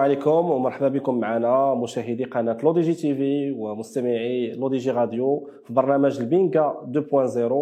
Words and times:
عليكم 0.00 0.50
ومرحبا 0.50 0.88
بكم 0.88 1.20
معنا 1.20 1.74
مشاهدي 1.74 2.24
قناة 2.24 2.56
L'ODJ 2.62 2.94
TV 2.94 3.50
ومستمعي 3.50 4.52
L'ODJ 4.52 4.90
Radio 4.90 5.48
في 5.64 5.72
برنامج 5.72 6.20
LBINGA 6.20 6.86
2.0 6.94 7.52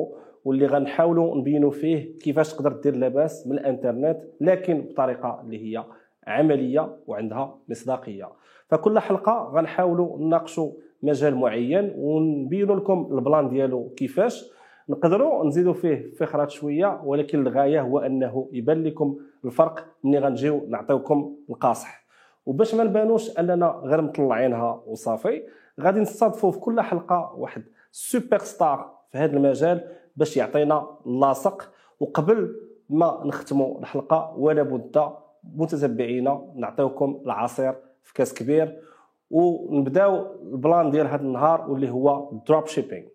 واللي 0.45 0.66
غنحاولوا 0.66 1.36
نبينوا 1.36 1.71
فيه 1.71 2.18
كيفاش 2.18 2.54
تقدر 2.54 2.72
دير 2.72 2.96
لاباس 2.96 3.46
من 3.46 3.53
الانترنت 3.53 4.18
لكن 4.40 4.80
بطريقة 4.80 5.40
اللي 5.45 5.59
هي 5.64 5.85
عملية 6.27 6.96
وعندها 7.07 7.59
مصداقية. 7.68 8.29
فكل 8.68 8.98
حلقة 8.98 9.52
غنحاولوا 9.55 10.18
نناقشوا 10.18 10.70
مجال 11.02 11.34
معين 11.36 11.93
ونبينوا 11.96 12.77
لكم 12.77 13.09
ال 13.12 13.20
plan 13.20 13.48
ديالو 13.48 13.89
كيفاش. 13.96 14.50
نقدروا 14.89 15.45
نزيدوا 15.45 15.72
فيه 15.72 16.13
فخرات 16.18 16.50
شوية 16.50 17.00
ولكن 17.05 17.46
الغاية 17.46 17.80
هو 17.80 17.99
أنه 17.99 18.49
يبان 18.52 18.85
لكم 18.85 19.16
الفرق 19.44 19.86
ملي 20.05 20.18
غنجيو 20.18 20.66
نعطيوكم 20.68 21.35
القاصح. 21.50 22.07
وباش 22.48 22.75
ما 22.75 22.84
نبانوش 22.84 23.38
اننا 23.38 23.80
غير 23.84 24.02
مطلعينها 24.02 24.82
وصافي 24.86 25.43
غادي 25.80 26.00
نستضفوا 26.00 26.50
في 26.50 26.58
كل 26.58 26.80
حلقة 26.80 27.34
واحد 27.36 27.62
سوبر 27.93 28.38
ستار 28.38 28.90
في 29.11 29.18
هذا 29.18 29.36
المجال 29.36 29.88
باش 30.16 30.36
يعطينا 30.36 30.86
اللاصق 31.07 31.71
وقبل 32.00 32.56
ما 32.91 33.22
نختموا 33.24 33.78
الحلقة 33.78 34.34
ولا 34.36 34.62
بد 34.62 35.12
متتبعينا 35.56 36.52
نعطيوكم 36.55 37.20
العصير 37.24 37.74
في 38.02 38.14
كاس 38.14 38.34
كبير. 38.34 38.83
ونبداو 39.30 40.27
ال 40.42 40.52
plan 40.52 40.91
ديال 40.91 41.06
هذا 41.06 41.22
النهار 41.22 41.70
واللي 41.70 41.91
هو 41.91 42.30
dropshipping 42.48 43.06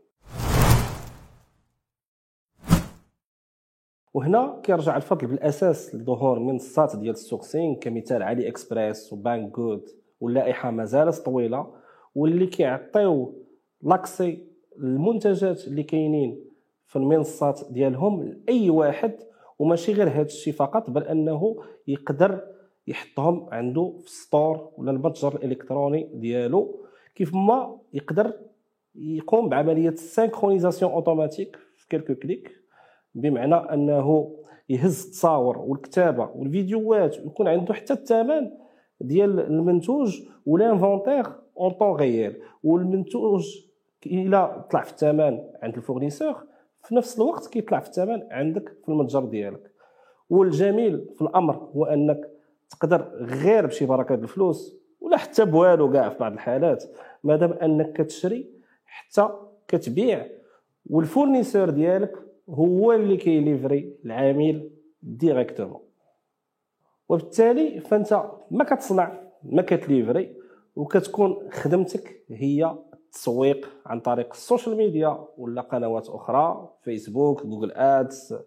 وهنا 4.13 4.59
كيرجع 4.63 4.97
الفضل 4.97 5.27
بالأساس 5.27 5.95
لظهور 5.95 6.39
منصات 6.39 6.95
ديال 6.95 7.13
ال 7.13 7.20
sourcing 7.20 7.75
كمثال 7.75 8.23
AliExpress 8.23 9.13
و 9.13 9.51
Banggood 9.55 9.89
واللائحة 10.19 10.71
مازالت 10.71 11.15
طويلة 11.15 11.73
واللي 12.15 12.47
كيعطيو 12.47 13.43
l'accès 13.81 14.47
المنتجات 14.77 15.67
اللي 15.67 15.83
كاينين 15.83 16.45
في 16.85 16.95
المنصات 16.95 17.61
ديالهم 17.71 18.23
لأي 18.23 18.69
واحد 18.69 19.15
وماشي 19.59 19.93
غير 19.93 20.09
هذا 20.09 20.21
الشيء 20.21 20.53
فقط 20.53 20.89
بل 20.89 21.03
أنه 21.03 21.63
يقدر 21.87 22.41
يحطهم 22.87 23.47
عنده 23.51 23.93
في 24.03 24.11
store 24.11 24.69
ولا 24.77 24.91
المتجر 24.91 25.35
الإلكتروني 25.35 26.09
ديالو 26.13 26.85
كيف 27.15 27.35
ما 27.35 27.79
يقدر 27.93 28.33
يقوم 28.95 29.49
بعملية 29.49 29.89
ال 29.89 29.96
synchronisation 29.96 30.91
automatique 30.91 31.57
في 31.77 31.87
quelques 31.87 32.15
clics. 32.15 32.62
بمعنى 33.15 33.55
أنه 33.55 34.35
يهز 34.69 35.05
التصاور 35.05 35.57
والكتابة 35.57 36.29
والفيديوهات 36.35 37.19
ويكون 37.19 37.47
عنده 37.47 37.73
حتى 37.73 37.93
الثمن 37.93 38.51
ديال 39.01 39.39
المنتوج 39.39 40.21
و 40.45 40.52
l'inventaire 40.52 41.25
en 41.59 41.71
temps 41.71 41.95
réel 41.95 42.35
والمنتوج 42.63 43.57
إلى 44.05 44.65
طلع 44.71 44.81
في 44.81 44.91
الثمن 44.91 45.39
عند 45.63 45.75
ال 45.75 45.81
fournisseur 45.81 46.43
في 46.83 46.95
نفس 46.95 47.17
الوقت 47.17 47.47
كيطلع 47.47 47.79
في 47.79 47.87
الثمن 47.87 48.23
عندك 48.31 48.69
في 48.83 48.89
المتجر 48.89 49.25
ديالك. 49.25 49.71
والجميل 50.29 51.09
في 51.15 51.21
الأمر 51.21 51.55
هو 51.55 51.85
أنك 51.85 52.29
تقدر 52.69 53.01
غير 53.21 53.65
بشي 53.65 53.85
بركة 53.85 54.15
الفلوس 54.15 54.75
ولا 55.01 55.17
حتى 55.17 55.45
بوالو 55.45 55.91
كاع 55.91 56.09
في 56.09 56.17
بعض 56.19 56.33
الحالات 56.33 56.83
مادام 57.23 57.53
أنك 57.53 57.93
كتشري 58.01 58.49
حتى 58.85 59.29
كتبيع. 59.67 60.27
وال 60.89 61.02
fournisseur 61.02 61.69
ديالك 61.69 62.13
هو 62.49 62.91
اللي 62.93 63.17
كي 63.17 63.37
livrer 63.37 63.97
العميل 64.05 64.71
directement. 65.01 65.81
وبالتالي 67.09 67.79
فانت 67.79 68.31
ما 68.51 68.63
كتصنع 68.63 69.21
ما 69.43 69.61
كت 69.61 69.80
livrer 69.80 70.35
وكتكون 70.75 71.49
خدمتك 71.51 72.23
هي 72.29 72.77
التسويق 72.93 73.69
عن 73.85 73.99
طريق 73.99 74.29
ال 74.31 74.38
social 74.38 74.77
media 74.77 75.27
ولا 75.37 75.61
قنوات 75.61 76.09
أخرى 76.09 76.69
فيسبوك 76.81 77.45
Google 77.45 77.71
Ads. 77.71 78.39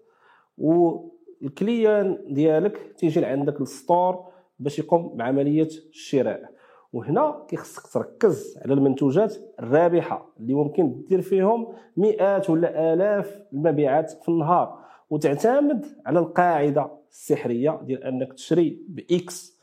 وال 0.59 0.99
client 0.99 2.19
ديالك 2.29 2.95
تيجي 2.99 3.21
لعندك 3.21 3.61
ال 3.61 3.71
store 3.71 4.25
باش 4.59 4.79
يقوم 4.79 5.17
بعملية 5.17 5.69
الشراء. 5.91 6.56
وهنا 6.97 7.45
كيخصك 7.49 7.87
تركز 7.93 8.59
على 8.65 8.75
المنتوجات 8.75 9.35
الرابحة 9.61 10.29
اللي 10.41 10.55
ممكن 10.55 11.03
دير 11.09 11.21
فيهم 11.23 11.69
مئات 11.97 12.51
ولا 12.51 12.95
آلاف 12.95 13.43
المبيعات 13.53 14.11
في 14.11 14.29
النهار. 14.29 14.79
وتعتمد 15.11 15.87
على 16.07 16.19
القاعدة 16.19 16.91
السحرية 17.11 17.81
ديال 17.85 18.05
أنك 18.05 18.33
تشري 18.33 18.83
ب 18.89 19.25
X 19.25 19.61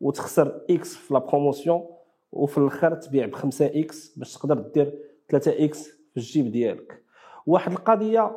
وتخسر 0.00 0.60
X 0.70 0.96
في 0.96 1.14
la 1.14 1.20
promotion 1.20 1.86
وفي 2.32 2.58
الآخر 2.58 2.94
تبيع 2.94 3.26
ب 3.26 3.34
5 3.34 3.66
X 3.66 4.18
باش 4.18 4.34
تقدر 4.34 4.58
دير 4.58 4.98
3 5.28 5.64
X 5.64 5.88
في 5.88 6.16
الجيب 6.16 6.52
ديالك. 6.52 7.02
واحد 7.46 7.72
القضية 7.72 8.36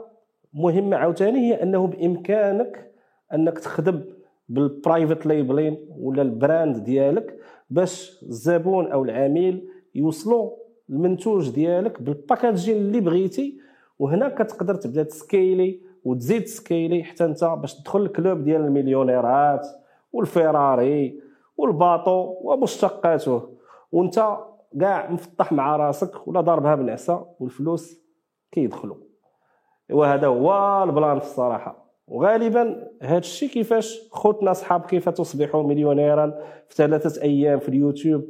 مهمة 0.53 0.97
عاوتاني 0.97 1.39
هي 1.39 1.63
أنه 1.63 1.87
بإمكانك 1.87 2.91
أنك 3.33 3.59
تخدم 3.59 4.03
بال 4.49 4.66
private 4.66 5.25
labeling 5.25 5.87
ولا 5.89 6.21
ال 6.21 6.32
brand 6.32 6.83
ديالك 6.83 7.39
باش 7.69 8.23
الزبون 8.23 8.91
أو 8.91 9.03
العميل 9.03 9.69
يوصلوا 9.95 10.51
المنتوج 10.89 11.49
ديالك 11.49 12.01
بال 12.01 12.15
packaging 12.15 12.77
اللي 12.77 12.99
بغيتي 12.99 13.59
وهنا 13.99 14.29
كتقدر 14.29 14.75
تبدا 14.75 15.03
ت 15.03 15.14
scaler 15.14 15.81
وتزيد 16.03 16.43
ت 16.43 16.52
scaler 16.52 17.03
حتى 17.03 17.25
انت 17.25 17.43
باش 17.43 17.75
تدخل 17.75 18.01
ال 18.01 18.10
club 18.10 18.43
ديال 18.43 18.61
المليونيرات 18.61 19.67
والفيراري 20.13 21.21
وال 21.57 21.77
bateau 21.77 22.35
ومشتقاته. 22.41 23.49
وانت 23.91 24.37
كاع 24.79 25.11
مفطح 25.11 25.51
مع 25.51 25.75
راسك 25.75 26.27
ولا 26.27 26.41
ضاربها 26.41 26.75
بنعسة 26.75 27.27
والفلوس 27.39 28.03
كيدخلوا 28.51 28.97
وهذا 29.91 30.27
هو 30.27 30.83
ال 30.83 30.91
plan 30.91 31.19
في 31.19 31.25
الصراحة. 31.25 31.82
وغالبا 32.07 32.87
هذا 33.01 33.17
الشيء 33.17 33.49
كيفاش 33.49 34.09
خوتنا 34.11 34.51
أصحاب 34.51 34.85
كيف 34.85 35.09
تصبح 35.09 35.55
مليونيرا 35.55 36.27
في 36.67 36.75
ثلاثة 36.75 37.21
أيام 37.21 37.59
في 37.59 37.69
اليوتيوب 37.69 38.25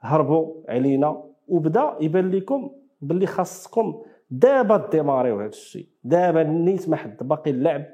هربوا 0.00 0.62
علينا 0.68 1.24
وبدا 1.48 1.96
يبان 2.00 2.30
لكم 2.30 2.70
باللي 3.00 3.26
خاصكم 3.26 4.02
دابا 4.30 4.88
démarrer 4.92 5.30
يو 5.30 5.40
هذا 5.40 5.48
الشيء 5.48 5.88
دابا 6.04 6.42
نيت 6.42 6.88
ما 6.88 6.96
حد 6.96 7.16
باقي 7.20 7.50
اللعب 7.50 7.84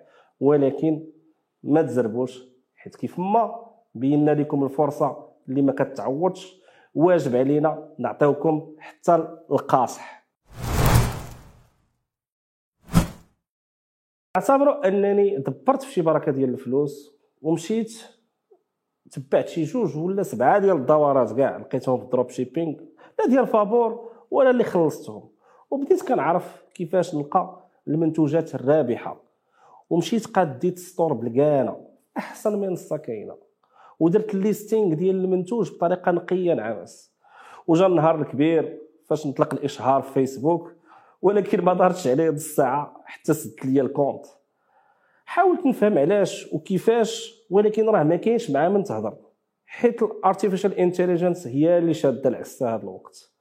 ولكن 0.40 1.06
ما 1.62 1.82
تزربوش 1.82 2.42
حيت 2.76 2.96
كيف 2.96 3.18
ما 3.18 3.64
بينا 3.94 4.30
لكم 4.30 4.64
الفرصة 4.64 5.28
اللي 5.48 5.62
ما 5.62 5.72
كتعوضش. 5.72 6.64
واجب 6.94 7.36
علينا 7.36 7.88
نعطيوكم 7.98 8.74
حتى 8.78 9.14
القاصح. 9.50 10.23
اعتبروا 14.36 14.88
أنني 14.88 15.38
دبرت 15.38 15.82
في 15.82 15.92
شي 15.92 16.02
بركة 16.02 16.32
ديال 16.32 16.50
الفلوس 16.50 17.16
ومشيت 17.42 17.92
تبعت 19.10 19.48
شي 19.48 19.62
جوج 19.64 19.96
ولا 19.96 20.22
سبعة 20.22 20.58
ديال 20.58 20.76
الدورات 20.76 21.32
كاع 21.32 21.56
لقيتهم 21.56 21.98
في 21.98 22.04
ال 22.04 22.30
dropshipping 22.30 22.74
لا 23.18 23.26
ديال 23.26 23.46
فابور 23.46 24.10
ولا 24.30 24.50
اللي 24.50 24.64
خلصتهم. 24.64 25.28
وبديت 25.70 26.08
كنعرف 26.08 26.64
كيفاش 26.74 27.14
نلقى 27.14 27.68
المنتوجات 27.88 28.54
الرابحة. 28.54 29.20
ومشيت 29.90 30.26
قاديت 30.26 30.78
store 30.78 31.12
باللي 31.12 31.44
كأنه 31.44 31.76
أحسن 32.16 32.60
منصه 32.60 32.96
كاينة. 32.96 33.36
ودرت 34.00 34.34
ال 34.34 34.42
listing 34.42 34.94
ديال 34.94 35.16
المنتوج 35.16 35.72
بطريقة 35.72 36.12
نقية 36.12 36.54
نعاس. 36.54 37.14
وجا 37.66 37.86
النهار 37.86 38.20
الكبير 38.20 38.78
فاش 39.06 39.26
نطلق 39.26 39.54
الإشهار 39.54 40.02
في 40.02 40.12
فيسبوك 40.12 40.73
ولكن 41.24 41.64
ما 41.64 41.74
دارتش 41.74 42.06
عليه 42.06 42.26
هاد 42.26 42.34
الساعة 42.34 43.02
حتى 43.04 43.34
سدت 43.34 43.64
ليا 43.64 43.82
ال 43.82 43.88
compte. 43.88 44.26
حاولت 45.24 45.66
نفهم 45.66 45.98
علاش 45.98 46.52
وكيفاش 46.52 47.34
ولكن 47.50 47.88
راه 47.88 48.02
ما 48.02 48.16
كاينش 48.16 48.50
مع 48.50 48.68
من 48.68 48.84
تهضر. 48.84 49.14
حيت 49.66 50.02
ال 50.02 50.09
artificial 50.09 50.74
intelligence 50.74 51.46
هي 51.46 51.78
اللي 51.78 51.94
شادة 51.94 52.30
العسه 52.30 52.74
هذا 52.74 52.82
الوقت. 52.82 53.32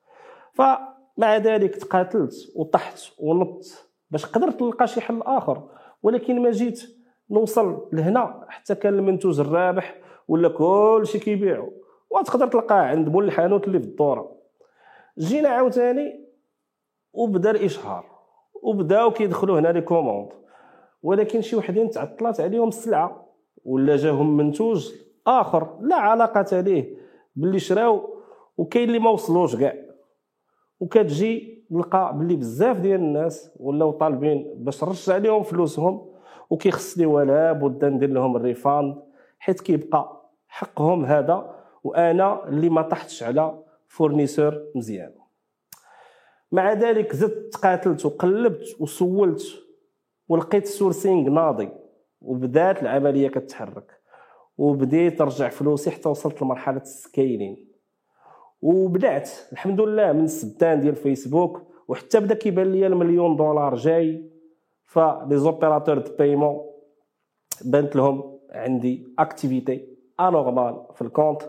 فمع 0.53 1.37
ذلك 1.37 1.75
تقاتلت 1.75 2.33
وطحت 2.55 2.99
ونط 3.19 3.89
باش 4.11 4.25
قدرت 4.25 4.61
نلقى 4.61 4.87
شي 4.87 5.01
حل 5.01 5.21
آخر. 5.21 5.69
ولكن 6.03 6.41
ما 6.41 6.51
جيت 6.51 6.81
نوصل 7.29 7.89
لهنا 7.93 8.45
حتى 8.49 8.75
كان 8.75 8.93
المنتوج 8.93 9.39
الرابح 9.39 9.95
ولا 10.27 10.49
كلشي 10.49 11.19
كيبيعو. 11.19 11.73
وتقدر 12.09 12.47
تلقاه 12.47 12.81
عند 12.81 13.09
مول 13.09 13.25
الحانوت 13.25 13.67
اللي 13.67 13.79
في 13.79 13.85
الدورة. 13.85 14.35
جينا 15.19 15.49
عاوتاني 15.49 16.22
وبدا 17.13 17.51
الاشهار 17.51 18.05
وبداو 18.63 19.11
كيدخلوا 19.11 19.59
هنا 19.59 19.67
les 19.67 19.81
commandes. 19.81 20.29
ولكن 21.03 21.41
شي 21.41 21.55
وحدين 21.55 21.89
تعطلات 21.89 22.39
عليهم 22.39 22.67
السلعه 22.67 23.25
ولا 23.65 23.95
جاهم 23.95 24.37
منتوج 24.37 24.91
آخر 25.27 25.77
لا 25.81 25.95
علاقة 25.95 26.59
ليه 26.59 26.97
باللي 27.35 27.59
شراو 27.59 28.09
وكاين 28.57 28.87
اللي 28.87 28.99
ما 28.99 29.09
وصلوش 29.09 29.55
كاع. 29.55 29.73
وكتجي 30.79 31.65
نلقى 31.71 32.17
باللي 32.17 32.35
بزاف 32.35 32.79
ديال 32.79 32.99
الناس 32.99 33.51
ولاو 33.59 33.91
طالبين 33.91 34.53
باش 34.57 34.83
نرجع 34.83 35.17
لهم 35.17 35.43
فلوسهم 35.43 36.13
وكيخصني 36.49 37.05
ولا 37.05 37.51
بد 37.51 37.85
ندير 37.85 38.09
لهم 38.09 38.35
ال 38.35 38.44
refund 38.44 38.95
حيت 39.39 39.61
كيبقى 39.61 40.31
حقهم 40.47 41.05
هذا 41.05 41.55
وأنا 41.83 42.47
اللي 42.47 42.69
ما 42.69 42.81
طحتش 42.81 43.23
على 43.23 43.63
fournisseur 43.87 44.63
مزيان. 44.75 45.11
مع 46.53 46.73
ذلك 46.73 47.15
زدت 47.15 47.55
قاتلت 47.55 48.05
وقلبت 48.05 48.75
وسولت 48.79 49.41
ولقيت 50.29 50.63
ال 50.63 50.71
sourcing 50.71 51.29
ناضي 51.29 51.69
وبدات 52.21 52.81
العملية 52.81 53.27
كتحرك 53.27 53.91
وبديت 54.57 55.21
نرجع 55.21 55.49
فلوسي 55.49 55.91
حتى 55.91 56.09
وصلت 56.09 56.41
لمرحلة 56.41 56.81
ال 56.81 56.92
scaling 56.92 57.67
وبدات 58.61 59.29
الحمد 59.51 59.81
لله 59.81 60.11
من 60.11 60.23
السبتان 60.23 60.81
ديال 60.81 60.95
فيسبوك 60.95 61.61
وحتى 61.87 62.19
بدا 62.19 62.35
كيبان 62.35 62.71
لي 62.71 62.87
المليون 62.87 63.35
دولار 63.35 63.75
جاي 63.75 64.31
ف 64.85 65.37
les 65.37 65.51
opérateurs 65.51 65.97
de 65.97 66.15
paiement 66.19 66.65
بانت 67.65 67.95
لهم 67.95 68.39
عندي 68.51 69.13
activité 69.19 69.87
anormale 70.19 70.85
في 70.95 71.01
ال 71.01 71.07
compte 71.07 71.41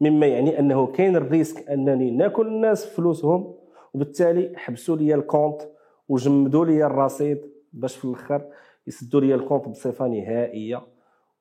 مما 0.00 0.26
يعني 0.26 0.58
أنه 0.58 0.86
كاين 0.86 1.16
ال 1.16 1.24
risque 1.24 1.70
أنني 1.70 2.10
ناكل 2.10 2.46
الناس 2.46 2.86
فلوسهم 2.86 3.61
وبالتالي 3.94 4.52
حبسوا 4.56 4.96
لي 4.96 5.14
ال 5.14 5.21
compte 5.21 5.62
وجمدوا 6.08 6.64
لي 6.64 6.86
الرصيد 6.86 7.40
باش 7.72 7.96
في 7.96 8.04
الأخر 8.04 8.48
يسدوا 8.86 9.20
لي 9.20 9.34
ال 9.34 9.39
compte 9.39 9.68
بصفة 9.68 10.06
نهائية 10.06 10.86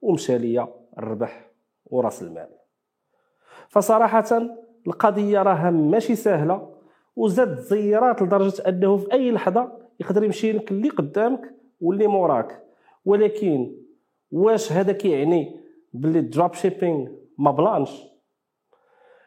ومشى 0.02 0.38
لي 0.38 0.68
الربح 0.98 1.52
وراس 1.86 2.22
المال. 2.22 2.50
فصراحة 3.70 4.50
القضية 4.88 5.42
راها 5.44 5.72
ماشي 5.72 6.16
سهلة 6.16 6.76
وزاد 7.16 7.60
زيارات 7.60 8.22
لدرجة 8.22 8.62
أنه 8.68 8.98
في 8.98 9.14
أي 9.14 9.32
لحظة 9.32 9.72
يقدر 10.00 10.24
يمشي 10.24 10.52
لك 10.52 10.72
اللي 10.72 10.90
قدامك 10.90 11.56
واللي 11.82 12.08
موراك. 12.08 12.64
ولكن 13.06 13.76
واش 14.32 14.72
هذا 14.72 14.92
كيعني 14.92 15.60
باللي 15.94 16.20
ال 16.20 16.54
dropshipping 16.54 17.08
ما 17.38 17.52
بلانش؟ 17.52 18.04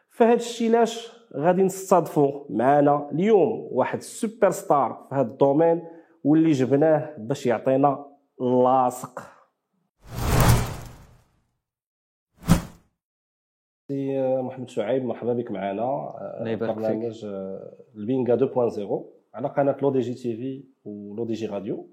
فهاد 0.09 0.37
الشيء 0.37 0.71
لاش 0.71 1.11
غادي 1.35 1.63
نستضفوا 1.63 2.43
معنا 2.49 3.09
اليوم 3.11 3.67
واحد 3.71 4.01
سوبر 4.01 4.49
ستار 4.49 5.05
في 5.09 5.15
هذا 5.15 5.21
ال 5.31 5.37
domaine 5.37 5.81
واللي 6.23 6.51
جبناه 6.51 7.15
باش 7.17 7.45
يعطينا 7.45 8.05
la 8.41 8.61
sauce. 8.61 9.19
سي 13.87 14.17
محمد 14.41 14.69
شعيب 14.69 15.05
مرحبا 15.05 15.33
بك 15.33 15.51
معنا 15.51 16.13
برنامج 16.55 17.25
LBINGA 17.95 18.35
2.0 18.69 18.79
على 19.33 19.47
قناة 19.47 19.77
لو 19.81 19.91
DJTV 19.91 20.63
ولو 20.85 21.25
DJ 21.25 21.45
Radio 21.45 21.87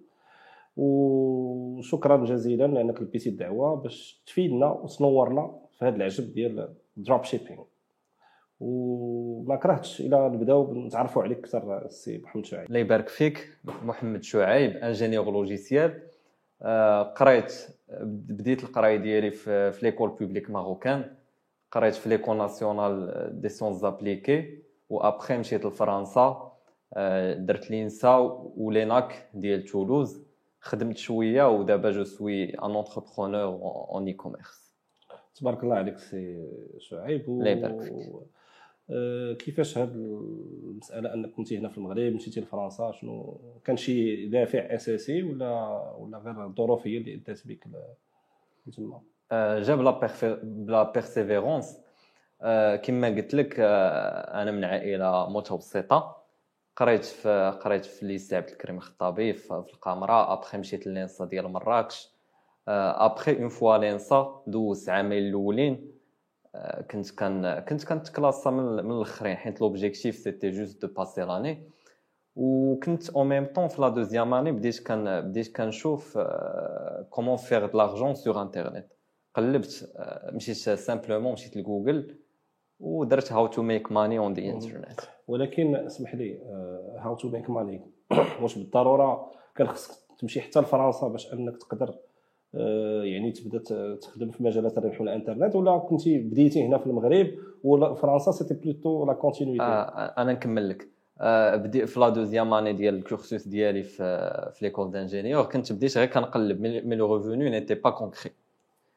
وشكرا 0.77 2.25
جزيلا 2.25 2.67
لأنك 2.67 3.03
لبيتي 3.03 3.29
الدعوة 3.29 3.77
باش 3.77 4.23
تفيدنا 4.27 4.71
وتنورنا 4.71 5.59
في 5.79 5.85
هذا 5.85 5.97
العجب 5.97 6.35
ديال 6.35 6.75
dropshipping 6.97 7.65
وما 8.63 9.57
كرهتش 9.57 10.01
إلى 10.01 10.29
نبداو 10.29 10.75
نتعرفوا 10.75 11.23
عليك 11.23 11.39
أكثر 11.39 11.85
السي 11.85 12.19
محمد 12.19 12.45
شعيب. 12.45 12.67
الله 12.67 12.79
يبارك 12.79 13.09
فيك 13.09 13.49
محمد 13.65 14.23
شعيب 14.23 14.77
ingénieur 14.77 15.31
logiciel 15.31 16.03
قريت 17.17 17.53
بديت 18.03 18.65
القراية 18.65 18.97
ديالي 18.97 19.31
في 19.31 19.79
l'école 19.83 20.11
publique 20.11 20.51
marocaine. 20.51 21.15
قريت 21.73 21.95
في 21.95 22.09
l'École 22.09 22.37
nationale 22.37 23.41
des 23.41 23.49
sciences 23.49 23.85
appliquées 23.85 24.59
و 24.91 24.99
après 24.99 25.39
مشيت 25.39 25.67
لفرنسا. 25.67 26.53
درت 27.37 27.71
l'ENSA 27.71 28.17
و 28.57 28.67
l'ENAC 28.67 29.29
ديال 29.35 29.65
تولوز. 29.65 30.23
خدمت 30.61 30.97
شوية 30.97 31.49
ودابا 31.49 31.91
je 31.91 32.05
suis 32.05 32.45
un 32.45 32.71
entrepreneur 32.71 33.45
en 33.95 34.07
e-commerce 34.07 34.75
تبارك 35.35 35.65
الله 35.65 35.77
عليك 35.77 35.99
سي 35.99 36.49
شعيب. 36.79 37.29
الله 37.29 37.51
يبارك 37.51 37.81
فيك. 37.81 38.13
كيفاش 39.39 39.79
هاد 39.79 39.97
المسألة 39.97 41.15
أنك 41.15 41.31
كنتي 41.31 41.59
هنا 41.59 41.69
في 41.69 41.79
المغرب 41.79 42.13
مشيتي 42.13 42.41
لفرنسا 42.41 42.93
شنو؟ 42.93 43.41
كان 43.65 43.77
شي 43.77 44.27
دافع 44.27 44.59
أساسي 44.75 45.23
ولا 45.23 45.81
ولا 45.99 46.19
غير 46.19 46.47
الظروف 46.47 46.87
هي 46.87 46.97
اللي 46.97 47.15
أدات 47.15 47.47
بك 47.47 47.65
تما؟ 48.77 49.01
جاب 49.61 49.81
la 50.67 50.83
persévérance 50.93 51.79
كما 52.83 53.09
قلت 53.09 53.35
لك 53.35 53.57
أنا 53.61 54.51
من 54.51 54.65
عائلة 54.65 55.31
متوسطة. 55.31 56.23
قريت 56.77 57.05
في 57.05 57.59
قريت 57.63 57.85
في 57.85 58.07
lycée 58.07 58.37
عبد 58.37 58.49
الكريم 58.49 58.77
الخطابي 58.77 59.33
في 59.33 59.51
القامره 59.75 60.33
après 60.33 60.59
مشيت 60.59 60.87
ل 60.87 60.92
l'ENSA 60.92 61.25
ديال 61.25 61.49
مراكش. 61.49 62.09
après 62.69 63.39
en 63.39 63.49
fait 63.49 63.79
l'ENSA 63.79 64.43
دوزت 64.47 64.89
عامين 64.89 65.19
الأولين. 65.19 65.92
كنت 66.91 67.11
كان 67.11 67.61
كنت 67.61 67.85
كنت 67.85 68.07
classa 68.07 68.51
من, 68.51 68.85
من 68.85 68.93
الاخرين 68.93 69.37
حيت 69.37 69.61
l'objectif 69.61 70.15
c'était 70.15 70.51
juste 70.51 70.83
de 70.83 70.95
passer 70.95 71.23
لاني 71.23 71.69
وكنت 72.37 73.11
au 73.11 73.25
même 73.25 73.47
temps 73.47 73.69
في 73.69 73.83
la 73.83 73.89
deuxième 73.89 74.35
année 74.35 74.53
بديت 74.53 74.79
كان 74.79 75.21
بديت 75.21 75.57
كنشوف 75.57 76.19
comment 77.11 77.37
faire 77.37 77.67
de 77.67 77.77
l'argent 77.77 78.15
sur 78.15 78.43
internet 78.43 78.87
قلبت 79.35 79.93
مشيت 80.33 80.57
simplement 80.57 81.33
مشيت 81.33 81.57
لجوجل 81.57 82.17
ودرت 82.81 83.33
how 83.33 83.47
to 83.47 83.63
make 83.63 83.93
money 83.93 84.19
on 84.19 84.33
the 84.33 84.43
internet 84.43 85.01
ولكن 85.29 85.77
اسمح 85.77 86.15
لي 86.15 86.39
how 86.99 87.15
to 87.15 87.29
make 87.29 87.51
money 87.51 87.81
واش 88.41 88.59
بالضرورة 88.59 89.31
كان 89.55 89.69
خصك 89.69 89.95
تمشي 90.19 90.41
حتى 90.41 90.61
لفرنسا 90.61 91.09
باش 91.09 91.33
انك 91.33 91.57
تقدر 91.57 91.95
يعني 93.05 93.33
تبدا 93.33 93.95
تخدم 93.95 94.31
في 94.31 94.45
مجالات 94.45 94.79
الربح 94.79 95.01
والانترنت 95.01 95.57
ولا 95.57 95.79
كنتي 95.79 96.19
بديتي 96.19 96.67
هنا 96.67 96.79
في 96.79 96.87
المغرب 96.87 97.27
ولا 97.65 97.95
فرنسا 97.95 98.33
c'était 98.33 98.55
plutôt 98.55 99.07
la 99.07 99.13
continuité 99.13 99.63
أنا 99.63 100.33
نكمل 100.33 100.69
لك. 100.69 100.89
بديت 101.55 101.89
في 101.89 102.01
la 102.01 102.09
deuxième 102.09 102.55
année 102.55 102.73
ديال 102.73 102.95
ال 102.95 103.02
cursus 103.02 103.49
ديالي 103.49 103.83
في 103.83 104.51
في 104.55 104.65
l'école 104.65 104.91
d'ingénieurs 104.91 105.45
كنت 105.45 105.73
بديت 105.73 105.99
غير 105.99 106.09
كنقلب 106.09 106.61
mais 106.61 106.97
le 106.97 107.17
revenu 107.17 107.51
n'était 107.51 107.75
pas 107.75 107.91
concret 107.91 108.33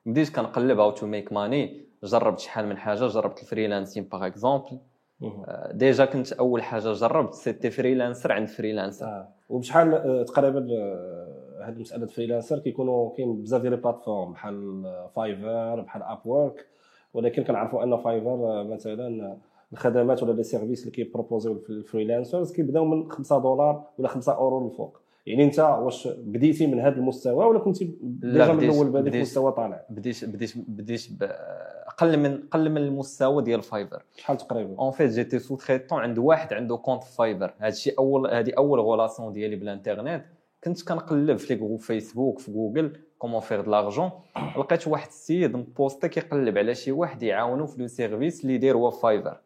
بديت 0.05 0.35
كنقلب 0.35 0.79
how 0.79 0.91
to 0.91 1.07
make 1.07 1.33
money 1.33 1.85
جربت 2.03 2.39
شحال 2.39 2.67
من 2.67 2.77
حاجة 2.77 3.07
جربت 3.07 3.41
ال 3.41 3.47
freelancing 3.47 4.03
par 4.03 4.27
exemple 4.27 4.77
déjà 5.71 6.05
كنت 6.05 6.33
أول 6.33 6.63
حاجة 6.63 6.93
جربت 6.93 7.33
c'était 7.33 7.69
freelancer 7.69 8.31
عند 8.31 8.47
freelancer 8.47 9.05
آه. 9.05 9.27
وبشحال 9.49 10.25
تقريبا 10.27 10.67
هذه 11.65 11.75
المساله 11.75 12.05
freelancer 12.05 12.59
كيكونوا 12.59 13.15
كاين 13.15 13.41
بزاف 13.41 13.61
ديال 13.61 13.73
les 13.73 13.77
plateformes 13.77 14.31
بحال 14.31 14.83
Fiverr 15.15 15.81
بحال 15.81 16.03
Upwork 16.03 16.65
ولكن 17.13 17.43
كنعرفوا 17.43 17.83
أن 17.83 17.97
Fiverr 17.97 18.63
مثلا 18.63 19.37
الخدمات 19.73 20.23
ولا 20.23 20.31
les 20.31 20.43
services 20.43 20.81
اللي 20.81 20.91
كي 20.91 21.06
proposer 21.06 21.63
و 21.69 21.76
ال 21.76 21.82
freelancers 21.82 22.51
كيبداو 22.51 22.85
من 22.85 23.11
5 23.11 23.39
دولار 23.39 23.83
ولا 23.97 24.07
5 24.07 24.33
أورو 24.33 24.63
للفوق. 24.63 24.99
يعني 25.25 25.43
أنت 25.43 25.59
واش 25.59 26.07
بديتي 26.07 26.67
من 26.67 26.79
هذا 26.79 26.95
المستوى 26.95 27.45
ولا 27.45 27.59
كنتي 27.59 27.97
déjà 28.01 28.53
من 28.53 28.63
الأول 28.63 28.89
بادي 28.89 29.11
في 29.11 29.21
مستوى 29.21 29.51
طالع؟ 29.51 29.85
بديت 29.89 30.25
بديت 30.25 30.53
بديت 30.57 31.01
أقل 31.87 32.17
من 32.19 32.43
أقل 32.47 32.69
من 32.69 32.77
المستوى 32.77 33.43
ديال 33.43 33.61
Fiverr 33.61 34.03
شحال 34.15 34.37
تقريبا؟ 34.37 34.75
en 34.79 34.91
fait 34.91 35.11
j'étais 35.11 35.39
sous-traitant 35.39 35.99
عند 35.99 36.17
واحد 36.17 36.53
عنده 36.53 36.77
compte 36.77 37.03
Fiverr 37.03 37.53
هادشي 37.59 37.89
اول 37.89 38.27
هذه 38.33 38.53
أول 38.57 38.79
relation 38.79 39.33
ديالي 39.33 39.55
بالإنترنت. 39.55 40.25
كنت 40.65 40.83
كنقلب 40.87 41.37
في 41.37 41.53
les 41.53 41.59
groupes 41.59 41.79
Facebook 41.79 42.39
في 42.39 42.51
جوجل 42.51 42.97
comment 43.17 43.41
faire 43.41 43.61
de 43.61 43.67
l'argent 43.67 44.11
لقيت 44.57 44.87
واحد 44.87 45.07
السيد 45.07 45.55
م 45.55 45.64
posté 45.64 46.09
كيقلب 46.09 46.57
على 46.57 46.75
شي 46.75 46.91
واحد 46.91 47.23
يعاونو 47.23 47.65
في 47.65 47.81
le 47.81 47.87
service 47.87 48.43
اللي 48.43 48.57
داير 48.57 48.77
هو 48.77 48.91
Fiverr 48.91 49.37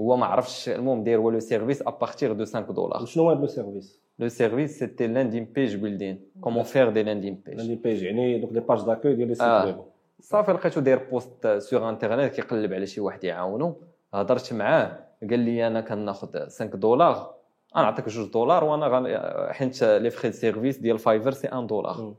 هو 0.00 0.16
ما 0.16 0.26
عرفش 0.26 0.68
المهم 0.68 1.04
داير 1.04 1.18
هو 1.18 1.30
le 1.30 1.40
service 1.40 1.82
à 1.82 1.89
partir 1.89 2.32
de 2.32 2.44
5 2.44 2.60
دولار 2.60 3.04
شنو 3.04 3.24
هو 3.24 3.32
le 3.32 3.46
service 3.46 4.00
le 4.18 4.28
service 4.28 4.78
c'était 4.78 5.06
landing 5.06 5.44
page 5.44 5.76
building 5.76 6.20
comment 6.40 6.62
faire 6.62 6.90
des 6.90 7.02
landing 7.02 7.42
pages 7.46 7.56
landing 7.56 7.78
page 7.78 8.02
يعني 8.02 8.38
دوك 8.38 8.52
les 8.52 8.60
pages 8.60 8.82
d'accueil 8.82 9.14
ديال 9.14 9.28
les 9.28 9.34
sites 9.34 9.64
web 9.64 9.76
صافي 10.20 10.52
لقيتو 10.52 10.80
داير 10.80 10.98
post 11.10 11.46
sur 11.46 11.88
internet 11.88 12.32
كيقلب 12.32 12.72
على 12.72 12.86
شي 12.86 13.00
واحد 13.00 13.24
يعاونو. 13.24 13.76
هضرت 14.14 14.52
معاه 14.52 14.98
قال 15.30 15.38
لي 15.38 15.66
أنا 15.66 15.80
كناخذ 15.80 16.38
5 16.38 16.64
دولار 16.64 17.34
أنا 17.76 17.84
نعطيك 17.84 18.08
جوج 18.08 18.30
دولار 18.30 18.64
وأنا 18.64 18.86
غن... 18.86 19.06
حيت 19.52 19.84
les 19.84 20.10
frais 20.10 20.32
service 20.32 20.78
ديال 20.78 20.98
Fiverr 20.98 21.30
c'est 21.30 21.48
1 21.52 21.66
دولار. 21.66 22.14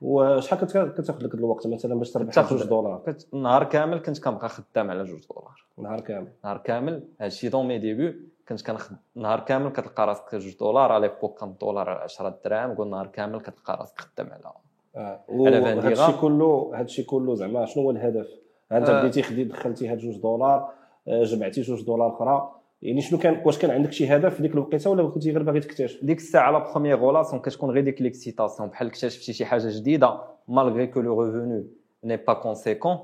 وشحال 0.00 0.58
كنت 0.58 0.70
كتاخذ 1.00 1.24
لك 1.24 1.34
الوقت؟ 1.34 1.66
مثلا 1.66 1.94
باش 1.94 2.10
تربح 2.10 2.50
جوج 2.50 2.64
دولار. 2.64 3.02
كنت 3.06 3.34
نهار 3.34 3.64
كامل 3.64 3.98
كنت 3.98 4.24
كنبقى 4.24 4.48
خدام 4.48 4.90
على 4.90 5.04
جوج 5.04 5.26
دولار. 5.34 5.64
نهار 5.78 6.00
كامل. 6.00 6.28
نهار 6.44 6.58
كامل 6.58 7.02
هادشي 7.20 7.48
dans 7.48 7.68
mes 7.68 7.78
débuts 7.78 8.28
كنت 8.48 8.66
كنخدم 8.66 8.96
نهار 9.14 9.40
كامل 9.40 9.72
كتلقى 9.72 10.06
راسك 10.06 10.34
جوج 10.34 10.56
دولار 10.56 10.92
على 10.92 11.08
l'époque 11.08 11.40
كان 11.40 11.54
دولار 11.60 11.90
10 11.90 12.38
دراهم 12.44 12.74
قول 12.74 12.90
نهار 12.90 13.06
كامل 13.06 13.40
كتلقى 13.40 13.76
راسك 13.80 14.00
خدام 14.00 14.30
على 14.32 14.52
آه. 14.96 15.20
هادشي 15.30 16.12
كله 16.20 16.72
هادشي 16.74 17.02
كله 17.02 17.34
زعما 17.34 17.66
شنو 17.66 17.82
هو 17.82 17.90
الهدف؟ 17.90 18.26
انت 18.72 18.90
بديتي 18.90 19.22
خدي 19.22 19.44
دخلتي 19.44 19.88
هاد 19.88 19.98
جوج 19.98 20.16
دولار 20.16 20.70
جمعتي 21.08 21.60
جوج 21.60 21.84
دولار 21.84 22.14
أخرى؟ 22.14 22.50
يعني 22.82 23.00
شنو 23.00 23.18
كان 23.18 23.42
واش 23.44 23.58
كان 23.58 23.70
عندك 23.70 23.92
شي 23.92 24.06
هدف 24.06 24.34
في 24.34 24.42
ديك 24.42 24.52
الوقيته 24.52 24.90
ولا 24.90 25.08
كنتي 25.08 25.30
غير 25.30 25.42
باغي 25.42 25.60
تكتشف؟ 25.60 26.04
ديك 26.04 26.18
الساعة 26.18 26.50
la 26.50 26.72
première 26.72 26.96
relation 26.96 27.42
كتكون 27.42 27.70
غير 27.70 27.84
ديك 27.84 28.02
l'excitation 28.02 28.68
بحال 28.68 28.86
اكتشفتي 28.86 29.32
شي 29.32 29.44
حاجة 29.44 29.68
جديدة 29.78 30.20
malgré 30.48 30.86
que 30.86 31.00
le 31.00 31.22
revenu 31.22 31.64
n'est 32.04 32.16
pas 32.16 32.32
conséquent 32.32 32.98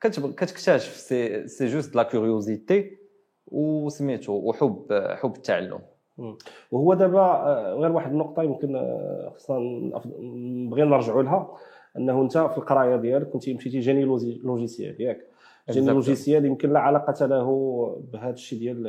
كتكتشف. 0.00 0.96
c'est 0.96 1.46
c'est 1.48 1.66
juste 1.66 1.96
la 1.96 2.02
curiosité 2.02 2.96
وسميتو 3.46 4.32
وحب 4.32 4.86
حب 5.20 5.36
التعلم. 5.36 5.78
وهو 6.70 6.94
دابا 6.94 7.20
آه، 7.20 7.74
غير 7.74 7.92
واحد 7.92 8.10
النقطة 8.12 8.42
يمكن 8.42 8.76
آه، 8.76 9.32
خصنا 9.36 9.58
نبغي 10.20 10.82
نرجعوا 10.82 11.22
لها. 11.22 11.56
أنه 11.98 12.22
أنت 12.22 12.38
في 12.38 12.58
القراية 12.58 12.96
ديالك 12.96 13.28
كنتي 13.28 13.54
مشيتي 13.54 13.78
génie 13.78 14.04
logi- 14.04 14.40
logiciel 14.44 15.00
ياك. 15.00 15.31
génie 15.70 15.86
Exactement. 15.86 15.90
logiciel 15.90 16.44
يمكن 16.44 16.72
لا 16.72 16.80
علاقة 16.80 17.26
له 17.26 17.46
بهذا 18.12 18.32
الشيء 18.32 18.58
ديال 18.58 18.82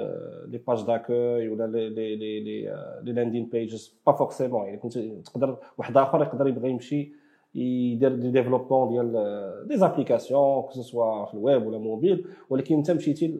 les 0.48 0.58
pages 0.58 0.86
d'accueil 0.86 1.50
ولا 1.50 1.68
les 1.68 1.90
les 1.90 2.16
les 2.16 2.64
les 3.04 3.12
landing 3.12 3.46
pages 3.46 4.00
pas 4.08 4.12
forcément 4.14 4.66
يعني 4.66 4.78
كنت 4.78 4.98
تقدر 4.98 5.58
واحد 5.78 5.98
آخر 5.98 6.22
يقدر 6.22 6.48
يبغى 6.48 6.70
يمشي 6.70 7.14
يدير 7.56 8.16
des 8.16 8.32
développements 8.32 8.90
ديال 8.90 9.68
des 9.68 9.78
applications 9.78 10.62
que 10.62 10.72
ce 10.72 10.90
soit 10.90 11.26
في 11.26 11.34
الويب 11.34 11.68
ولا 11.68 11.78
موبيل 11.78 12.28
ولكن 12.50 12.76
انت 12.76 12.92
مشيتي 12.92 13.40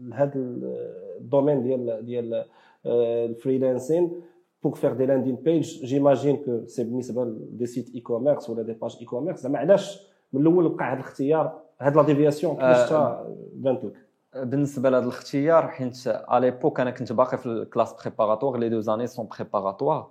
لهذا 0.00 0.32
ال 0.34 0.50
domaine 0.50 1.62
ديال 1.62 2.04
ديال 2.04 2.44
ال 2.86 2.97
freelancing 2.97 4.20
pour 4.62 4.74
faire 4.74 4.92
des 4.92 5.06
landing 5.06 5.36
pages 5.36 5.84
j'imagine 5.84 6.36
que 6.36 6.66
c'est 6.66 6.84
بالنسبة 6.84 7.24
ل 7.24 7.66
des 7.66 7.94
sites 7.94 8.00
e-commerce 8.00 8.50
ولا 8.50 8.62
des 8.62 8.72
pages 8.72 8.96
e-commerce 9.00 9.40
زعما 9.40 9.58
علاش 9.58 10.06
من 10.32 10.40
الأول 10.40 10.66
وقع 10.66 10.92
هذا 10.92 11.00
الاختيار 11.00 11.61
هاد 11.80 11.96
la 11.96 12.02
déviation 12.02 12.54
كيفاش 12.54 12.76
آه، 12.76 12.88
تا 12.88 13.26
بانت 13.54 13.84
لك 13.84 13.92
بالنسبة 14.34 14.90
لهذا 14.90 15.04
الاختيار 15.04 15.68
حيت 15.68 16.06
à 16.06 16.14
l'époque 16.14 16.80
أنا 16.80 16.90
كنت 16.90 17.12
باقي 17.12 17.38
في 17.38 17.46
ال 17.46 17.53
classe 17.53 17.92
préparatoire 17.92 18.56
les 18.56 18.68
deux 18.68 19.06
années 19.06 19.19
sont 19.19 19.28
préparatoires 19.38 20.10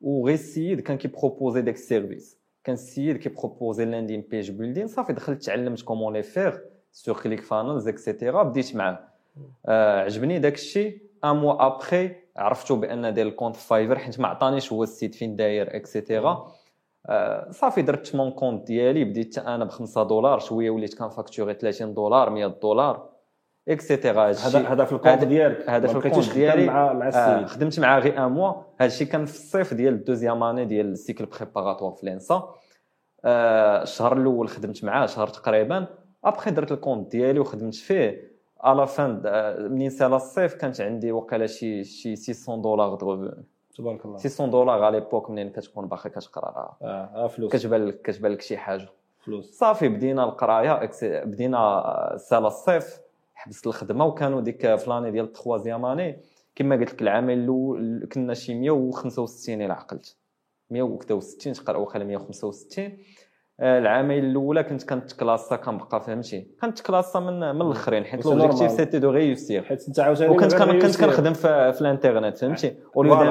وغير 0.00 0.34
السيد 0.34 0.80
كان 0.80 0.96
كي 0.96 1.09
proposer 1.09 1.62
داك 1.62 1.74
ال 1.74 1.81
service. 1.81 2.38
كان 2.64 2.74
السيد 2.74 3.16
كي 3.16 3.30
proposer 3.30 3.84
landing 3.84 4.24
page 4.30 4.50
building 4.50 4.86
صافي 4.86 5.12
دخلت 5.12 5.42
تعلمت 5.42 5.82
comment 5.82 6.12
les 6.12 6.22
faire 6.22 6.58
sur 6.92 7.20
ClickFunnels 7.22 7.40
et 7.40 7.88
cetera 7.88 8.42
بديت 8.42 8.76
معاه. 8.76 8.98
آه 9.66 10.00
عجبني 10.00 10.38
داك 10.38 10.54
الشيء. 10.54 11.06
un 11.24 11.36
mois 11.36 11.66
après 11.66 12.10
عرفتو 12.36 12.76
بأن 12.76 13.14
داير 13.14 13.26
ال 13.26 13.30
compte 13.30 13.56
Fiverr 13.56 13.98
حيت 13.98 14.20
ما 14.20 14.28
عطانيش 14.28 14.72
هو 14.72 14.82
ال 14.82 14.88
site 14.88 15.14
فين 15.14 15.36
داير 15.36 15.76
et 15.76 15.89
cetera 15.89 16.30
آه 16.30 16.52
صافي 17.50 17.82
درت 17.82 18.14
mon 18.14 18.30
compte 18.30 18.66
ديالي 18.66 19.04
بديت 19.04 19.38
أنا 19.38 19.64
ب 19.64 19.68
5 19.68 20.02
دولار 20.02 20.38
شوية 20.38 20.70
وليت 20.70 20.98
كن 20.98 21.09
facturer 21.09 21.54
30 21.54 21.94
دولار 21.94 22.30
100 22.30 22.46
دولار 22.46 23.08
et 23.68 23.82
cetera 23.82 24.24
هذا 24.30 24.58
هذا 24.68 24.84
في 24.84 24.92
ال 24.92 24.97
compte 24.97 25.24
ديالك. 25.24 25.70
هذا 25.70 25.88
في 25.88 26.06
ال 26.06 26.10
compte 26.10 26.32
ديالي. 26.32 26.66
مع 26.66 26.92
مع 26.92 27.06
آه 27.06 27.08
السيد. 27.08 27.48
خدمت 27.48 27.80
معاه 27.80 28.00
غير 28.00 28.26
un 28.26 28.32
mois 28.32 28.52
هذا 28.80 28.86
الشيء 28.86 29.06
كان 29.06 29.24
في 29.24 29.34
الصيف 29.34 29.74
ديال 29.74 29.94
ال 29.94 29.99
deuxième 29.99 30.42
année 30.42 30.64
ديال 30.64 30.86
ال 30.86 30.93
cycle 30.93 31.26
préparatoire 31.26 31.92
في 31.92 32.06
l'ENSA 32.06 32.54
آه 33.24 33.82
الشهر 33.82 34.16
الأول 34.16 34.48
خدمت 34.48 34.84
معاه 34.84 35.06
شهر 35.06 35.26
تقريبا. 35.26 35.86
ابخي 36.24 36.50
درت 36.50 36.72
ال 36.72 36.77
compte 36.77 37.10
ديالي 37.12 37.38
وخدمت 37.40 37.74
فيه. 37.74 38.36
à 38.60 38.69
la 38.69 38.86
fin 38.86 39.22
منين 39.72 39.90
سالا 39.90 40.16
الصيف 40.16 40.54
كانت 40.54 40.80
عندي 40.80 41.12
وقيلا 41.12 41.46
شي 41.46 41.84
شي 41.84 42.16
600 42.16 42.62
دولار 42.62 42.94
deux 42.94 43.30
تبارك 43.78 44.04
الله. 44.06 44.18
600 44.18 44.50
دولار 44.50 44.82
à 44.82 44.98
l'époque 45.00 45.30
منين 45.30 45.50
كتكون 45.50 45.86
باقي 45.86 46.10
كتقرا 46.10 46.44
راه 46.50 46.76
آه 46.82 47.24
آه، 47.24 47.26
فلوس. 47.26 47.52
كتبان 47.52 47.84
لك 47.86 48.02
كتبان 48.02 48.32
لك 48.32 48.40
شي 48.42 48.56
حاجة. 48.56 48.88
فلوس. 49.24 49.58
صافي 49.58 49.88
بدينا 49.88 50.24
القراية 50.24 50.90
بدينا 51.24 52.14
سالا 52.16 52.46
الصيف 52.46 53.00
حبست 53.34 53.66
الخدمة 53.66 54.04
وكانوا 54.04 54.40
ديك 54.40 54.74
في 54.76 54.90
l'année 54.90 55.10
ديال 55.10 55.24
ال 55.24 55.30
troisième 55.30 55.84
année 55.84 56.18
كما 56.54 56.76
قلت 56.76 56.92
لك 56.92 57.02
العامين 57.02 57.38
الأول 57.38 58.08
كنا 58.12 58.34
شي 58.34 58.54
165 58.54 59.62
إلى 59.62 59.72
عقلت. 59.72 60.16
160 60.70 61.52
تقرأ 61.52 61.76
واخا 61.76 61.98
165 61.98 62.84
آه، 62.84 62.92
العامين 63.60 64.24
الأولى 64.24 64.62
كنت 64.62 64.88
كنت 64.88 65.11
classa 65.11 65.56
كنبقى 65.56 66.00
فهمتي؟ 66.00 66.46
كنت 66.62 66.81
classa 66.81 67.20
من 67.20 67.40
من 67.54 67.62
الأخرين 67.62 68.04
حيت 68.04 68.26
l'objectif. 68.26 68.70
C'était 68.70 68.98
de 68.98 69.10
réussir. 69.10 69.62
حيت 69.62 69.88
أنت 69.88 70.00
عاوتاني 70.00 70.30
وكنت 70.30 70.54
كنت. 70.54 70.96
كنخدم 71.04 71.32
في, 71.32 71.72
في 71.72 71.80
الانترنت 71.80 72.38
فهمتي؟ 72.38 72.76
voilà، 72.94 73.24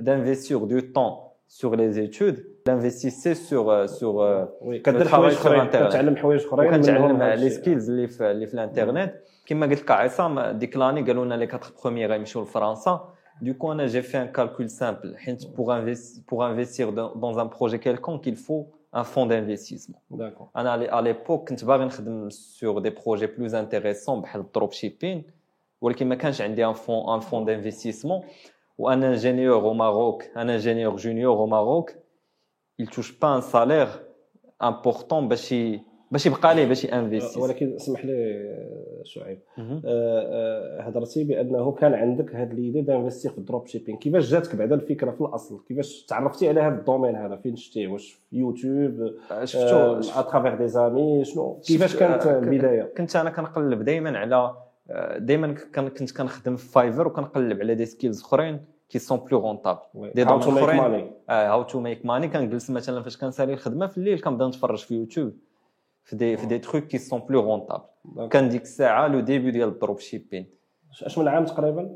d'investir 0.00 0.72
sur 1.60 1.76
les 1.76 1.98
études, 1.98 2.38
d'investissez 2.66 3.34
sur, 3.34 3.64
euh, 3.68 3.86
sur 3.86 4.14
euh, 4.22 4.48
oui 4.62 4.78
كدير 4.78 5.08
حوايج 5.08 5.32
أخرين. 5.34 5.60
Internet. 5.70 5.88
كتعلم 5.88 6.16
حوايج 6.16 6.44
أخرين 6.46 6.80
منهم. 6.80 7.22
هاد 7.22 7.38
les. 7.38 7.50
skills 7.50 7.90
اللي 7.90 8.08
في 8.08 8.30
اللي 8.30 8.46
في 8.46 8.54
الانترنت. 8.54 9.14
كما 9.46 9.66
قلت 9.66 9.80
لك 9.82 9.90
عصام 9.90 10.40
ديك 10.40 10.76
l'année 10.76 11.02
قالوا 11.02 11.24
لنا 11.24 11.34
les 11.34 11.44
4 11.44 11.60
premiers 11.82 12.10
غيمشيو 12.12 12.42
لفرنسا. 12.42 13.08
Du 13.42 13.54
coup, 13.58 13.72
j'ai 13.92 14.02
fait 14.10 14.20
un 14.26 14.30
calcul 14.38 14.68
simple. 14.82 15.08
Pour, 15.56 15.68
investi- 15.78 16.20
pour 16.28 16.40
investir 16.44 16.86
dans 17.24 17.34
un 17.42 17.46
projet 17.56 17.78
quelconque, 17.86 18.24
il 18.32 18.36
faut 18.46 18.62
un 18.95 19.03
fonds 19.03 19.25
d'investissement. 19.29 19.99
داكور 20.11 20.47
انا 20.55 20.71
على- 20.77 20.89
à 20.91 21.01
l'époque 21.01 21.31
كنت 21.47 21.65
باغي 21.65 21.85
نخدم 21.85 22.29
sur 22.29 22.81
des 22.81 22.91
projets 22.91 23.27
plus 23.37 23.53
intéressants 23.53 24.09
بحال 24.21 24.41
الدروب 24.41 24.71
شيبين 24.71 25.23
ولكن 25.81 26.07
ما 26.07 26.15
كانش 26.15 26.41
عندي 26.41 26.65
ان 26.65 26.73
فون 26.73 27.13
ان 27.13 27.19
فون 27.19 27.45
دانفستيسمون 27.45 28.23
وانا 28.77 29.07
انجينيور 29.07 29.61
au 29.61 29.75
Maroc 29.77 30.23
un 30.35 30.47
ingénieur 30.49 30.97
junior 30.97 31.39
au 31.39 31.47
Maroc 31.47 31.97
il 32.81 32.87
touche 32.89 33.19
pas 33.19 33.27
un 33.37 33.41
salaire 33.41 33.89
important 34.63 35.13
باش 35.27 35.51
ي- 35.51 35.81
باش 36.12 36.26
يبقى 36.26 36.54
ليه 36.54 36.66
باش 36.66 36.84
y 36.84 36.90
investir 36.90 37.40
ولكن 37.40 37.74
اسمح 37.74 38.04
لي 38.04 38.12
آه، 38.12 39.02
شعيب 39.04 39.38
آه، 39.58 39.80
آه، 39.84 40.82
هضرتي 40.82 41.24
بأنه 41.24 41.72
كان 41.72 41.94
عندك 41.94 42.34
هاد 42.34 42.54
l'idée 42.54 42.80
d'investir 42.80 43.32
في 43.32 43.38
ال 43.38 43.66
dropshipping 43.66 43.96
كيفاش 43.96 44.30
جاتك 44.30 44.56
بعدا 44.56 44.74
الفكرة 44.74 45.10
في 45.10 45.20
الأصل؟ 45.20 45.64
كيفاش 45.68 46.04
تعرفتي 46.04 46.48
على 46.48 46.60
هذا 46.60 46.74
ال 46.74 46.79
domaine 46.79 47.16
هذا؟ 47.16 47.36
فين 47.36 47.56
شتيه 47.56 47.88
واش 47.88 48.12
في 48.12 48.36
يوتيوب؟ 48.36 49.14
شفتو 49.44 50.00
à 50.20 50.24
travers 50.24 50.54
des 50.54 50.68
amis 50.68 51.24
شنو؟ 51.24 51.60
كيفاش 51.66 51.96
كانت 51.96 52.26
آه، 52.26 52.38
البداية؟ 52.38 52.92
كنت 52.96 53.16
أنا 53.16 53.30
كنقلب 53.30 53.82
دائما 53.82 54.18
على 54.18 54.54
دائما 55.18 55.54
كنت 55.74 56.16
كنخدم 56.16 56.56
في 56.56 56.68
فايفر 56.68 57.06
وكنقلب 57.06 57.60
على 57.60 57.74
des 57.74 57.86
skills 57.86 58.20
أخرين 58.20 58.60
qui 58.88 58.98
sont 58.98 59.18
plus 59.18 59.40
rentables 59.40 59.80
des 60.14 60.24
make 60.24 60.32
أخرين. 60.32 61.12
how 61.30 61.62
to 61.62 61.80
make 61.80 62.06
money 62.06 62.28
كنجلس 62.28 62.70
مثلا 62.70 63.02
فاش 63.02 63.16
كنسالي 63.16 63.52
الخدمة 63.52 63.86
في 63.86 63.98
الليل 63.98 64.20
كنبدأ 64.20 64.46
نتفرج 64.46 64.78
في 64.78 64.94
يوتيوب. 64.94 65.32
في 66.04 66.16
des 66.16 66.36
في 66.36 66.46
des 66.46 66.58
trucs 66.58 66.84
qui 66.84 66.98
sont 66.98 67.20
plus 67.20 67.40
rentables 67.40 67.84
كان 68.30 68.48
ديك 68.48 68.62
الساعة 68.62 69.08
le 69.08 69.20
début 69.20 69.50
ديال 69.50 69.68
ال 69.68 69.98
dropshipping 69.98 70.46
اش 71.02 71.18
من 71.18 71.28
عام 71.28 71.44
تقريبا 71.44 71.94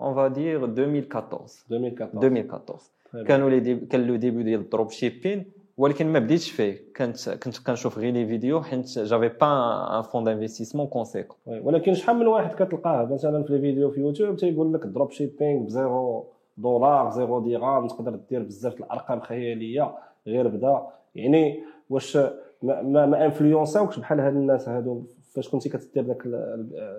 on 0.00 0.14
va 0.14 0.28
dire 0.28 0.64
2014 0.64 1.64
2014 1.70 2.16
2014 2.16 2.96
كانوا 3.26 3.50
les 3.50 3.60
déb... 3.60 3.88
كان 3.88 4.06
le 4.06 4.16
début 4.16 4.42
ديال 4.42 4.60
ال 4.60 4.90
dropshipping 4.90 5.44
ولكن 5.78 6.06
ما 6.06 6.18
بديتش 6.18 6.50
فيه 6.50 6.84
كنت 6.96 7.28
كنت 7.28 7.58
كنشوف 7.58 7.98
غير 7.98 8.12
les 8.12 8.26
vidéos 8.26 8.62
حيت 8.62 8.98
j'avais 8.98 9.28
pas 9.28 9.98
un 9.98 10.02
fonds 10.02 10.24
d'investissement 10.24 10.86
conséquent 10.86 11.36
ولكن 11.46 11.94
شحال 11.94 12.16
من 12.16 12.26
واحد 12.26 12.54
كتلقاه 12.54 13.04
مثلا 13.12 13.42
في 13.42 13.50
الفيديو 13.50 13.90
في 13.90 14.00
يوتيوب 14.00 14.36
تيقول 14.36 14.74
لك 14.74 14.86
dropshipping 14.86 15.62
بزيرو 15.62 16.26
دولار 16.56 17.10
زيرو 17.10 17.40
درهم 17.40 17.86
تقدر 17.86 18.18
دير 18.30 18.42
بزاف 18.42 18.80
الارقام 18.80 19.20
خياليه 19.20 19.94
غير 20.26 20.48
بدا 20.48 20.86
يعني 21.14 21.60
واش 21.90 22.18
ما 22.62 22.82
ما, 22.82 23.06
ما 23.06 23.24
influençaوكش 23.24 23.98
بحال 23.98 24.20
هاد 24.20 24.36
الناس 24.36 24.68
هادو. 24.68 25.02
فاش 25.34 25.48
كنتي 25.48 25.68
كتدير 25.68 26.04
داك 26.04 26.26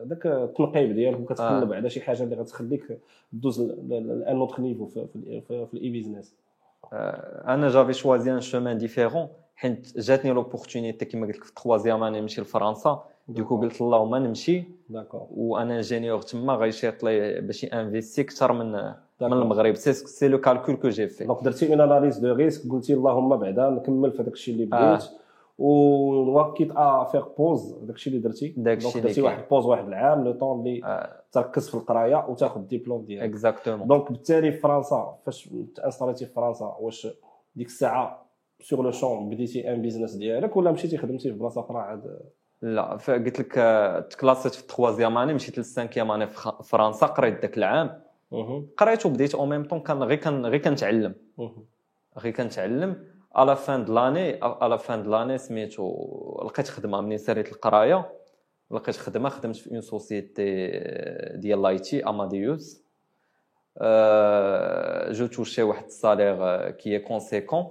داك 0.05 0.25
التنقيب 0.25 0.95
ديالك 0.95 1.19
وكتقلب 1.19 1.73
على 1.73 1.89
شي 1.89 2.01
حاجة 2.01 2.23
اللي 2.23 2.35
غتخليك 2.35 2.99
دوز 3.33 3.61
l'un 3.61 4.37
autre 4.37 4.61
niveau 4.61 4.85
في, 4.85 5.07
في, 5.13 5.41
في, 5.41 5.65
في 5.65 5.73
ال 5.73 5.89
e-business 5.89 6.35
أنا 6.93 7.69
j'avais 7.69 7.93
choisi 7.93 8.31
un 8.31 8.41
chemin 8.41 8.77
différent 8.77 9.27
حيت 9.55 9.97
جاتني 9.97 10.31
l'opportunité 10.31 11.05
كما 11.05 11.27
قلت 11.27 11.35
لك 11.35 11.43
في 11.43 11.49
ال 11.49 11.55
troisième 11.55 12.03
année 12.03 12.21
نمشي 12.21 12.41
لفرنسا. 12.41 13.03
du 13.27 13.37
coup 13.37 13.57
قلت 13.57 13.81
اللهم 13.81 14.15
نمشي. 14.15 14.63
d'accord 14.89 15.27
وأنا 15.31 15.75
ingénieur 15.75 16.21
تما 16.21 16.53
غيشيط 16.53 17.03
لي 17.03 17.41
باش 17.41 17.65
investir 17.65 18.21
أكثر 18.21 18.53
من 18.53 18.71
من. 19.21 19.33
المغرب. 19.33 19.75
c'est 19.75 19.93
c'est 19.93 20.27
le 20.27 20.41
calcul 20.41 20.75
que 20.75 20.89
j'ai 20.89 21.07
fait 21.07 21.25
donc 21.25 21.43
درتي 21.43 21.69
une 21.69 21.81
analyse 21.81 22.17
de 22.19 22.33
risque 22.33 22.71
قلتي 22.71 22.93
اللهم 22.93 23.37
بعدا 23.37 23.69
نكمل 23.69 24.11
في 24.11 24.23
داك 24.23 24.33
الشيء 24.33 24.55
اللي 24.55 24.75
آه. 24.77 24.99
و 25.57 25.74
quitte 25.74 26.71
à 26.71 27.03
faire 27.03 27.27
pause 27.37 27.73
داك 27.81 27.95
الشيء 27.95 28.13
اللي 28.13 28.23
درتي. 28.23 28.53
داك 28.57 28.77
donc 28.77 28.87
الشيء 28.87 29.01
درتي 29.03 29.21
واحد 29.21 29.43
pause 29.51 29.65
واحد 29.65 29.87
العام 29.87 30.23
le 30.23 30.31
temps 30.31 30.59
اللي 30.59 30.81
آه. 30.85 31.21
تركز 31.31 31.69
في 31.69 31.75
القراية 31.75 32.25
وتاخذ 32.29 32.59
الدبلوم 32.59 33.05
ديالك. 33.05 33.23
exactement 33.29 33.87
donc 33.87 34.11
بالتالي 34.11 34.51
في 34.51 34.57
فرنسا 34.57 35.17
فاش 35.25 35.49
ت 35.75 35.80
installéتي 35.80 36.25
في 36.25 36.33
فرنسا 36.33 36.77
واش 36.79 37.07
ديك 37.55 37.67
الساعة 37.67 38.25
sur-le-champ 38.61 39.29
بديتي 39.29 39.73
un 39.73 39.81
business 39.81 40.13
ديالك 40.15 40.57
ولا 40.57 40.71
مشيتي 40.71 40.97
خدمتي 40.97 41.31
في 41.31 41.37
بلاصة 41.39 41.61
أخرى 41.61 41.77
عاد؟ 41.77 42.19
لا 42.61 42.83
قلت 42.95 43.39
لك 43.39 43.57
آه، 43.57 43.99
ت 43.99 44.06
classéت 44.06 44.53
في 44.53 44.61
ال 44.61 44.67
troisième 44.67 45.17
année 45.17 45.33
مشيت 45.33 45.57
لل 45.57 45.67
cinquième 45.67 46.11
année 46.11 46.27
في 46.27 46.51
فرنسا 46.63 47.05
قريت 47.05 47.41
ذاك 47.41 47.57
العام. 47.57 48.01
قريت 48.77 49.05
وبديت 49.05 49.35
au 49.35 49.45
même 49.45 49.63
temps 49.63 49.79
كان 49.79 50.03
غير 50.03 50.17
كان 50.17 50.45
غير 50.45 50.61
كنتعلم. 50.61 51.15
غير 52.17 52.33
كنتعلم. 52.33 53.16
à 53.37 53.43
la 53.43 53.55
fin 53.55 53.85
de 53.85 53.89
l'année 53.89 54.39
à 54.41 54.54
la 54.54 54.79
fin 54.79 55.03
de 55.03 55.07
l'année 55.07 55.37
سميتو 55.37 55.85
لقيت 56.45 56.67
خدمة 56.67 57.01
منين؟ 57.01 57.17
ساليت 57.17 57.51
القراية. 57.51 58.11
لقيت 58.71 58.95
خدمة 58.95 59.29
خدمت 59.29 59.55
في 59.55 59.71
une 59.71 59.81
société 59.81 60.69
ديال 61.35 61.61
l'IT 61.61 62.03
اماديوس 62.03 62.83
je 65.17 65.27
touchais 65.27 65.63
واحد 65.63 65.85
ال 65.85 65.96
salaire 65.96 66.69
qui 66.71 66.99
conséquent. 66.99 67.65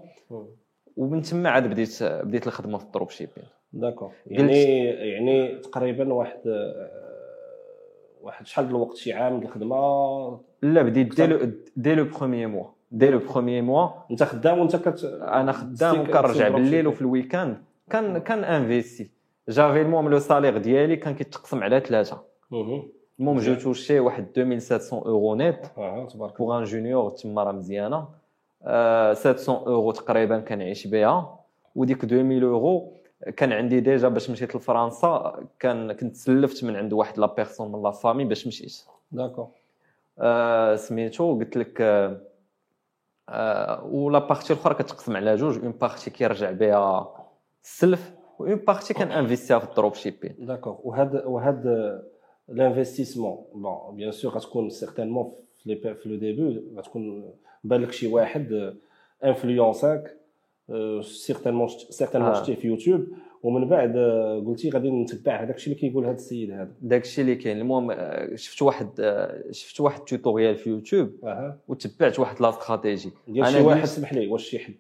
ومن 0.96 1.22
تما 1.22 1.50
عاد 1.50 1.66
بديت 1.66 2.02
بديت 2.02 2.46
الخدمة 2.46 2.78
في 2.78 2.84
ال 2.84 3.10
dropshipping. 3.10 3.44
d'accord 3.72 4.12
يعني 4.26 4.84
يعني 4.86 5.58
تقريبا 5.58 6.12
واحد 6.12 6.40
آه، 6.46 6.90
واحد 8.20 8.46
شحال 8.46 8.66
الوقت؟ 8.66 8.96
شي 8.96 9.12
عام 9.12 9.42
الخدمة؟ 9.42 10.40
لا 10.62 10.82
بديت 10.82 11.16
dès 11.16 11.26
le 11.26 11.52
dès 11.76 11.94
le 11.94 12.04
premier 12.04 12.48
mois 12.48 12.75
dès 12.90 13.10
le 13.10 13.18
premier 13.18 13.62
mois. 13.62 13.88
انت 14.10 14.22
خدام 14.22 14.58
وانت 14.58 14.76
كت 14.76 15.04
أنا 15.22 15.52
خدام 15.52 16.00
وكنرجع 16.00 16.48
بالليل 16.48 16.86
وفي 16.86 17.00
ال 17.00 17.07
week-end 17.07 17.56
كان 17.90 18.18
كان 18.18 18.44
investir. 18.44 19.10
j'avais 19.48 19.82
المهم 19.82 20.08
le 20.08 20.18
salaire 20.18 20.58
ديالي 20.58 20.96
كان 20.96 21.14
كيتقسم 21.14 21.62
على 21.62 21.80
ثلاثة. 21.80 22.22
مهم. 22.50 22.82
المهم 23.20 23.38
je 23.38 23.54
touchais 23.54 24.00
واحد 24.00 24.26
2700 24.38 25.02
euros 25.06 25.34
net 25.34 25.64
آه 25.78 26.06
تبارك 26.06 26.38
pour 26.38 26.58
un 26.58 26.64
junior 26.64 27.10
تما 27.10 27.42
راه 27.44 27.52
مزيانة. 27.52 28.08
آه، 28.64 29.12
700 29.14 29.66
أورو 29.66 29.90
تقريبا 29.92 30.40
كنعيش 30.40 30.86
بها. 30.86 31.38
وديك 31.74 32.04
2000 32.04 32.42
أورو 32.42 32.92
كان 33.36 33.52
عندي 33.52 33.80
déjà 33.80 34.08
باش 34.08 34.30
مشيت 34.30 34.56
لفرنسا. 34.56 35.40
كان 35.60 35.92
كنت 35.92 36.16
سلفت 36.16 36.64
من 36.64 36.76
عند 36.76 36.92
واحد 36.92 37.18
la 37.18 37.26
personne 37.26 37.72
من 37.72 37.82
la 37.82 37.90
famille 37.90 38.24
باش 38.24 38.46
مشيت. 38.46 38.82
d'accord 39.12 39.48
آه، 40.18 40.76
سميتو 40.76 41.38
قلت 41.38 41.56
لك 41.56 41.80
آه، 41.80 42.06
آه، 42.06 42.20
و 43.82 43.94
la 43.94 44.18
partie 44.18 44.52
الاخرى 44.52 44.74
كتقسم 44.74 45.16
على 45.16 45.36
جوج. 45.36 45.58
une 45.58 45.72
partie 45.72 46.10
كيرجع 46.10 46.50
بها 46.50 47.14
السلف 47.64 48.12
و 48.38 48.42
une 48.42 48.54
partie 48.54 48.94
كان 48.94 49.12
investiها 49.12 49.58
في 49.58 49.64
ال 49.64 49.94
dropshipping 49.94 50.36
d'accord 50.38 50.78
وهاد 50.84 51.22
وهاد 51.26 51.66
l'investissement 52.48 53.44
bon 53.54 53.96
bien 53.96 54.12
sûr 54.12 54.32
غتكون 54.32 54.70
certainement 54.70 55.32
في 55.62 55.96
le 56.06 56.16
début 56.16 56.64
غتكون 56.76 57.32
بان 57.64 57.82
لك 57.82 57.92
شي 57.92 58.06
واحد 58.06 58.76
influençaك 59.24 60.16
certainement 61.00 61.68
آه. 62.30 62.42
شتيه 62.42 62.54
في 62.54 62.68
يوتيوب 62.68 63.06
ومن 63.46 63.68
بعد 63.68 63.96
آه، 63.96 64.44
قلتي 64.46 64.70
غادي 64.70 64.90
نتبع 64.90 65.42
هذاك 65.42 65.56
الشيء 65.56 65.74
اللي 65.74 65.88
كيقول 65.88 66.04
هذا 66.04 66.14
السيد 66.14 66.50
هذا. 66.50 66.72
داكشي 66.82 67.20
اللي 67.20 67.34
كاين. 67.34 67.58
المهم 67.58 67.90
آه، 67.90 68.36
شفت 68.36 68.62
واحد 68.62 68.88
آه، 69.00 69.44
شفت 69.50 69.80
واحد 69.80 70.00
tutorial 70.00 70.56
في 70.56 70.70
يوتيوب 70.70 71.10
أها. 71.24 71.58
وتبعت 71.68 72.18
واحد 72.18 72.42
la 72.42 72.48
stratégie 72.48 73.10
ديال 73.28 73.46
شي 73.46 73.60
واحد 73.60 73.84
سمح 73.84 74.12
لي 74.12 74.26
واش 74.26 74.44
شي 74.44 74.58
حد 74.58 74.74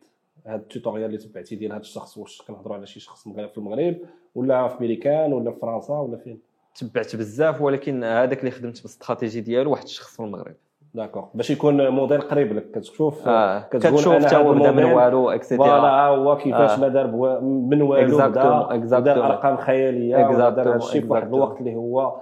هاد 0.46 0.60
ال 0.60 0.65
tutorial 0.65 1.06
اللي 1.06 1.18
تبعتي 1.18 1.56
ديال 1.56 1.72
هاد 1.72 1.80
الشخص 1.80 2.18
واش 2.18 2.42
كنهضروا 2.42 2.76
على 2.76 2.86
شي 2.86 3.00
شخص 3.00 3.28
في 3.28 3.58
المغرب 3.58 3.96
ولا 4.34 4.68
في 4.68 4.76
ميريكان 4.80 5.32
ولا 5.32 5.50
في 5.50 5.58
فرنسا 5.60 5.94
ولا 5.94 6.16
فين؟ 6.16 6.38
تبعت 6.74 7.16
بزاف 7.16 7.60
ولكن 7.60 8.04
هذاك 8.04 8.40
اللي 8.40 8.50
خدمت 8.50 8.78
بالاستراتيجي 8.78 9.40
ديالو 9.40 9.70
واحد 9.70 9.84
الشخص 9.84 10.16
في 10.16 10.22
المغرب. 10.22 10.54
d'accord 10.96 11.28
باش 11.34 11.50
يكون 11.50 11.88
موديل 11.88 12.20
قريب 12.20 12.52
لك 12.52 12.70
كتشوف 12.70 13.28
آه. 13.28 13.60
كتشوف 13.70 14.08
حتى 14.08 14.36
هو 14.36 14.52
بدا 14.54 14.70
من 14.70 14.84
والو 14.84 15.22
voilà 15.22 15.34
et 15.34 15.43
cetera 15.43 15.68
ها 15.68 16.08
هو 16.08 16.36
كيفاش 16.36 16.70
آه. 16.70 16.80
ما 16.80 16.88
دار 16.88 17.06
من 17.42 17.82
والو 17.82 18.16
بدا. 18.18 18.66
ودار 18.98 19.26
أرقام 19.26 19.56
خيالية 19.56 20.30
هذا 20.48 20.76
الشيء 20.76 21.00
في 21.00 21.12
واحد. 21.12 21.26
الوقت 21.34 21.60
اللي 21.60 21.74
هو 21.74 22.20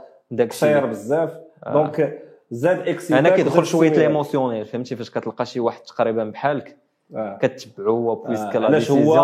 قصير 0.50 0.87
بزاف 0.87 1.40
donc 1.73 2.23
زاد 2.50 2.88
اكسيتاك 2.88 3.19
أنا 3.19 3.37
كيدخل 3.37 3.66
شوية. 3.66 3.93
ليموسيونيل 3.93 4.64
فهمتي 4.64 4.97
فاش 4.97 5.11
كتلقى 5.11 5.47
شي 5.47 5.61
واحد 5.61 5.81
تقريبا 5.81 6.25
بحالك 6.25 6.76
آه. 7.16 7.38
كتبعو 7.43 7.97
هو 7.97 8.14
بويسك 8.14 8.57
آه، 8.57 8.59
لا 8.59 8.66
علاش 8.66 8.90
هو 8.90 9.16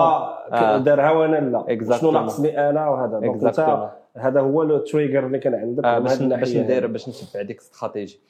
آه. 0.52 0.78
دارها 0.78 1.10
وأنا 1.10 1.36
لا. 1.36 1.96
شنو 1.96 2.10
ناقصني 2.10 2.70
أنا 2.70 2.88
وهذا 2.88 3.18
دونك. 3.20 3.90
هذا 4.16 4.40
هو 4.40 4.62
لو 4.62 4.78
تريجر 4.78 5.26
اللي 5.26 5.38
كان 5.38 5.54
عندك 5.54 5.84
آه 5.84 5.98
باش 5.98 6.22
ندير. 6.56 6.86
باش 6.86 7.08
نتبع 7.08 7.42
ديك 7.42 7.56
الاستراتيجي 7.56 8.20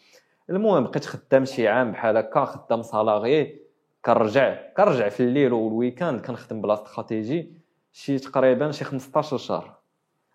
المهم 0.51 0.83
بقيت 0.85 1.05
خدام 1.05 1.45
شي 1.45 1.69
عام 1.69 1.93
بحال 1.93 2.17
هكا 2.17 2.45
خدام 2.45 2.83
سالاري 2.83 3.61
كنرجع 4.05 4.57
كنرجع 4.77 5.09
في 5.09 5.21
الليل 5.23 5.53
والويكاند 5.53 6.21
كنخدم 6.21 6.61
بلا 6.61 6.75
استراتيجي 6.75 7.53
شي 7.93 8.19
تقريبا 8.19 8.71
شي 8.71 8.85
15 8.85 9.37
شهر. 9.39 9.75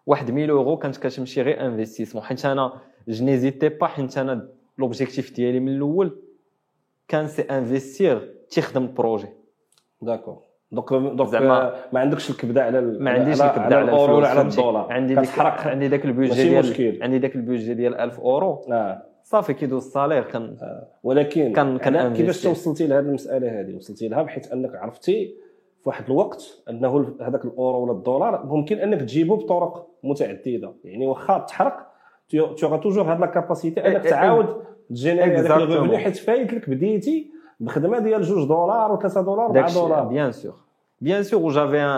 واحد 0.05 0.29
1000 0.29 0.49
أورو 0.49 0.77
كانت 0.77 0.97
كتمشي 0.97 1.41
غير 1.41 1.65
investissement 1.65 2.23
حيت 2.23 2.45
أنا 2.45 2.73
je 3.07 3.25
n'hésitais 3.25 3.69
pas 3.69 3.87
حيت 3.87 4.17
أنا 4.17 4.47
l'objectif 4.77 5.33
ديالي 5.35 5.59
من 5.59 5.67
الأول 5.75 6.17
كان 7.07 7.27
c'est 7.27 7.41
investir 7.41 8.33
تيخدم 8.49 8.83
ال 8.83 8.90
projet 8.90 9.27
d'accord 10.01 10.41
donc 10.71 10.89
donc 10.93 11.29
زعما- 11.29 11.61
آه، 11.61 11.75
ما 11.93 11.99
عندكش 11.99 12.29
الكبدة 12.29 12.63
على 12.63 12.79
ال- 12.79 13.03
ما 13.03 13.11
عنديش 13.11 13.39
على- 13.41 13.43
الكبدة 13.45 13.75
على 13.75 13.81
الاورو 13.81 14.17
ولا 14.17 14.27
على؟ 14.27 14.41
الدولار. 14.41 14.93
عندي 14.93 15.15
ديك 15.15 15.39
عندي 15.39 15.87
داك 15.87 16.05
ال 16.05 16.12
budget 16.12 16.55
ماشي 16.55 16.73
ديال. 16.73 17.03
عندي 17.03 17.19
داك 17.19 17.35
ال 17.35 17.41
budget 17.41 17.73
ديال 17.73 17.95
1000 17.95 18.19
أورو. 18.19 18.65
آه. 18.71 19.03
صافي 19.25 19.53
كيدوز 19.53 19.85
ال 19.85 19.90
salaire 19.90 20.23
كان 20.23 20.57
ولكن 21.03 21.53
كان- 21.53 21.77
كان 21.77 21.95
أنا 21.95 22.15
كيفاش. 22.15 22.43
توصلتي 22.43 22.87
لهذه 22.87 23.03
المسألة 23.05 23.59
هذه 23.61 23.75
وصلتي 23.75 24.07
لها 24.07 24.21
بحيث 24.21 24.53
أنك 24.53 24.75
عرفتي 24.75 25.35
في 25.83 25.89
واحد 25.89 26.05
الوقت 26.05 26.63
أنه 26.69 27.15
هذاك 27.21 27.45
الأورو 27.45 27.83
ولا 27.83 27.91
الدولار 27.91 28.45
ممكن 28.45 28.77
أنك 28.79 28.99
تجيبه 29.01 29.35
بطرق 29.37 29.87
متعددة 30.03 30.73
يعني 30.83 31.07
واخا 31.07 31.37
تحرق 31.37 31.77
t'auras 32.35 32.79
toujours 32.83 33.11
هاد 33.11 33.19
la 33.19 33.25
capacité 33.25 33.79
أنك 33.87 33.95
إيه، 33.95 34.01
إيه. 34.03 34.09
تعاود 34.09 34.63
ت 34.89 34.95
générer 34.95 35.37
هذاك. 35.37 35.51
ال 35.51 35.58
revenu 35.58 35.97
حيت 35.97 36.15
فايت 36.17 36.53
لك 36.53 36.69
بديتي 36.69 37.31
بخدمة 37.59 37.99
ديال 37.99 38.21
جوج 38.21 38.47
دولار 38.47 38.99
و3 38.99 39.19
دولار 39.19 39.45
4 39.45 39.73
دولار 39.73 40.03
bien 40.03 40.31
sûr 40.31 40.55
bien 41.01 41.23
sûr 41.23 41.41
و 41.41 41.46
j'avais 41.46 41.77
un 41.81 41.89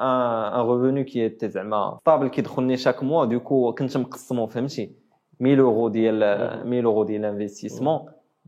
un 0.00 0.60
revenu 0.60 1.04
qui 1.04 1.22
était 1.22 1.48
زعما 1.48 1.98
stable 2.04 2.28
كيدخلني 2.28 2.76
chaque 2.76 3.02
mois 3.02 3.24
donc 3.24 3.72
كنت 3.74 3.96
مقسمو 3.96 4.46
فهمتي 4.46 4.92
1000 5.40 5.60
اورو 5.60 5.88
ديال 5.88 6.22
1000 6.22 6.84
اورو 6.84 7.04
ديال 7.04 7.24
investissement 7.24 8.00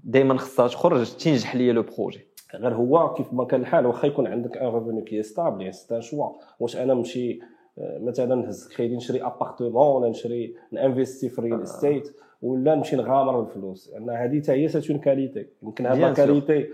دائما 0.04 0.38
خصها 0.38 0.68
تخرج 0.68 1.14
تنجح 1.16 1.56
ليا 1.56 1.72
le 1.72 1.82
projet. 1.82 2.26
غير 2.54 2.74
هو 2.74 3.14
كيف 3.14 3.32
ما 3.32 3.44
كان 3.44 3.60
الحال 3.60 3.86
واخا 3.86 4.06
يكون 4.06 4.26
عندك 4.26 4.56
un 4.56 4.66
revenu 4.66 5.02
qui 5.02 5.22
stable 5.22 5.60
يعني 5.60 5.72
c'est 5.72 5.96
un 5.96 6.00
choix 6.00 6.28
واش 6.60 6.76
أنا 6.76 6.94
نمشي 6.94 7.40
آه، 7.78 7.98
مثلا 7.98 8.34
نهز 8.34 8.68
كريدي 8.76 8.96
نشري 8.96 9.22
appartement 9.22 9.72
ولا 9.72 10.08
نشري 10.08 10.54
ن 10.72 10.78
investir 10.78 11.28
في 11.28 11.38
ال 11.38 11.43
real 11.43 11.62
estate 11.62 12.16
ولا 12.42 12.74
نمشي 12.74 12.96
نغامر 12.96 13.40
بالفلوس. 13.40 13.90
لأن 13.92 14.10
هذه 14.10 14.40
حتى 14.42 14.52
هي 14.52 14.68
c'est 14.68 14.90
une 14.90 14.98
qualité 14.98 15.46
يمكن 15.62 15.84
la 15.84 16.14
sûr. 16.14 16.16
qualité 16.16 16.68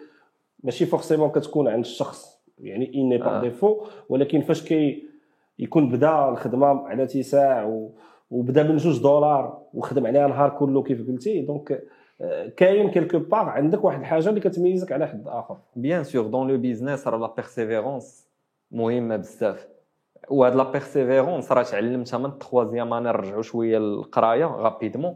ماشي 0.65 0.87
forcément 0.87 1.31
كتكون 1.31 1.69
عند 1.69 1.85
الشخص 1.85 2.43
يعني 2.59 2.95
inné 2.95 3.23
آه. 3.23 3.41
début 3.41 3.87
ولكن 4.09 4.41
فاش 4.41 4.63
كي 4.63 5.07
يكون 5.59 5.89
بدا 5.89 6.29
الخدمة 6.29 6.67
على 6.67 7.03
اتساع 7.03 7.65
و 7.65 7.91
وبدا 8.31 8.63
من 8.63 8.77
جوج 8.77 9.03
دولار 9.03 9.63
وخدم 9.75 10.07
عليها 10.07 10.27
نهار 10.27 10.51
كله 10.51 10.83
كيف 10.83 11.07
قلتي. 11.09 11.41
donc 11.41 11.83
آه، 12.21 12.49
كاين 12.49 12.91
quelque 12.91 13.19
part 13.19 13.49
عندك 13.49 13.85
واحد 13.85 14.01
الحاجة 14.01 14.29
اللي 14.29 14.41
كتميزك 14.41 14.93
على 14.93 15.07
حد 15.07 15.29
آخر. 15.29 15.57
bien 15.77 16.05
sûr 16.05 16.27
dans 16.27 16.49
le 16.49 16.59
business 16.59 17.09
راه 17.09 17.19
la 17.19 17.35
persévérance 17.35 18.29
مهمة 18.71 19.17
بزاف. 19.17 19.69
وهاد 20.29 20.55
la 20.55 20.71
persévérance 20.71 21.53
راه 21.53 21.63
تعلمتها 21.63 22.19
من 22.19 22.27
ال 22.27 22.33
troisième. 22.33 22.95
année 22.95 23.05
نرجعوا 23.05 23.43
شوية 23.43 23.79
للقراية 23.79 24.45
rapidement 24.45 25.15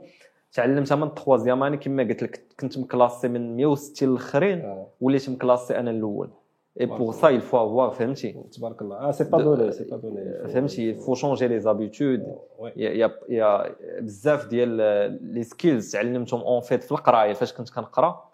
تعلمتها 0.53 0.96
من 0.96 1.03
ال 1.03 1.08
troisième. 1.08 1.62
année 1.62 1.76
كما 1.77 2.03
قلت 2.03 2.23
لك 2.23 2.46
كنت 2.61 2.79
م 2.79 2.86
classé 2.86 3.29
من 3.29 3.57
160 3.57 4.09
الاخرين 4.09 4.61
آه. 4.61 4.87
وليت 5.01 5.31
م 5.31 5.37
classé 5.37 5.79
أنا 5.79 5.90
الأول. 5.90 6.31
تبارك 6.76 6.98
pour 7.00 7.12
ça 7.12 7.38
il 7.38 7.42
faut 7.42 7.54
avoir 7.56 7.94
فهمتي 7.98 8.33
تبارك 8.52 8.83
الله 8.83 8.96
آه 8.96 9.11
c'est 9.11 9.24
pas 9.24 9.42
donné 9.42 9.72
c'est 9.72 9.85
pas 9.85 9.96
donné 9.96 10.48
فهمتي 10.48 10.94
il 10.94 10.98
faut 10.98 11.14
changer 11.14 11.48
les 11.48 11.66
habitudes. 11.66 12.26
oui. 12.59 12.72
يا 12.76 12.90
يا 12.90 13.11
يا 13.28 13.74
بزاف 14.00 14.46
ديال 14.46 14.70
les 15.22 15.42
skills 15.42 15.92
تعلمتهم 15.92 16.40
en 16.40 16.61
fait 16.61 16.83
في 16.85 16.92
القرايه 16.92 17.33
فاش 17.33 17.52
كنت 17.52 17.70
كنقرأ؟ 17.70 18.30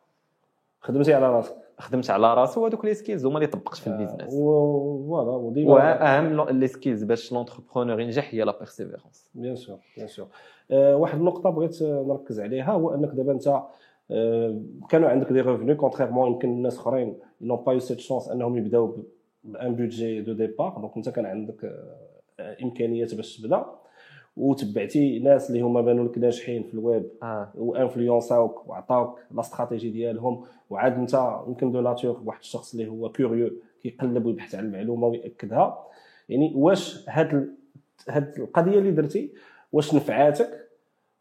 خدمتي 0.81 1.15
على 1.15 1.31
راسك. 1.33 1.57
خدمت 1.79 2.11
على 2.11 2.35
راسي. 2.35 2.61
وهذوك 2.61 2.85
les 2.85 2.95
skills 2.95 3.27
هما 3.27 3.37
اللي 3.37 3.47
طبقت 3.47 3.77
في 3.77 3.87
ال 3.87 3.92
business 3.92 4.35
و- 4.35 5.07
voilà 5.09 5.31
وديما 5.31 5.73
وأهم 5.75 6.49
les 6.49 6.67
skills 6.67 7.03
باش 7.05 7.33
l'entrepreneur 7.33 8.01
ينجح 8.01 8.35
هي 8.35 8.43
la 8.43 8.59
persévérance 8.59 9.31
bien 9.35 9.57
sûr 9.57 9.79
bien 9.97 10.09
sûr 10.09 10.27
آه، 10.71 10.97
واحد 10.97 11.19
النقطة 11.19 11.51
بغيت 11.51 11.83
آه، 11.83 12.05
نركز 12.09 12.41
عليها 12.41 12.73
هو 12.73 12.95
انك 12.95 13.09
دابا 13.09 13.33
أنت 13.33 13.63
آه، 14.11 14.61
كانوا 14.89 15.09
عندك 15.09 15.33
des 15.33 15.41
revenus 15.41 15.75
contrairement 15.75 16.33
يمكن 16.33 16.49
الناس 16.49 16.79
أخرين. 16.79 17.17
n'ont 17.41 17.65
pas 17.65 17.73
eu 17.73 17.79
cette 17.79 18.01
chance 18.01 18.29
إنهم 18.29 18.57
يبداو 18.57 18.97
ب 19.45 19.55
un 19.55 19.75
budget 19.75 20.33
de 20.33 20.44
départ 20.44 20.79
donc 20.79 20.97
أنت 20.97 21.09
كان 21.09 21.27
عندك 21.27 21.65
آه، 22.41 22.57
إمكانيات 22.63 23.15
باش 23.15 23.37
تبدأ. 23.37 23.67
وتبعتي 24.37 25.19
ناس 25.19 25.51
اللي 25.51 25.61
هما 25.61 25.81
بانوا 25.81 26.05
لك 26.05 26.19
ناجحين 26.19 26.63
في 26.63 26.75
الويب. 26.75 27.09
آه. 27.23 27.53
و 27.55 27.64
influence 27.64 28.50
اوك 28.50 28.69
وعطاوك 28.69 29.19
la 29.31 29.41
stratégie 29.41 29.91
ديالهم. 29.91 30.45
وعاد 30.71 30.99
أنت 30.99 31.43
يمكن 31.49 31.73
de 31.73 31.81
nature 31.81 32.23
واحد 32.25 32.39
الشخص 32.39 32.75
اللي 32.75 32.89
هو 32.89 33.09
curieux 33.09 33.51
كيقلب 33.83 34.27
ويبحث 34.27 34.55
على 34.55 34.67
المعلومة 34.67 35.07
ويأكدها. 35.07 35.87
يعني 36.29 36.53
واش 36.57 37.09
هاد 37.09 37.35
ال... 37.35 37.55
هاد 38.09 38.39
القضية 38.39 38.79
اللي 38.79 38.91
درتي 38.91 39.33
واش 39.73 39.95
نفعاتك؟ 39.95 40.69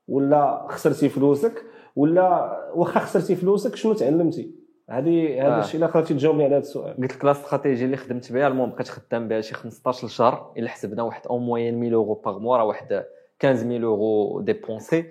ولا 0.08 0.68
خسرتي 0.70 1.10
فلوسك؟ 1.10 1.64
ولا 1.96 2.58
واخا 2.76 3.00
خسرتي 3.00 3.36
فلوسك 3.36 3.76
شنو 3.76 3.94
تعلمتي؟ 3.94 4.65
هذه 4.90 5.42
هذا 5.48 5.56
آه. 5.56 5.60
الشيء 5.60 5.76
اللي 5.76 5.88
خليتي 5.88 6.14
تجاوبني 6.14 6.44
على 6.44 6.56
هذا 6.56 6.62
السؤال. 6.62 6.98
قلت 6.98 7.16
لك 7.16 7.26
la 7.26 7.32
stratégie 7.32 7.86
اللي 7.86 7.98
خدمت 7.98 8.32
بها 8.32 8.48
المهم 8.48 8.70
بقيت 8.70 8.88
خدام 8.88 9.28
بها 9.28 9.42
شي 9.42 9.54
15 9.54 10.08
شهر 10.08 10.54
إلا 10.58 10.70
حسبنا 10.70 11.04
واحد 11.04 11.28
en 11.28 11.46
moyenne 11.46 11.84
1000 11.84 11.94
أورو 11.94 12.14
par 12.14 12.40
mois 12.40 12.58
راه 12.58 12.64
واحد 12.64 13.06
15000 13.42 13.84
أورو 13.84 14.42
dépensés. 14.42 15.06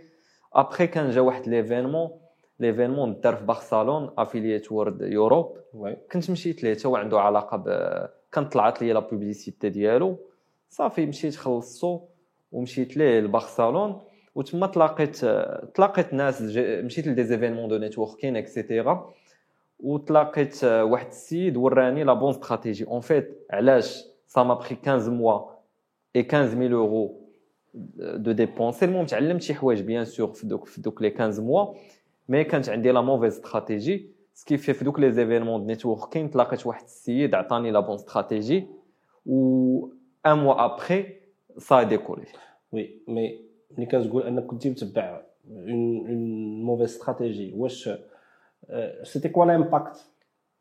après 0.53 0.87
كان 0.87 1.11
جا 1.11 1.21
واحد 1.21 1.49
l'événement 1.49 2.11
l'événement 2.61 3.21
دار 3.21 3.37
في 3.37 3.45
بارسلون 3.45 4.11
Affiliate 4.19 4.73
World 4.73 5.03
Europe 5.03 5.59
كنت 6.13 6.31
مشيت 6.31 6.63
ليه؟ 6.63 6.75
حتى 6.75 6.89
هو 6.89 6.97
عنده 6.97 7.21
علاقة 7.21 7.57
ب 7.57 7.65
كانت 8.33 8.53
طلعت 8.53 8.83
لي 8.83 8.93
la 8.93 9.01
publicité 9.01 9.69
ديالو. 9.69 10.17
صافي 10.69 11.07
مشيت 11.07 11.37
خلصتو 11.37 12.01
ومشيت 12.53 12.97
ليه 12.97 13.21
لبرشلون 13.21 14.01
وتما 14.35 14.67
تلاقيت 14.67 15.17
تلاقيت 15.75 16.15
ناس 16.15 16.43
مشيت 16.59 17.07
ل 17.07 17.25
des 17.25 17.35
événements 17.35 17.69
de 17.69 17.79
networking 17.79 18.37
et 18.37 18.56
cetera 18.56 19.13
وتلاقيت 19.85 20.65
واحد 20.65 21.07
السيد 21.07 21.57
وراني 21.57 22.05
la 22.05 22.13
bonne 22.13 22.31
stratégie 22.31 22.87
en 22.87 23.01
fait 23.01 23.47
علاش 23.51 24.05
ça 24.27 24.43
m'a 24.43 24.55
pris 24.55 24.77
15 24.87 25.11
mois 25.11 25.41
et 26.17 26.23
15000 26.23 26.73
euros 26.73 27.21
de 28.17 28.33
dépenses 28.33 28.85
المهم 28.85 29.07
تعلمت 29.07 29.43
شي 29.43 29.55
حوايج 29.55 29.81
bien 29.81 30.05
sûr 30.05 30.29
في 30.29 30.47
دوك 30.47 30.67
في 30.67 30.81
دوك 30.81 31.03
لي 31.03 31.11
15 31.11 31.43
موا 31.43 31.75
مي 32.29 32.45
كانت 32.45 32.69
عندي 32.69 32.91
la 32.91 33.01
mauvaise 33.01 33.33
stratégie 33.33 34.11
sauf 34.35 34.48
que 34.48 34.57
في 34.57 34.85
دوك 34.85 35.01
les 35.01 35.13
événements 35.13 35.61
de 35.61 35.67
networking 35.67 36.31
تلاقيت 36.31 36.67
واحد 36.67 36.85
السيد 36.85 37.35
عطاني 37.35 37.71
la 37.71 37.81
bonne 37.81 37.95
stratégie 37.95 38.67
و 39.27 39.89
un 40.27 40.39
mois 40.39 40.65
après 40.65 41.07
ça 41.59 41.83
décollé 41.83 42.27
oui 42.73 42.99
mais 43.09 43.41
ملي 43.79 43.87
كتقول 43.87 44.23
انك 44.23 44.47
كنتي 44.47 44.71
متبع 44.71 45.23
une 45.51 46.07
une 46.09 46.63
mauvaise 46.63 46.89
stratégie 46.89 47.53
واش 47.57 47.91
c'était 49.03 49.29
quoi 49.29 49.45
l'impact 49.45 50.07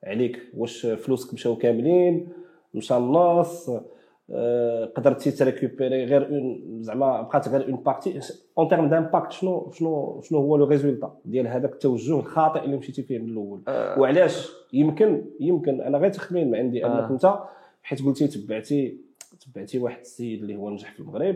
عليك 0.04 0.42
واش 0.58 0.86
فلوسك 0.86 1.34
مشاو 1.34 1.56
كاملين 1.56 2.30
مشى 2.74 2.98
النص 2.98 3.70
آه، 4.32 4.86
قدرتي 4.86 5.32
ت 5.32 5.39
récupérer 5.39 6.06
غير 6.06 6.30
une 6.30 6.78
زعما 6.82 7.22
بقات 7.22 7.50
غير 7.50 7.68
une 7.68 7.76
partie 7.76 8.20
en 8.58 8.68
termes 8.68 8.90
d'impact 8.90 9.32
شنو 9.32 9.72
شنو 9.72 10.22
شنو 10.22 10.40
هو 10.40 10.58
le 10.58 10.66
résultat 10.66 11.18
ديال 11.26 11.48
هذاك 11.48 11.74
التوجه 11.74 12.20
الخاطئ 12.20 12.64
اللي 12.64 12.78
مشيتي 12.78 13.04
فيه 13.04 13.20
من 13.20 13.30
الأول 13.30 13.62
وعلاش 13.68 14.52
يمكن 14.74 15.26
يمكن 15.40 15.82
أنا 15.82 15.98
غير 15.98 16.12
تخمين 16.12 16.52
من 16.52 16.56
عندي 16.56 16.86
انك 16.86 16.94
آه. 16.94 17.10
انت 17.10 17.40
حيت 17.84 18.02
قلتي 18.06 18.28
تبعتي 18.28 18.98
تبعتي 19.40 19.80
واحد 19.80 20.00
السيد 20.00 20.42
اللي 20.42 20.56
هو 20.56 20.70
نجح 20.70 20.92
في 20.92 21.00
المغرب 21.00 21.36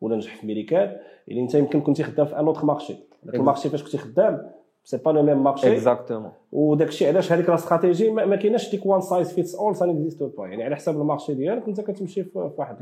ولا 0.00 0.16
نجح 0.16 0.36
في 0.36 0.46
ميريكان 0.46 0.96
اللي 1.28 1.40
انت 1.40 1.54
يمكن 1.54 1.80
كنتي 1.80 2.02
خدام 2.02 2.26
في 2.26 2.38
un 2.38 2.46
autre 2.46 2.64
marché 2.64 2.94
داك 3.22 3.34
ال 3.34 3.39
marché 3.39 3.68
فاش 3.68 3.82
كنتي 3.82 3.98
خدام 3.98 4.50
c'est 4.86 4.96
pas 4.96 5.10
le 5.10 5.22
même 5.22 5.44
marché 5.44 5.72
exactement 5.72 6.32
وداك 6.52 6.88
الشيء 6.88 7.08
علاش 7.08 7.32
هذيك 7.32 7.48
la 7.48 7.54
stratégie 7.54 8.10
ما, 8.10 8.36
كايناش 8.36 8.70
ديك 8.70 8.86
one 8.86 9.00
size 9.00 9.32
fits 9.32 9.54
all 9.54 9.76
ça 9.76 9.86
n'existe 9.86 10.22
pas 10.22 10.46
يعني 10.48 10.64
على 10.64 10.76
حساب 10.76 11.00
ال 11.00 11.05
marché 11.05 11.34
ديالك 11.34 11.68
انت 11.68 11.80
كتمشي 11.80 12.24
في 12.24 12.50
واحد 12.56 12.76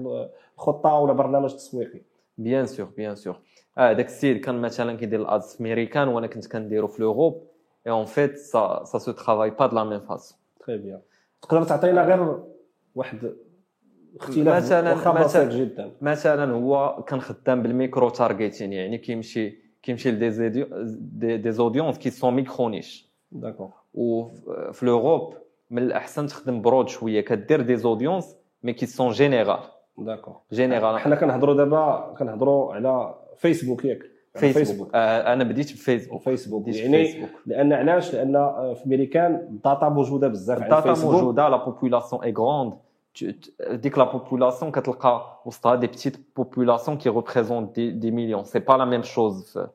الخطه 0.58 0.94
ولا 0.94 1.12
برنامج 1.12 1.54
تسويقي. 1.54 2.00
bien 2.38 2.66
sûr 2.66 2.86
bien 2.96 3.14
sûr 3.14 3.36
آه 3.78 3.92
داك 3.92 4.06
السيد 4.06 4.36
كان 4.44 4.60
مثلا 4.60 4.96
كيدير 4.96 5.20
ال 5.20 5.29
ads 5.29 5.54
في 5.56 5.62
ميريكان 5.62 6.08
وأنا 6.08 6.26
كنت 6.26 6.46
كنديرو 6.52 6.86
في 6.86 7.02
l'Europe 7.02 7.42
et 7.86 7.92
en 7.92 8.04
fait 8.04 8.36
ça 8.38 8.80
ça 8.84 8.98
se 8.98 9.12
travaille 9.12 9.50
pas 9.50 9.66
de 9.66 9.76
la 9.76 9.84
même 9.84 10.00
façon 10.00 10.38
très 10.66 10.78
bien 10.78 11.00
تقدر 11.42 11.64
تعطينا 11.64 12.04
غير 12.04 12.38
واحد 12.94 13.32
اختلاف 14.20 14.68
مثلاً- 14.70 15.24
مثلاً- 15.32 15.36
جدا. 15.38 15.92
مثلا 16.00 16.52
هو 16.52 17.04
كان 17.08 17.20
خدام 17.20 17.62
بال 17.62 17.75
micro 17.75 18.08
targeting 18.08 18.72
يعني 18.72 18.98
كيمشي 18.98 19.63
كيمشي 19.84 20.10
ل 20.10 20.20
des 20.20 20.48
des, 20.48 21.52
des 21.52 21.64
audiences 21.64 21.98
qui 21.98 22.10
sont 22.10 22.34
micro 22.34 22.68
niche 22.68 23.10
d'accord 23.32 23.70
وفي 23.94 24.86
l'Europe 24.86 25.34
من 25.70 25.82
الاحسن 25.82 26.26
تخدم 26.26 26.62
broad 26.62 26.88
شوية 26.88 27.20
كدير 27.20 27.60
des 27.60 27.76
audiences 27.76 28.36
mais 28.62 28.72
qui 28.72 28.86
sont 28.86 29.10
générales 29.10 29.58
d'accord 29.98 30.36
générales 30.52 30.98
حنا 30.98 31.16
كنهضروا 31.16 31.54
دابا 31.54 32.14
كنهضروا 32.18 32.74
على 32.74 33.14
فيسبوك 33.36 33.84
ياك 33.84 33.98
على 34.36 34.52
فيسبوك 34.52 34.94
آه 34.94 35.32
أنا 35.32 35.44
بديت 35.44 35.72
بفيسبوك 35.72 36.22
فيسبوك 36.22 36.68
يعني 36.68 37.04
فيسبوك. 37.04 37.30
لأن 37.46 37.72
علاش 37.72 38.14
لأن 38.14 38.32
في 38.74 38.88
ميريكان 38.88 39.34
ال 39.34 39.45
data 39.45 39.88
موجوده 39.88 40.28
بزاف 40.28 40.62
ال 40.62 40.71
data 40.71 41.06
موجوده 41.06 41.48
la 41.48 41.64
population 41.64 42.22
est 42.22 42.32
grande 42.32 42.74
ديك 43.70 43.98
la 43.98 44.04
population 44.12 44.72
كتلقى 44.72 45.40
وسطها 45.46 45.74
des 45.74 45.86
petites 45.86 46.16
populations 46.36 46.98
qui 46.98 47.08
représentent 47.08 47.74
des, 47.74 47.90
des 47.90 48.10
millions 48.10 48.44
c'est 48.44 48.58
pas 48.58 48.72
la 48.72 48.84
même 48.84 49.02
chose 49.02 49.42
في, 49.52 49.68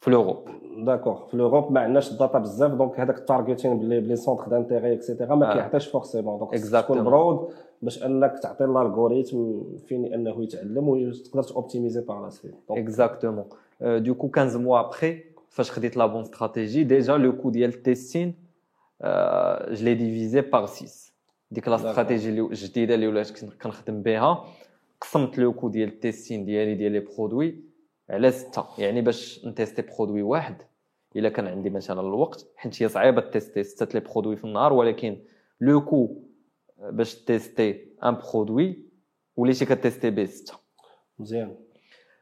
في 0.00 0.10
l'Europe 0.10 0.48
d'accord 0.76 1.26
في 1.30 1.36
l'Europe 1.36 1.72
ما 1.72 1.80
عندناش 1.80 2.12
ال 2.12 2.17
data 2.17 2.38
بزاف 2.38 2.72
donc 2.72 3.00
هذاك 3.00 3.18
التارجيتين 3.18 3.78
بلي 3.78 4.00
بلي 4.00 4.16
سونتر 4.16 4.48
دانتيغي 4.48 4.92
اكسيتيرا 4.94 5.34
ما 5.34 5.50
آه. 5.50 5.54
كيعطيش 5.54 5.86
forcément 5.86 6.38
donc 6.38 6.54
خصك 6.54 6.64
Exactement. 6.64 6.84
تكون 6.84 7.04
broad 7.04 7.48
باش 7.82 8.04
انك 8.04 8.38
تعطي 8.42 8.64
ال 8.64 8.74
algorithm 8.74 9.62
فين 9.86 10.14
انه 10.14 10.42
يتعلم 10.42 10.88
وتقدر 10.88 11.42
ت 11.42 11.48
optimiser 11.48 12.00
par 12.00 12.24
la 12.24 12.28
suite 12.30 12.54
donc 12.68 12.80
exactement 12.80 13.44
d'un 13.80 14.14
coup 14.14 14.30
15 14.34 14.58
mois 14.58 14.80
après 14.80 15.22
فاش 15.48 15.70
خديت 15.70 15.96
la 15.96 16.06
bonne 16.06 16.20
stratégie 16.20 16.84
déjà 16.84 17.16
le 17.16 17.36
coût 17.36 17.50
ديال 17.50 17.70
ال 17.70 17.78
testing 17.78 18.34
je 19.70 19.84
l'ai 19.84 19.94
divisé 19.94 20.40
par 20.40 20.66
6 20.66 21.09
ديك 21.50 21.68
la. 21.68 21.74
stratégie 21.74 22.28
اللي 22.28 22.40
الجديدة 22.40 22.94
اللي 22.94 23.06
ولات 23.06 23.30
كن- 23.30 23.50
كنخدم 23.62 24.02
بها 24.02 24.44
قسمت 25.00 25.38
le 25.38 25.52
coût 25.52 25.68
ديال 25.68 25.88
ال 25.88 25.95
testing 25.95 26.44
ديالي 26.44 26.74
ديال 26.74 26.92
les 26.92 27.00
produits 27.00 27.60
على 28.10 28.30
ستة. 28.30 28.64
يعني 28.78 29.00
باش 29.02 29.44
ن 29.46 29.50
teste-ي 29.50 29.82
produit 29.82 30.22
واحد 30.22 30.56
إلا 31.16 31.28
كان 31.28 31.46
عندي 31.46 31.70
مثلا 31.70 32.00
الوقت 32.00 32.46
حيت 32.56 32.82
هي 32.82 32.88
صعيبة 32.88 33.20
تيستي 33.20 33.62
ستة 33.62 33.98
les 33.98 34.06
produits 34.06 34.36
في 34.36 34.44
النهار 34.44 34.72
ولكن 34.72 35.18
le 35.60 35.84
coût 35.84 36.16
باش 36.78 37.14
ت 37.14 37.23
teste-ي 37.23 37.88
un 38.04 38.14
produit 38.32 38.82
وليتي 39.36 39.64
كت 39.64 39.74
teste-ي 39.74 40.10
به 40.10 40.24
ستة. 40.24 40.54
مزيان. 41.18 41.56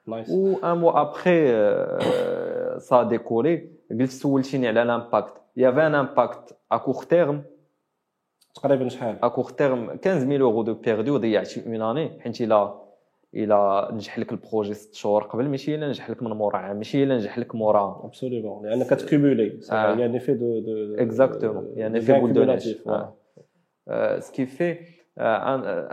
nice 0.06 0.30
و 0.30 0.56
un 0.56 0.78
mois 0.78 1.00
après 1.00 1.48
ça 2.80 3.02
décollait 3.02 3.70
قلت 3.90 4.10
سولتيني 4.10 4.68
على 4.68 4.84
l'impact 4.84 5.32
y 5.56 5.61
avait 5.61 5.86
un 5.86 5.94
impact 5.94 6.56
à 6.72 6.76
court 6.76 7.02
terme 7.04 7.42
تقريبا 8.62 8.88
شحال؟ 8.88 9.16
à 9.22 9.28
court 9.28 9.44
terme 9.44 9.86
15000 10.04 10.40
euros 10.40 10.62
de 10.62 10.74
perdus 10.74 11.16
ضيعتي 11.16 11.62
une 11.66 11.82
année 11.82 12.20
حيت 12.20 12.40
الا 12.40 12.74
إلا 13.34 13.88
نجح 13.92 14.18
لك 14.18 14.32
ال 14.32 14.38
projet 14.38 14.74
ست 14.74 14.94
شهور 14.94 15.22
قبل 15.22 15.48
ماشي 15.48 15.74
إلا 15.74 15.88
نجح 15.88 16.10
لك 16.10 16.22
من 16.22 16.30
مورا 16.30 16.56
عام 16.56 16.76
ماشي 16.76 17.04
إلا 17.04 17.14
نجح 17.16 17.38
لك 17.38 17.54
مورا. 17.54 18.00
absolument 18.04 18.66
لأن 18.66 18.82
كت 18.82 18.98
cumuler. 18.98 19.60
آه. 19.72 19.94
يعني 19.96 20.20
في 20.20 20.34
deux 20.34 20.58
deux 20.60 20.94
exactement 20.94 21.72
يعني 21.76 22.00
في 22.00 22.20
boule 22.20 22.32
de 22.32 22.44
neige 22.44 22.68
ce 24.18 24.29
qui 24.29 24.46
fait 24.46 24.76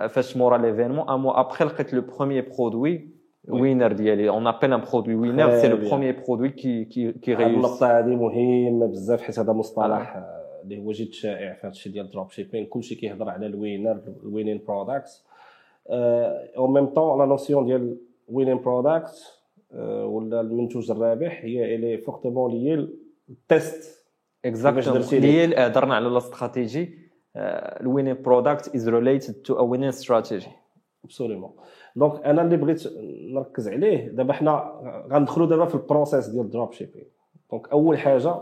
فاش 0.09 0.37
مورا 0.37 0.57
l'événement 0.57 1.09
un 1.09 1.19
mois 1.19 1.39
après 1.39 1.65
لقيت 1.65 1.93
le 1.93 2.01
premier 2.01 2.51
produit 2.57 3.15
winner 3.49 3.91
ديالي. 3.91 4.29
on 4.29 4.47
appelle 4.47 4.73
un 4.73 4.81
produit 4.91 5.15
winner 5.15 5.49
c'est 5.51 5.67
le. 5.67 5.77
premier 5.77 6.23
produit 6.27 6.49
qui 6.49 6.85
qui 6.85 7.11
qui 7.11 7.33
هاد 7.33 7.37
réussit 7.41 7.55
النقطة 7.55 7.99
هذه 7.99 8.15
مهمة 8.15 8.85
بزاف 8.87 9.21
حيت 9.21 9.39
هذا 9.39 9.53
مصطلح 9.53 10.15
آه، 10.15 10.34
اللي 10.65 10.85
هو 10.85 10.91
جد 10.91 11.11
شائع 11.11 11.53
في 11.53 11.67
هذا 11.67 11.71
الشيء 11.71 11.93
ديال 11.93 12.05
ال 12.05 12.31
dropshipping 12.31 12.65
كلشي 12.65 12.95
كيهضر 12.95 13.29
على 13.29 13.45
ال 13.45 13.53
winner 13.53 14.01
ال 14.23 14.28
winning 14.28 14.61
products 14.67 15.25
au 16.57 16.67
même 16.67 16.85
temps 16.85 17.19
la 17.19 17.25
notion 17.25 17.65
ديال 17.65 17.97
winning 18.29 18.57
product 18.57 19.39
ولا 20.03 20.41
المنتوج 20.41 20.91
الرابح 20.91 21.41
هي 21.43 21.75
الي 21.75 21.97
fortement 21.97 22.51
liée 22.51 22.89
ال 23.29 23.44
test 23.44 24.05
exactement 24.45 25.01
هي 25.01 25.67
هضرنا 25.67 25.95
على 25.95 26.07
ال 26.07 26.16
stratégie 26.16 26.99
ال 27.35 27.46
winning 27.46 28.21
product 28.21 28.75
is 28.75 28.89
related 28.89 29.33
to 29.33 29.53
a 29.53 29.61
winning 29.61 29.87
strategy 29.87 30.47
absolument 31.03 31.51
donc 31.95 32.25
أنا 32.25 32.41
اللي 32.41 32.57
بغيت 32.57 32.83
نركز 33.31 33.67
عليه 33.67 34.07
دابا 34.07 34.33
حنا 34.33 34.81
غندخلوا 35.11 35.47
دابا 35.47 35.65
في 35.65 35.75
ال 35.75 35.82
process 35.82 36.27
ديال 36.27 36.45
ال 36.45 36.73
dropshipping 36.73 37.05
donc 37.51 37.69
أول 37.69 37.97
حاجة 37.97 38.41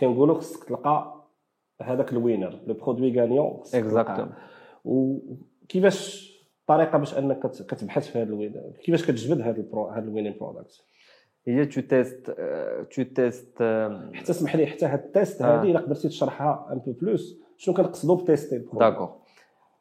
كنقولوا 0.00 0.34
خصك 0.34 0.64
تلقى 0.64 1.24
هذاك 1.82 2.12
ال 2.12 2.19
winner 2.19 2.60
le 2.66 2.74
produit 2.74 3.20
gagnant 3.20 3.60
exactement 3.74 4.32
كيفاش 5.68 6.26
الطريقة 6.60 6.98
باش 6.98 7.18
أنك 7.18 7.46
كت- 7.46 7.62
كتبحث 7.62 8.08
في 8.08 8.18
هذا 8.18 8.28
ال 8.28 8.34
winner 8.34 8.72
كيفاش 8.84 9.04
كتجبد 9.04 9.40
هذا 9.40 9.56
البرو 9.56 9.88
هذا 9.88 10.04
ال 10.04 10.08
winning 10.08 10.36
product 10.40 10.82
هي 11.46 11.66
tu 11.66 11.80
testes 11.80 12.30
tu 12.90 13.02
testes 13.02 13.62
حتى 14.14 14.30
اسمح 14.30 14.56
لي 14.56 14.66
حتى 14.66 14.86
هاد 14.86 14.98
ال 15.04 15.12
test 15.12 15.42
آه. 15.42 15.60
هذه 15.60 15.70
إلا 15.70 15.78
قدرتي 15.80 16.08
تشرحها 16.08 16.68
un 16.72 16.78
peu 16.78 16.92
plus 16.92 17.40
شنو 17.56 17.74
كنقصدوا 17.74 18.16
ب 18.16 18.22
tester 18.22 18.58
d'accord 18.72 19.16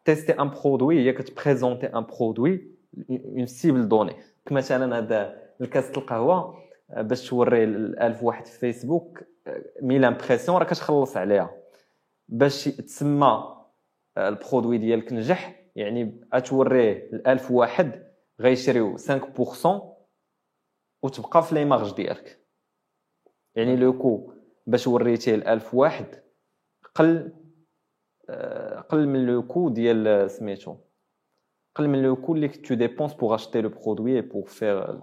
tester 0.05 0.31
un 0.31 0.49
produit 0.49 0.99
هي 0.99 1.13
كت 1.13 1.25
présente-ي 1.25 1.85
un 1.87 2.05
produit 2.19 2.71
à 3.09 3.18
une 3.18 3.45
cible 3.45 3.87
donnée 3.87 4.13
مثلا 4.51 4.97
هذا 4.97 5.41
الكاس 5.61 5.89
القهوه 5.97 6.35
آه، 6.35 6.64
باش 6.89 7.29
توري 7.29 7.63
ال 7.63 7.99
1000 7.99 8.23
واحد 8.23 8.45
في 8.45 8.59
فيسبوك 8.59 9.23
آه، 9.47 9.63
mille 9.81 10.05
impressions 10.05 10.57
راه 10.57 10.65
كتخلص 10.65 11.17
عليها. 11.17 11.57
باش 12.27 12.63
تسمى 12.65 13.55
آه، 14.17 14.29
ال 14.29 14.35
produit 14.35 14.77
ديالك 14.77 15.13
نجح 15.13 15.65
يعني 15.75 16.21
غتوريه 16.35 17.09
ل 17.11 17.27
1000 17.27 17.51
واحد 17.51 18.05
غيشريو 18.41 18.97
5% 18.97 19.95
وتبقى 21.03 21.43
في 21.43 21.55
les 21.55 21.65
marges 21.65 21.95
ديالك. 21.95 22.45
يعني 23.55 23.75
le 23.75 23.97
coût 23.97 24.33
باش 24.67 24.87
وريتيه 24.87 25.35
ل 25.35 25.47
1000 25.47 25.75
واحد 25.75 26.23
قل 26.95 27.33
آه، 28.29 28.79
قل 28.79 29.07
من 29.07 29.25
le 29.25 29.47
coût 29.47 29.69
ديال 29.69 30.31
سميتو. 30.31 30.75
قل 31.75 31.87
من 31.87 32.03
le 32.03 32.15
coût 32.15 32.35
اللي 32.35 32.47
tu 32.47 32.73
dépenses 32.73 33.13
pour 33.13 33.35
acheter 33.35 33.61
le 33.61 33.69
produit 33.69 34.21
pour 34.21 34.45
faire 34.45 34.99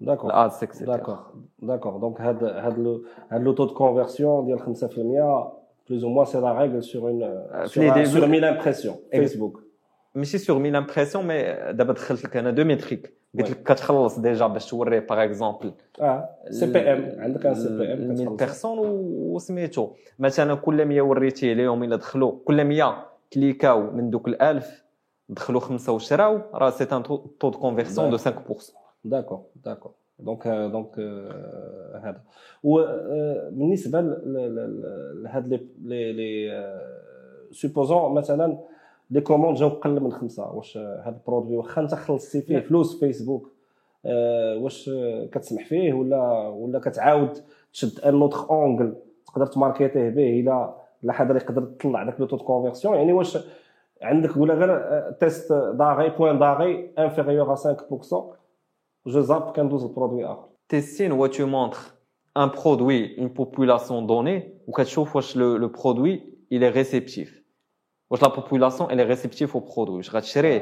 d'accord 0.00 0.30
ال 0.30 0.38
ads 0.38 0.62
et 0.62 0.70
cetera 0.70 0.96
d'accord 0.96 1.18
d'accord 1.58 1.96
donc 1.96 2.20
هاد 2.20 2.44
هاد 2.44 2.78
le 2.78 3.04
هاد 3.30 3.42
le 3.42 3.52
taux 3.52 3.64
de 3.64 3.74
conversion 3.74 4.46
ديال 4.46 4.60
5% 4.60 4.64
plus 5.88 6.04
ou 6.04 6.10
moins 6.10 6.26
c'est 6.26 6.38
la 6.38 6.52
règle 6.52 6.82
sur 6.82 7.10
on 7.10 7.66
fait 7.66 7.80
les 7.90 8.04
sur 8.04 8.20
débi- 8.24 8.38
1000 8.38 8.44
impressions 8.58 8.96
فيسبوك 9.10 9.62
ماشي 10.14 10.38
sur 10.38 10.56
1000 10.56 10.74
impressions 10.76 11.26
mais 11.26 11.42
دابا 11.72 11.92
دخلت 11.92 12.24
لك 12.24 12.36
أنا 12.36 12.50
deux 12.50 12.64
métriques 12.64 13.14
قلت 13.38 13.46
Ouais. 13.46 13.50
لك 13.50 13.62
كتخلص 13.62 14.18
déjà 14.18 14.46
باش 14.46 14.70
توري 14.70 15.00
par 15.00 15.24
exemple 15.24 15.72
آه 16.00 16.28
سي 16.50 16.66
بي 16.72 16.78
ام 16.92 17.12
عندك 17.18 17.46
ان 17.46 17.54
سي 17.54 17.68
بي 17.78 17.92
ام 17.92 18.10
1000 18.10 18.28
بيرسون 18.32 18.78
وسميتو 19.34 19.90
مثلا 20.18 20.54
كل 20.54 20.84
100 20.86 21.00
وريتيه 21.02 21.52
ليهم 21.52 21.82
الا 21.82 21.96
دخلوا. 21.96 22.32
كل 22.44 22.64
100 22.64 23.06
clique-او 23.32 23.90
من 23.90 24.10
دوك 24.10 24.28
ال 24.28 24.42
1000 24.42 24.84
دخلوا 25.28 25.60
خمسة 25.60 25.92
وشراو 25.92 26.40
راه 26.54 26.70
c'est 26.70 26.84
un 26.84 27.02
taux 27.02 27.20
de 27.42 27.50
conversion 27.50 28.10
de 28.10 28.18
5% 28.18 28.72
d'accord 29.04 29.40
d'accord 29.64 29.92
donc 30.18 30.48
donc 30.48 30.98
هذا 31.94 32.20
وبالنسبه 32.64 34.00
لهاد 34.00 35.66
لي 35.82 36.12
لي 36.12 36.78
سوبوزون 37.52 38.14
مثلا 38.14 38.58
لي 39.10 39.20
كوموند 39.20 39.56
جاو 39.56 39.68
قل 39.68 40.00
من 40.00 40.12
خمسه 40.12 40.52
واش 40.52 40.76
هاد 40.76 41.14
البرودوي 41.14 41.56
واخا 41.56 41.82
انت 41.82 41.94
خلصتي 41.94 42.40
فيه 42.40 42.58
فلوس 42.58 43.00
فيسبوك 43.00 43.52
واش 44.04 44.90
كتسمح 45.32 45.66
فيه 45.66 45.92
ولا 45.92 46.48
ولا 46.48 46.78
كتعاود 46.78 47.38
تشد 47.72 48.00
ان 48.00 48.22
اوتر 48.22 48.50
اونغل 48.50 48.94
تقدر 49.26 49.46
تماركيتيه 49.46 50.08
به 50.08 50.40
إلى 50.40 50.74
لا 51.02 51.12
حدا 51.12 51.34
يقدر 51.34 51.62
تطلع 51.62 52.04
داك 52.04 52.20
لو 52.20 52.26
تو 52.26 52.36
كونفيرسيون 52.36 52.94
يعني 52.94 53.12
واش 53.12 53.38
عندك 54.02 54.36
ولا 54.36 54.54
غير 54.54 55.10
تيست 55.10 55.52
داغي 55.52 56.08
بوان 56.08 56.38
داغي 56.38 56.90
انفيريور 56.98 57.56
5% 57.56 57.68
je 59.06 59.20
zappe 59.20 59.54
qu'un 59.54 59.64
douze 59.64 59.90
produit 59.92 60.24
où 61.18 61.28
tu 61.28 61.44
montres 61.44 61.98
un 62.34 62.48
produit, 62.48 63.14
une 63.16 63.32
population 63.32 64.02
donnée, 64.02 64.54
ou 64.66 64.72
quelque 64.72 64.90
chose 64.90 65.34
le, 65.34 65.56
le 65.56 65.72
produit, 65.72 66.16
il 66.50 66.62
est 66.62 66.68
réceptif. 66.68 67.42
La 68.10 68.30
population, 68.30 68.88
elle 68.90 69.00
est 69.00 69.10
réceptive 69.14 69.54
au 69.56 69.60
produit. 69.60 70.02
Je 70.02 70.10
rachèterai 70.10 70.56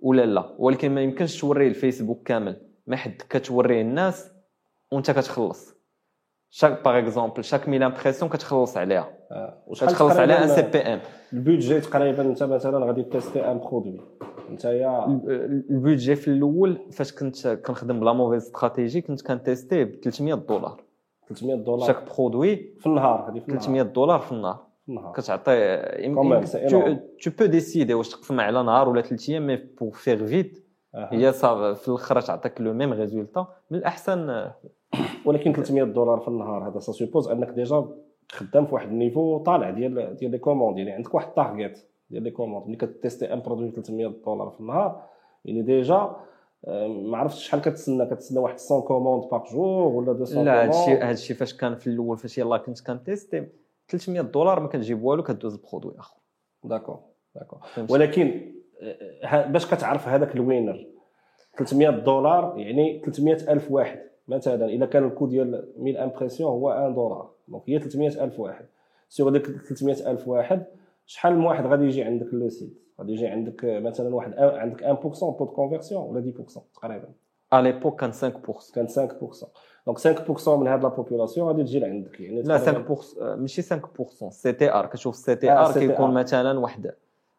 ou 0.00 0.12
là 0.12 0.26
là. 0.26 0.54
Ou 0.58 0.70
elle 0.70 0.90
ما 0.90 1.02
يمكنش 1.02 1.40
توري 1.40 1.68
الفيسبوك 1.68 2.22
كامل. 2.22 2.56
ما 2.86 2.96
حد 2.96 3.22
كتوريه 3.30 3.80
الناس 3.80 4.30
وانت 4.92 5.10
كتخلص. 5.10 5.72
chaque 6.52 6.82
par 6.82 6.96
exemple 6.96 7.42
chaque 7.42 7.66
1000 7.66 7.82
impressions 7.82 8.28
كتخلص 8.28 8.76
عليها 8.76 9.08
وكتخلص 9.66 10.16
عليها 10.16 10.44
un 10.44 10.48
CPM 10.48 11.00
ال 11.32 11.39
budget 11.39 11.80
تقريبا 11.80 12.22
انت 12.22 12.42
مثلا 12.42 12.86
غادي 12.86 13.02
ت 13.02 13.08
teste-ي 13.08 13.50
un 13.50 13.58
produit 13.58 14.00
انت 14.50 14.64
يا 14.64 15.06
ال 15.70 15.77
budget 15.77 16.16
في 16.16 16.28
الأول 16.28 16.78
فاش 16.92 17.12
كنت 17.12 17.48
كنخدم 17.48 18.00
ب 18.00 18.04
la 18.04 18.12
mauvaise 18.12 18.42
stratégie 18.42 19.00
كنت 19.00 19.26
كن 19.26 19.39
teste-ي 19.39 19.84
ب 19.84 19.94
300 19.94 20.34
دولار. 20.34 20.82
300 21.28 21.56
دولار. 21.56 21.86
chaque 21.86 22.16
produit 22.18 22.56
في 22.78 22.86
النهار 22.86 23.30
هذه 23.30 23.40
في 23.40 23.48
النهار. 23.48 23.60
300 23.60 23.82
دولار 23.82 24.18
في 24.18 24.32
النهار. 24.32 24.66
كتعطي 25.14 25.82
tu 27.20 27.30
peux 27.30 27.48
décider 27.48 27.92
واش 27.92 28.08
تقسمها 28.08 28.44
على 28.44 28.62
نهار 28.62 28.88
ولا 28.88 29.02
ثلاث 29.02 29.30
أيام 29.30 29.46
mais 29.46 29.56
pour 29.56 29.90
faire 29.90 30.26
vite. 30.26 30.66
هي 30.94 31.32
صافي 31.32 31.80
في 31.80 31.88
الآخر 31.88 32.20
تعطيك 32.20 32.60
le 32.60 32.72
même 32.72 32.92
résultat 32.92 33.46
من 33.70 33.78
الأحسن 33.78 34.50
ولكن 35.24 35.52
300 35.52 35.84
دولار 35.84 36.20
في 36.20 36.28
النهار 36.28 36.68
هذا 36.68 36.78
ça 36.78 36.92
suppose 36.92 37.28
أنك 37.28 37.48
déjà 37.48 37.88
خدام 38.32 38.66
في 38.66 38.74
واحد 38.74 38.88
ال 38.88 38.95
niveau 38.95 39.38
طالع 39.38 39.70
ديال 39.70 40.16
ديال 40.16 40.30
les 40.30 40.38
commandes 40.38 40.78
يعني 40.78 40.90
عندك 40.90 41.14
واحد 41.14 41.28
ال 41.28 41.35
target 41.35 41.78
ديال 42.12 42.22
les 42.22 42.30
commandes 42.30 42.66
ملي 42.66 42.76
كت 42.76 42.88
teste-ي 42.88 43.32
un 43.32 43.40
produit 43.40 43.70
300 43.70 44.06
دولار 44.26 44.50
في 44.50 44.60
النهار 44.60 45.02
يعني 45.44 45.62
déjà 45.62 46.16
آه، 46.64 46.86
ما 46.88 47.18
عرفتش 47.18 47.46
شحال 47.46 47.60
كتسنى. 47.60 48.06
كتسنى 48.06 48.38
واحد 48.38 48.56
100 48.70 48.80
كوموند 48.82 49.30
باغ 49.30 49.44
جور 49.52 49.92
ولا 49.92 50.12
200 50.12 50.42
لا 50.42 50.64
هادشي 50.64 50.90
هادشي 50.96 51.34
فاش 51.34 51.54
كان 51.56 51.74
في 51.74 51.86
الأول 51.86 52.18
فاش 52.18 52.38
يلاه 52.38 52.56
كنت 52.56 52.80
كن 52.86 52.99
teste-ي 52.99 53.46
300 53.88 54.20
دولار 54.22 54.60
ما 54.60 54.68
كتجيب 54.68 55.02
والو 55.04 55.22
كدوز 55.22 55.56
produit 55.56 55.94
آخر. 55.98 56.16
d'accord 56.64 56.98
d'accord؟ 57.34 57.58
ولكن 57.90 58.52
آه، 59.24 59.46
باش 59.46 59.74
كتعرف 59.74 60.08
هذاك 60.08 60.34
ال 60.34 60.41
winner 60.41 60.86
300 61.58 61.90
دولار 61.90 62.58
يعني 62.58 63.02
300 63.04 63.34
ألف 63.34 63.70
واحد. 63.70 64.00
مثلا 64.28 64.66
إذا 64.68 64.86
كان 64.86 65.04
ال 65.06 65.10
coût 65.10 65.28
ديال 65.28 65.54
1000 65.86 65.96
impressions 65.96 66.50
هو 66.50 66.66
1 66.66 66.94
دولار 66.94 67.30
donc 67.48 67.62
هي 67.66 67.78
300 67.78 68.24
ألف 68.24 68.40
واحد. 68.40 68.66
sur 69.08 69.28
ديك 69.30 69.46
300 69.46 70.10
ألف 70.10 70.28
واحد 70.28 70.66
شحال 71.06 71.38
من 71.38 71.44
واحد 71.44 71.66
غادي 71.66 71.84
يجي 71.84 72.02
عندك 72.02 72.34
le 72.34 72.48
site؟ 72.48 72.82
غادي 73.00 73.12
يجي 73.12 73.26
عندك 73.26 73.64
مثلا 73.64 74.14
واحد 74.14 74.34
عندك 74.38 74.82
1% 74.82 75.24
taux 75.24 75.46
conversion 75.46 76.02
ولا 76.02 76.32
10% 76.48 76.60
تقريبا؟ 76.74 77.08
à 77.52 77.60
l'époque 77.60 78.00
كان 78.00 78.12
5% 78.12 78.74
كان 78.74 78.88
5% 78.88 79.46
donc 79.86 79.98
5% 79.98 80.48
من 80.48 80.66
هاد 80.68 80.82
la 80.82 80.88
population 80.88 81.48
غادي 81.48 81.62
تجي 81.62 81.78
لعندك. 81.78 82.20
يعني 82.20 82.42
لا 82.42 82.58
تقريباً 82.58 82.94
5% 82.94 83.22
آه، 83.22 83.34
ماشي 83.34 83.62
5% 83.62 84.28
سي 84.30 84.52
تي 84.52 84.72
ار 84.72 84.86
كتشوف 84.86 85.16
سي 85.16 85.36
تي 85.36 85.52
ار. 85.52 85.72
كيكون 85.72 86.14
مثلا 86.14 86.58
واحد. 86.60 86.92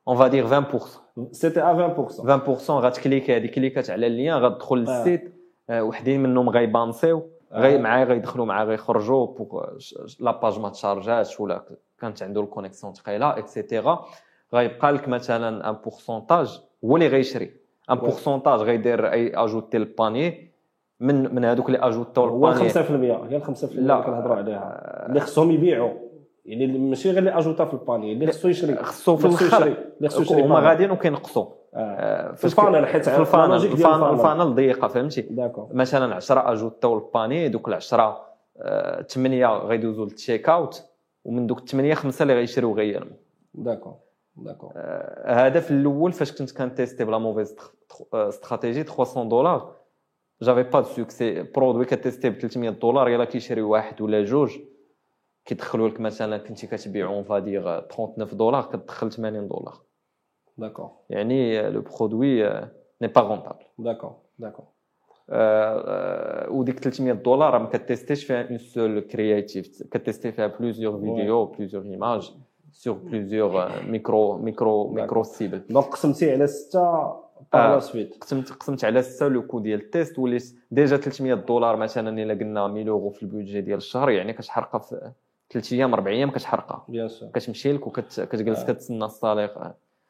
on 0.08 0.18
va 0.18 0.28
dire 0.28 0.48
20% 0.48 1.02
c'était 1.32 1.62
à 1.62 1.96
20% 1.96 2.68
20% 2.68 2.72
غت 2.72 2.85
clique-ي 2.85 3.38
هذه 3.38 3.48
clics-ات 3.48 3.90
على 3.90 4.08
ال 4.08 4.13
lien 4.13 4.34
غتدخل 4.34 4.78
آه. 4.78 4.80
لل 4.80 4.98
site 4.98 5.34
آه، 5.70 5.84
وحدين 5.84 6.24
منهم 6.24 6.50
غي 6.50 6.64
bouncer-و 6.64 7.30
غي 7.54 7.78
معاه 7.78 8.04
غيدخلوا 8.04 8.46
معاه 8.46 8.66
غيخرجوا 8.66 9.26
pour 9.26 9.66
la 10.20 10.40
page 10.40 10.60
ما 10.60 10.70
ت 10.70 10.76
charge-اتش 10.76 11.40
ولا 11.40 11.66
كانت 12.04 12.24
عنده 12.24 12.42
ال 12.42 12.47
connexion 12.47 12.94
ثقيله 12.94 13.38
et 13.38 13.55
cetera 13.55 14.06
غيبقى 14.54 14.92
لك 14.92 15.08
مثلا 15.08 15.70
un 15.70 15.76
pourcentage 15.76 16.62
هو 16.86 16.96
اللي 16.96 17.08
غيشري. 17.08 17.52
ان. 17.92 17.96
pourcentage 17.96 18.60
غيدير 18.60 19.12
أي 19.12 19.36
ajouté 19.36 19.78
ال 19.78 19.89
panier 19.89 20.54
من 21.00 21.36
من 21.36 21.46
هذوك 21.46 21.68
اللي 21.68 21.78
ajout 21.78 22.18
او 22.18 22.26
هو 22.26 22.50
ال 22.52 22.54
panier 22.54 22.70
5% 22.70 22.76
هي 22.78 23.38
ال 23.38 23.44
5% 23.44 23.64
لا. 23.64 23.94
اللي 23.94 24.04
كنهضروا 24.06 24.36
عليها. 24.36 25.06
اللي 25.10 25.20
خصهم 25.20 25.52
يبيعوا. 25.52 25.92
يعني 26.46 26.68
ماشي 26.68 27.10
غير 27.10 27.20
اللي 27.20 27.38
ajout 27.38 27.61
ا 27.61 27.66
في 27.66 27.74
ال 27.74 27.79
panier 27.79 28.14
اللي 28.14 28.28
خصو 28.28 28.48
يشري. 28.48 28.76
خصو 28.76 29.18
في 29.18 29.26
الآخر 29.26 29.74
اللي 29.98 30.10
خصو 30.10 30.22
يشري 30.22 30.42
هما. 30.42 30.60
غاديين 30.60 30.92
وكينقصوا 30.92 31.46
آه. 31.76 31.78
آه، 31.78 32.32
في 32.32 32.50
فاش 32.50 32.60
البانل 32.60 32.88
حيت 32.88 33.10
في 33.10 33.20
الفانل 33.22 33.54
الفانل 33.54 33.74
الفانل. 33.74 34.14
الفانل 34.14 34.56
ضيقه 34.56 34.88
فهمتي؟ 34.88 35.52
مثلا 35.72 36.16
10 36.16 36.52
ajout 36.52 36.98
او 36.98 37.04
ال 37.04 37.11
panier 37.11 37.50
دوك 37.50 37.68
ال 37.68 37.74
10 37.74 38.34
8 39.08 39.48
غيدوزوا 39.48 40.06
لل 40.06 40.18
check 40.18 40.50
out 40.50 40.84
ومن 41.26 41.48
دوك 41.48 41.70
8 41.70 41.94
خمسة 41.94 42.24
اللي 42.24 42.34
غيشريو 42.34 42.76
غيرموا 42.76 43.18
d'accord 43.54 43.96
d'accord 44.36 44.72
هذا 45.26 45.60
في 45.60 45.72
الأول 45.72 46.12
فاش 46.12 46.32
كنت 46.32 46.58
كن 46.58 46.70
tester 46.70 47.06
ب 47.06 47.10
la 47.10 47.18
mauvaise 47.18 47.56
stratégie 48.14 48.84
300 48.84 49.30
دولار 49.30 49.76
j'avais 50.42 50.64
pas 50.64 50.80
de 50.80 50.86
succès 50.86 51.44
produit 51.44 51.86
كت 51.86 51.97
tester 51.97 52.30
ب 52.30 52.34
300 52.34 52.70
دولار 52.70 53.10
يلا 53.10 53.26
كيشري 53.26 53.62
واحد 53.62 54.02
ولا 54.02 54.24
جوج 54.24 54.58
كيدخلوا 55.46 55.90
لك 55.90 56.00
مثلا 56.00 56.38
كنتي 56.38 56.68
كتبيعو 56.68 57.16
en 57.16 57.24
valeur 57.24 57.66
de 57.66 57.80
39 57.80 58.38
دولار 58.38 58.66
كتدخل 58.66 59.12
80 59.12 59.48
دولار. 59.48 59.82
d'accord 60.58 60.92
يعني 61.10 61.70
le 61.70 61.82
produit 61.82 62.44
n'est 63.02 63.08
pas 63.08 63.22
rentable 63.22 63.66
d'accord 63.80 64.16
d'accord 64.40 64.66
وديك 66.50 66.80
300 66.80 67.14
دولار 67.14 67.60
ما 67.60 67.66
كت 67.68 67.81
test 67.81 68.06
يش 68.06 68.26
فيها 68.26 68.50
une 68.50 68.58
seule 68.58 69.00
créative. 69.00 69.84
كت 69.92 70.02
tester 70.02 70.32
فيها 70.32 70.48
plusieurs 70.48 71.00
vidéos 71.00 71.46
plusieurs 71.46 71.84
images 71.84 72.34
sur 72.72 72.94
plusieurs 72.94 73.70
micro 73.88 74.38
micro 74.38 74.90
micro 74.90 75.24
cibles. 75.24 75.62
donc 75.70 75.86
قسمتي 75.86 76.32
على 76.32 76.48
6 76.48 76.80
par 77.54 77.62
لا 77.70 77.76
آه. 77.76 77.80
سويت 77.80 78.18
قسمت 78.22 78.50
قسمت 78.52 78.86
على 78.86 79.02
6 79.02 79.28
le 79.28 79.48
coût 79.48 79.60
ديال 79.60 79.80
ال 79.80 79.88
test 79.88 80.20
وليت 80.20 80.56
déjà 80.72 80.98
300 80.98 81.34
دولار 81.34 81.76
مثلا 81.76 82.24
إلا 82.24 82.34
قلنا 82.34 82.66
1000 82.66 82.88
أورو 82.88 83.10
في 83.10 83.24
ال 83.24 83.29
budget 83.29 83.62
ديال 83.62 83.78
الشهر 83.78 84.10
يعني 84.10 84.34
كتحرقها 84.34 84.80
في 84.80 85.12
3 85.50 85.76
أيام 85.76 85.94
4 85.94 86.12
أيام 86.12 86.32
كتحرقها. 86.32 86.86
كتمشي 87.34 87.74
لك 87.74 87.88
وكتجلس 87.88 88.60
آه. 88.60 88.74
كتسنى 88.74 89.06
ال 89.06 89.11
salaire 89.12 89.52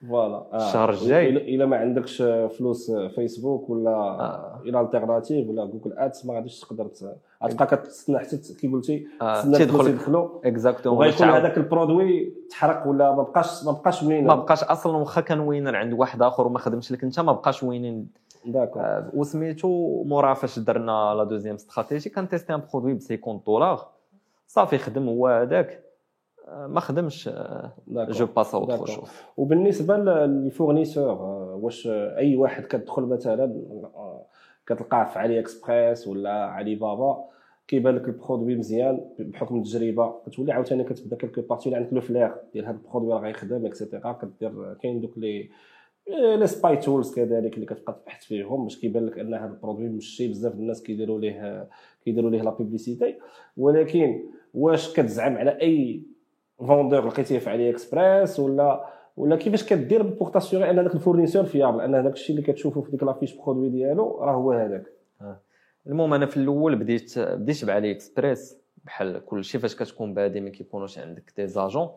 voilà. 0.10 0.36
آه. 0.54 0.68
الشهر 0.68 0.90
الجاي. 0.90 1.30
الا 1.56 1.66
ما 1.66 1.78
عندكش 1.78 2.22
فلوس 2.58 2.92
فيسبوك 2.92 3.70
ولا 3.70 3.92
آه. 3.92 4.62
les 4.66 4.82
alternatives 4.82 5.50
ولا 5.50 5.66
Google 5.66 5.94
Ads 5.98 6.26
ما 6.26 6.34
غاديش 6.34 6.60
تقدر 6.60 6.90
غتبقى 7.44 7.66
كتستنى 7.68 8.20
حتى 8.20 8.38
كي 8.62 8.68
قلتي 8.68 9.08
آه، 9.22 9.34
تستنى 9.36 9.56
الفلوس 9.58 9.72
تيدخل 9.72 9.90
يدخلوا. 9.90 10.30
exactement 10.48 11.00
وغيكون 11.00 11.30
هذاك 11.30 11.58
ال 11.58 11.67
produit 11.67 12.34
تحرق 12.50 12.88
ولا 12.88 13.16
ما 13.16 13.24
بقاش 13.24 13.64
ما 13.66 13.72
بقاش 13.72 14.04
منين 14.04 14.28
ما 14.28 14.36
بقاش 14.36 14.64
أصلا 14.64 14.98
واخا 14.98 15.22
كان 15.22 15.40
winner 15.40 15.76
عند 15.76 15.94
واحد 15.94 16.22
آخر 16.22 16.48
وما 16.48 16.60
خدمش 16.60 16.92
لك 16.92 17.04
انت 17.04 17.20
ما 17.20 17.32
بقاش 17.32 17.64
winner 17.64 18.08
d'accord. 18.46 18.82
آه، 18.82 19.10
وسميتو 19.14 20.04
مورا 20.04 20.34
فاش 20.34 20.60
درنا 20.60 21.14
la 21.18 21.24
deuxième 21.24 21.56
stratégie 21.56 22.10
كان 22.10 22.28
tester 22.28 22.54
un 22.56 22.62
produit 22.74 22.94
ب 22.94 23.00
50 23.00 23.42
دولار 23.46 23.88
صافي 24.48 24.78
خدم 24.78 25.08
هو 25.10 25.28
هذاك. 25.28 25.70
آه، 25.70 25.93
ما 26.48 26.80
خدمش 26.80 27.30
داكور 27.88 28.14
je 28.14 28.26
passe 28.26 28.56
autre. 28.56 28.86
chose 28.86 29.10
وبالنسبة 29.38 29.98
لل 29.98 30.15
fournisseur 30.15 31.12
آه، 31.12 31.60
واش 31.62 31.88
أي 31.88 32.36
واحد 32.36 32.64
كتدخل 32.64 33.04
مثلا 33.04 33.44
آه، 33.44 34.26
كتلقاه 34.68 35.04
في 35.04 35.20
علي 35.20 35.40
إكسبريس 35.40 36.08
ولا 36.08 36.34
علي 36.34 36.76
بابا 36.76 37.26
كيبان 37.68 37.96
لك 37.96 38.08
ال 38.08 38.14
produit 38.14 38.56
مزيان 38.56 39.06
بحكم 39.20 39.58
التجربة. 39.58 40.16
كتولي 40.26 40.52
عاوتاني 40.52 40.84
كتبدا 40.84 41.16
quelque 41.16 41.42
part 41.42 41.76
عندك 41.76 41.94
le 41.94 42.02
flair 42.02 42.36
ديال 42.54 42.66
هذا 42.66 42.78
ال 42.78 42.82
produit 42.82 43.14
راه 43.14 43.20
غيخدم 43.20 43.66
et 43.66 43.77
cetera 43.77 44.12
كدير 44.12 44.74
كاين 44.74 45.02
دوك 45.02 45.18
les 45.18 45.50
les 46.10 46.48
spy 46.48 46.78
tools 46.78 47.16
كذلك 47.16 47.54
اللي 47.54 47.66
كتبقى 47.66 47.94
تبحث 47.94 48.26
فيهم 48.26 48.64
باش 48.64 48.80
كيبان 48.80 49.06
لك 49.06 49.20
أن 49.20 49.34
هذا 49.34 49.46
ال 49.54 49.58
produit 49.58 49.90
مشي 49.90 50.28
بزاف 50.28 50.54
الناس 50.54 50.84
كيديروا 50.84 51.20
ليه 51.20 51.70
كيديروا 52.06 52.30
ليه 52.32 52.42
la 52.42 52.50
publicité 52.50 53.16
ولكن 53.58 54.24
واش 54.54 54.94
كتزعم 54.94 55.38
على 55.38 55.62
أي 55.62 56.04
vendeur 56.68 57.08
لقيتيه 57.08 57.40
في 57.40 57.50
علي 57.50 57.70
اكسبريس 57.70 58.40
ولا 58.40 58.86
ولا 59.18 59.36
كيفاش 59.36 59.64
كدير 59.64 60.04
pour 60.04 60.30
t'assurer 60.30 60.70
ان 60.70 60.80
هذاك 60.80 60.96
ال 60.96 61.00
fournisseur 61.00 61.44
fiable 61.44 61.82
ان 61.82 61.96
هذاك 61.96 62.14
الشيء 62.14 62.36
اللي 62.36 62.48
كتشوفه 62.48 62.82
في 62.82 62.92
ديك 62.92 63.04
la 63.04 63.12
fiche 63.12 63.34
produit 63.36 63.70
ديالو 63.70 64.18
راه 64.22 64.32
هو 64.34 64.52
هذاك 64.52 64.84
المهم 65.88 66.14
أنا 66.14 66.26
في 66.26 66.38
الأول 66.38 66.76
بديت 66.76 67.20
بديت 67.20 67.66
بعلي 67.66 67.92
اكسبريس 67.92 68.58
بحال 68.86 69.26
كلشي 69.26 69.60
فاش 69.60 69.76
كتكون 69.76 70.14
بادي 70.14 70.42
ما 70.42 70.50
كيكونوش 70.50 71.00
عندك 71.00 71.34
des 71.38 71.48
agents. 71.48 71.90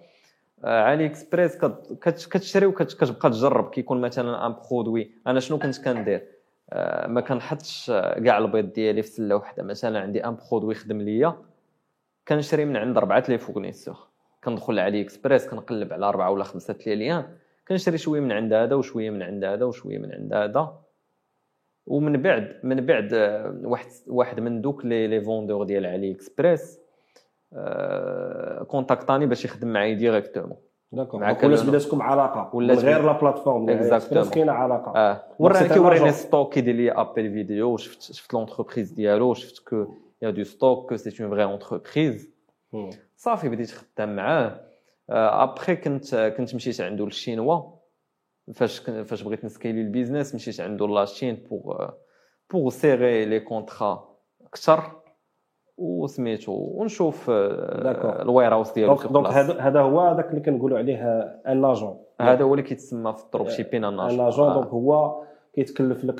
علي 0.64 1.06
اكسبريس 1.06 1.56
كتشري 2.04 2.66
وكتبقى 2.66 3.30
تجرب 3.30 3.70
كيكون 3.70 4.00
مثلا 4.00 4.46
un 4.46 4.54
produit 4.70 5.10
أنا 5.26 5.40
شنو 5.40 5.58
كنت 5.58 5.84
كندير؟ 5.84 6.22
آه، 6.70 7.06
ما 7.06 7.20
كنحطش 7.20 7.90
كاع 8.24 8.38
البيض 8.38 8.72
ديالي 8.72 9.02
في 9.02 9.08
سلة 9.08 9.36
وحدة. 9.36 9.62
مثلا 9.62 10.00
عندي 10.00 10.24
un 10.24 10.36
produit 10.50 10.74
خدم 10.74 11.00
ليا 11.00 11.34
كنشري 12.28 12.64
من 12.64 12.76
عند 12.76 12.96
أربعة 12.96 13.24
les 13.28 13.38
fournisseurs 13.38 13.96
كندخل 14.44 14.78
علي 14.78 15.00
اكسبريس 15.00 15.48
كنقلب 15.48 15.92
على 15.92 16.06
أربعة 16.06 16.30
ولا 16.30 16.44
خمسة 16.44 16.76
les 16.86 16.99
liens. 16.99 17.24
كنشري 17.68 17.98
شوية 17.98 18.20
من 18.20 18.32
عند 18.32 18.52
هذا 18.52 18.74
وشوية 18.74 19.10
من 19.10 19.22
عند 19.22 19.44
هذا 19.44 19.64
وشوية 19.64 19.98
من 19.98 20.12
عند 20.12 20.34
هذا. 20.34 20.78
ومن 21.86 22.22
بعد 22.22 22.60
من 22.62 22.86
بعد 22.86 23.14
آه، 23.14 23.60
واحد 23.64 23.86
واحد 24.06 24.40
من 24.40 24.60
دوك 24.60 24.84
les 24.84 25.06
les 25.06 25.20
vendeurs 25.20 25.64
ديال 25.64 25.86
علي 25.86 26.10
اكسبريس 26.10 26.80
contact 28.66 29.13
اني 29.13 29.26
باش 29.26 29.44
يخدم 29.44 29.68
معايا 29.68 29.94
directement. 29.94 30.56
d'accord 30.92 31.20
ولا 31.20 31.62
بيناتكم 31.64 32.02
علاقة. 32.02 32.50
ولات 32.56 32.78
غير 32.78 33.02
la 33.02 33.12
plateforme 33.12 33.70
exactement 33.70 34.30
كاينة 34.30 34.52
علاقة. 34.52 34.96
آه. 34.96 35.22
وراني 35.38 35.68
كيوريني 35.68 36.10
stock 36.10 36.54
كيدير 36.54 36.74
les 36.74 36.92
appels 36.92 37.32
vidéo 37.32 37.76
شفت 37.76 38.02
شفت 38.02 38.34
l'entreprise 38.34 38.92
ديالو 38.92 39.34
شفت 39.34 39.68
qu'y 39.68 39.86
a 40.22 40.30
du 40.30 40.44
stock 40.44 40.88
que 40.88 40.96
c'est 40.96 41.22
une 41.22 41.30
vraie 41.30 41.44
entreprise 41.44 42.35
صافي 43.16 43.48
بديت 43.48 43.70
خدام 43.70 44.16
معاه. 44.16 44.60
ابخي 45.10 45.76
كنت 45.76 46.34
كنت 46.36 46.54
مشيت 46.54 46.80
عنده 46.80 47.04
للشينوا. 47.04 47.62
فاش 48.54 48.78
فاش 48.80 49.22
بغيت 49.22 49.44
ن 49.44 49.49
scaler 49.49 49.80
ال 49.80 49.86
business 49.86 50.34
مشيت 50.34 50.60
عنده 50.60 50.86
la 50.86 51.03
Chine 51.03 51.46
pour 51.50 51.88
pour 52.50 52.70
serrer 52.70 53.24
les 53.24 53.40
contrats 53.40 54.16
أكثر. 54.46 54.92
وسميتو 55.78 56.52
ونشوف 56.52 57.30
ال 57.30 58.54
warehouse 58.54 58.72
ديالو 58.72 58.94
donc 58.94 59.26
هذا 59.26 59.80
هو 59.80 60.00
هذاك 60.00 60.30
اللي 60.30 60.40
كنقولوا 60.40 60.78
عليه 60.78 61.02
un 61.46 61.64
agent 61.64 61.98
هذا 62.20 62.44
هو 62.44 62.54
اللي 62.54 62.62
كيتسمى 62.62 63.12
في 63.12 63.24
ال 63.24 63.48
dropshipping 63.48 63.84
un 63.84 64.00
agent 64.00 64.20
un 64.20 64.26
agent 64.26 64.52
donc 64.52 64.66
هو 64.66 65.22
كيتكلف 65.54 66.04
لك 66.04 66.14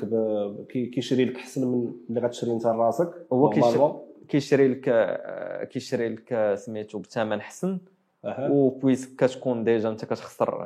كيشري 0.69 1.25
لك 1.25 1.35
احسن 1.35 1.67
من 1.67 1.93
اللي 2.09 2.21
غتشري 2.21 2.51
انت 2.51 2.67
لراسك 2.67 3.27
هو 3.33 3.49
كيشري 3.49 3.93
لك 4.53 5.17
كيشري 5.69 6.09
لك 6.09 6.53
سميتو 6.57 6.99
بثمن 6.99 7.41
حسن. 7.41 7.77
و 8.49 8.62
puis 8.62 9.15
كتكون 9.15 9.63
déjà 9.63 9.89
انت 9.89 10.05
كتخسر 10.05 10.65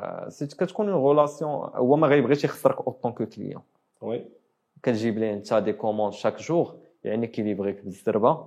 كتكون 0.58 0.88
en 0.88 0.98
relation 1.02 1.50
هو 1.74 1.96
ما 1.96 2.06
غيبغيش 2.06 2.44
يخسرك 2.44 2.76
en 2.76 2.88
tant 2.88 3.12
que 3.12 3.26
client 3.26 3.62
oui 4.02 4.24
كتجيب 4.82 5.18
ليه 5.18 5.32
انت 5.34 5.54
des 5.54 5.72
commandes 5.72 6.12
chaque 6.12 6.40
jour 6.40 6.74
يعني 7.04 7.26
كي 7.26 7.39
livre 7.39 7.71
يك 7.71 7.84
بالزربة 7.84 8.44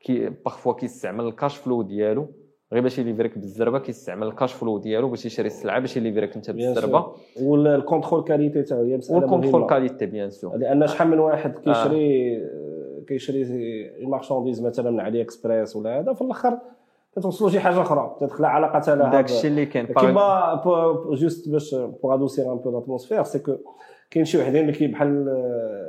كي 0.00 0.28
parfois 0.28 0.72
كيستعمل 0.72 1.24
ال 1.24 1.30
cash 1.30 1.56
flow 1.56 1.82
ديالو 1.82 2.28
غير 2.72 2.82
باش 2.82 2.98
ي 2.98 3.03
livre 3.03 3.28
يك 3.28 3.38
بالزربة 3.38 3.78
كيستعمل 3.78 4.26
ال 4.26 4.31
cash 4.31 4.52
flow 4.52 4.78
ديالو 4.78 5.08
باش 5.08 5.26
يشري 5.26 5.46
السلعة 5.46 5.78
باش 5.78 5.96
ي 5.96 6.01
livre 6.01 6.26
يك 6.26 6.36
انت 6.36 6.50
بالزربة. 6.50 7.12
وال 7.40 7.57
contrôle 7.57 8.24
qualité 8.24 8.62
حتى 8.62 8.74
هي 8.74 8.96
مسألة 8.96 9.18
وال 9.18 9.28
contrôle 9.28 9.66
qualité 9.66 10.06
bien 10.06 10.30
sûr 10.30 10.56
لأن 10.56 10.86
شحال 10.86 11.08
من 11.08 11.18
واحد 11.18 11.58
كيشري 11.58 12.36
آه. 12.36 12.67
كيشري 13.08 13.90
marchandise 14.02 14.62
مثلا 14.62 14.90
من 14.90 15.00
علي 15.00 15.22
اكسبريس 15.22 15.76
ولا 15.76 16.00
هذا 16.00 16.12
في 16.12 16.22
الآخر 16.22 16.58
كتوصلوا 17.16 17.50
شي 17.50 17.60
حاجة 17.60 17.82
أخرى. 17.82 18.16
تدخل 18.20 18.44
علاقه 18.44 18.94
لها 18.94 19.10
داك 19.10 19.24
الشيء 19.24 19.50
اللي 19.50 19.66
كاين. 19.66 19.86
كيما 19.86 20.62
juste 21.10 21.48
باش 21.48 21.74
pour 21.74 22.14
adoucir 22.14 22.52
un 22.52 22.58
peu 22.58 22.70
l'atmosphère 22.70 23.22
c'est 23.22 23.38
que 23.38 23.52
كاين 24.10 24.24
شي 24.24 24.38
وحدين 24.38 24.68
اللي 24.68 24.86
بحال 24.86 25.28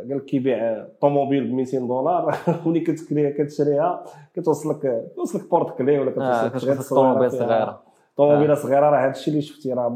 قال 0.09 0.17
لك 0.17 0.25
كيبيع 0.25 0.85
طوموبيل 1.01 1.47
ب 1.47 1.53
200 1.53 1.79
دولار 1.79 2.35
ملي 2.65 2.79
كتكريها 2.79 3.29
كتشريها 3.29 4.03
كتوصلك 4.35 5.11
توصلك 5.15 5.49
porte-clés 5.49 5.99
ولا 5.99 6.11
كتوصلك 6.11 6.77
آه 6.77 6.89
طوموبيل 6.89 7.31
صغيرة 7.31 7.81
طوموبيلة 8.17 8.53
صغيرة 8.53 8.89
راه 8.89 9.05
هذا 9.05 9.11
الشيء 9.11 9.33
اللي 9.33 9.41
شفتي 9.41 9.73
راه 9.73 9.87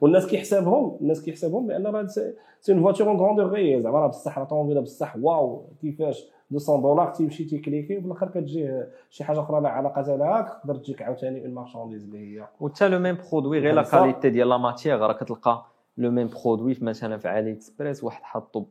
والناس 0.00 0.26
كيحسبهم 0.26 0.96
الناس 1.00 1.22
كيحسبهم 1.22 1.66
بأن 1.66 1.86
راه 1.86 2.06
c'est 2.06 2.72
une 2.72 2.82
voiture 2.82 3.08
en 3.08 3.16
grandeur 3.16 3.46
réelle 3.46 3.82
زعما 3.82 3.98
راه 3.98 4.06
بصح 4.06 4.38
راه 4.38 4.44
طوموبيلة 4.44 4.80
بصح 4.80 5.16
واو 5.22 5.64
كيفاش؟ 5.80 6.28
200 6.52 6.80
دولار 6.80 7.10
تيمشي 7.10 7.44
تي 7.44 7.56
cliquer 7.56 7.98
وفي 7.98 8.06
الآخر 8.06 8.28
كتجيه 8.28 8.90
شي 9.10 9.24
حاجة 9.24 9.40
أخرى 9.40 9.60
لا 9.60 9.68
علاقة 9.68 10.16
لها 10.16 10.42
تقدر 10.42 10.76
تجيك 10.76 11.02
عاوتاني 11.02 11.44
une 11.44 11.54
marchandise 11.54 12.04
اللي 12.04 12.18
هي. 12.18 12.48
وتا 12.60 12.84
le 12.84 12.98
même 12.98 13.18
produit 13.30 13.58
غير 13.58 13.74
la 13.74 13.82
qualité 13.82 14.30
ديال 14.30 14.48
la 14.48 14.56
matière 14.56 15.06
راه 15.06 15.12
كتلقى 15.12 15.66
le 15.96 16.10
même 16.10 16.30
produit 16.44 16.76
مثلا 16.80 17.18
في 17.18 17.28
علي 17.28 17.52
إكسبريس 17.52 18.04
واحد 18.04 18.22
حاطو 18.22 18.60
ب 18.60 18.66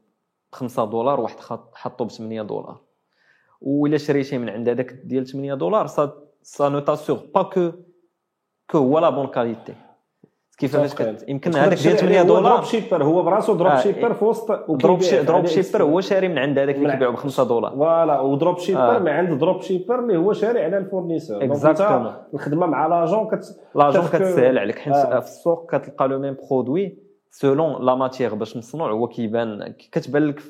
5 0.51 0.85
دولار 0.85 1.19
واحد 1.19 1.37
حاطو 1.73 2.05
ب 2.05 2.11
8 2.11 2.41
دولار. 2.41 2.81
وإلا 3.61 3.97
شريتي 3.97 4.37
من 4.37 4.49
عند 4.49 4.69
هذاك 4.69 4.91
ديال 4.91 5.27
8 5.27 5.53
دولار 5.53 5.87
ça 5.87 6.13
ça 6.41 6.69
ne 6.69 6.79
t'assure 6.79 7.19
pas 7.35 7.43
que 7.43 7.71
que 8.69 8.77
هو 8.77 8.99
la 8.99 9.09
bonne 9.09 9.27
qualité. 9.27 9.75
كيفاش 10.61 10.91
يمكن 11.27 11.55
هذاك 11.55 11.77
ديال 11.77 11.97
8 11.97 12.21
دولار. 12.23 12.53
dropshipper 12.53 13.03
هو 13.03 13.23
براسو 13.23 13.53
dropshipper 13.53 14.13
في 14.13 14.25
وسط 14.25 14.51
drop 14.69 14.99
dropshipper 15.25 15.83
هو 15.83 16.01
شاري 16.01 16.27
من 16.27 16.37
عند 16.37 16.59
هذاك 16.59 16.75
اللي 16.75 16.91
كيبيعو 16.91 17.11
ب 17.11 17.15
5 17.15 17.43
دولار. 17.43 17.71
voilà 17.71 18.19
و 18.19 18.57
dropshipper 18.57 18.99
من 18.99 19.09
عند 19.09 19.39
dropshipper 19.39 19.99
اللي 19.99 20.17
هو 20.17 20.33
شاري 20.33 20.63
على 20.63 20.77
ال 20.77 20.83
fournisseur 20.83 21.43
exactement 21.43 22.13
الخدمة 22.33 22.65
مع 22.65 22.87
l'agent 22.87 23.27
كت 23.27 23.59
l'agent 23.75 24.03
كتسهل 24.03 24.57
عليك. 24.57 24.79
حيت 24.79 24.95
في 24.95 25.17
السوق 25.17 25.75
كتلقى 25.75 26.07
le 26.07 26.19
même 26.19 26.37
produit 26.49 26.97
selon 27.29 27.85
la 27.85 27.95
matière 27.95 28.35
باش 28.35 28.57
مصنوع. 28.57 28.91
هو 28.91 29.07
كيبان 29.07 29.73
كتبان 29.91 30.27
لك 30.27 30.41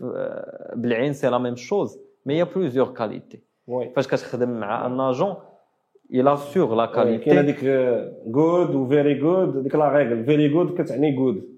بالعين 0.75 1.13
c'est 1.13 1.29
la 1.29 1.37
même 1.37 1.55
chose 1.55 1.99
mais 2.25 2.37
y 2.37 2.43
a 2.43 2.48
plusieurs 2.48 2.87
qualités 2.87 3.43
فاش 3.95 4.07
كتخدم 4.07 4.49
مع 4.49 4.85
un 4.85 4.99
agent 4.99 5.35
il 6.11 6.27
assure 6.27 6.75
la 6.75 6.87
qualité. 6.87 7.25
كاين 7.25 7.37
هذيك 7.37 7.63
good 8.25 8.75
و 8.75 8.83
very 8.83 9.13
good 9.13 9.63
ديك 9.63 9.75
la 9.75 9.89
règle 9.89 10.25
very 10.25 10.49
good 10.49 10.81
كتعني 10.81 11.11
good 11.11 11.51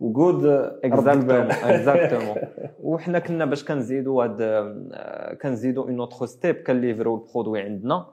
و 0.00 0.09
good 0.09 0.44
exactement 0.84 1.50
exactement 1.50 2.36
وحنا 2.80 3.18
كنا 3.18 3.44
باش 3.44 3.64
كنزيدوا 3.64 4.24
هاد 4.24 4.42
كنزيدوا 5.42 5.84
un 5.84 6.00
autre 6.00 6.26
step 6.26 6.54
كنليفرو 6.54 7.14
ال 7.14 7.20
produit 7.20 7.60
عندنا 7.60 8.06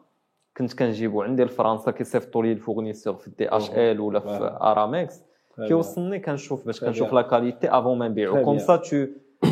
كنت 0.57 0.73
كنجيبو 0.73 1.21
عندي 1.21 1.43
لفرنسا 1.43 1.91
كيصيفطوا 1.91 2.43
لي 2.43 2.51
ال 2.51 2.57
fournisseur 2.57 3.13
في 3.13 3.31
DHL 3.37 3.99
ولا 3.99 4.19
في 4.19 4.57
ارامكس 4.61 5.23
كيوصلني 5.67 6.19
كنشوف 6.19 6.65
باش 6.65 6.83
كنشوف 6.83 7.13
la 7.13 7.21
qualité 7.21 7.69
avant 7.69 7.97
ما 7.97 8.07
نبيعو 8.07 8.43
comme 8.43 8.57
ça 8.57 8.75
tout 8.75 9.05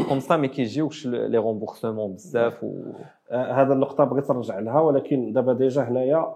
comme 0.09 0.19
ça 0.19 0.37
ما 0.37 0.47
كيجيوكش 0.47 1.07
لي 1.07 1.37
remboursement 1.37 2.13
بزاف 2.13 2.63
و 2.63 2.93
هذا 3.33 3.73
النقطة 3.73 4.03
بغيت 4.03 4.31
نرجع 4.31 4.59
لها 4.59 4.79
ولكن 4.79 5.33
دابا 5.33 5.53
déjà 5.53 5.81
هنايا 5.81 6.35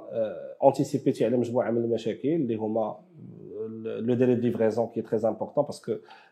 اونتيسيبيتي 0.64 1.26
على 1.26 1.38
مجموعة 1.38 1.72
من 1.72 1.84
المشاكل 1.84 2.28
اللي 2.30 2.56
هما 2.56 2.98
le 3.86 4.14
délai 4.14 4.36
de 4.36 4.42
livraison 4.42 4.88
qui 4.88 5.02
est 5.02 5.14
très 5.14 5.30
important 5.30 5.64
parce 5.64 5.81
que 5.81 5.92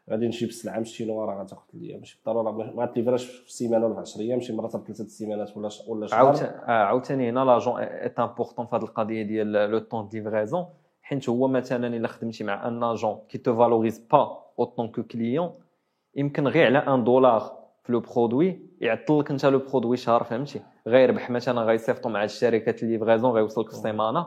غادي 0.10 0.28
نجيب 0.28 0.50
السلعه 0.50 0.76
من 0.76 0.82
الشينوا 0.82 1.26
راه 1.26 1.44
غتاخذ 1.44 1.64
ليا 1.74 1.98
ماشي 1.98 2.22
بالضرورة 2.26 2.52
ما 2.52 2.82
غاتليفراش 2.82 3.26
في 3.26 3.54
سيمانه 3.54 3.86
ولا 3.86 3.94
في 3.94 4.00
10 4.02 4.22
أيام 4.22 4.40
شي 4.40 4.54
مرات 4.54 4.72
ثلاثة 4.72 5.04
السيمانات 5.04 5.58
ولا 5.58 5.70
ولا 5.88 6.08
شهر. 6.08 6.20
عاوتاني 6.68 7.30
هنا 7.30 7.46
l'agent 7.46 7.80
est 7.80 8.20
important 8.20 8.66
في 8.66 8.76
هذه 8.76 8.84
القضية 8.84 9.24
ديال 9.24 9.52
le 9.52 9.80
temps 9.80 10.08
de 10.08 10.20
livraison 10.20 10.66
حيت 11.02 11.30
هو 11.30 11.48
مثلا 11.48 11.88
إلا 11.88 12.08
خدمتي 12.08 12.44
مع 12.44 12.68
un 12.68 12.84
agent 12.84 13.18
qui 13.30 13.38
te 13.38 13.56
valorise 13.56 14.00
pas 14.12 14.38
autant 14.60 14.88
que 14.88 15.04
client 15.04 15.52
يمكن 16.16 16.48
غير 16.48 16.66
على 16.66 16.78
un 16.78 17.04
dollar 17.04 17.65
في 17.86 17.92
le 17.92 18.00
produit 18.00 18.60
يعطل 18.82 19.20
لك 19.20 19.32
انت 19.32 19.46
le 19.46 19.60
produit 19.60 19.98
شهر 19.98 20.24
فهمتي؟ 20.24 20.62
غيربح 20.88 21.30
مثلا 21.30 21.62
غيصيفطوا 21.62 22.12
مع 22.12 22.24
الشركات 22.24 22.84
ال 22.84 22.89
livraison 22.89 23.32
غيوصلك 23.32 23.70
في 23.70 23.76
سيمانة. 23.76 24.26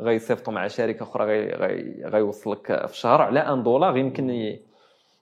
غيصيفطوا 0.00 0.52
مع 0.52 0.66
شركة 0.66 1.02
أخرى 1.02 1.24
غي 1.24 1.50
غي 1.50 2.04
غيوصلك 2.04 2.86
في 2.86 2.96
شهر 2.96 3.22
على 3.22 3.40
un 3.40 3.62
dollar 3.62 3.96
يمكن. 3.96 4.56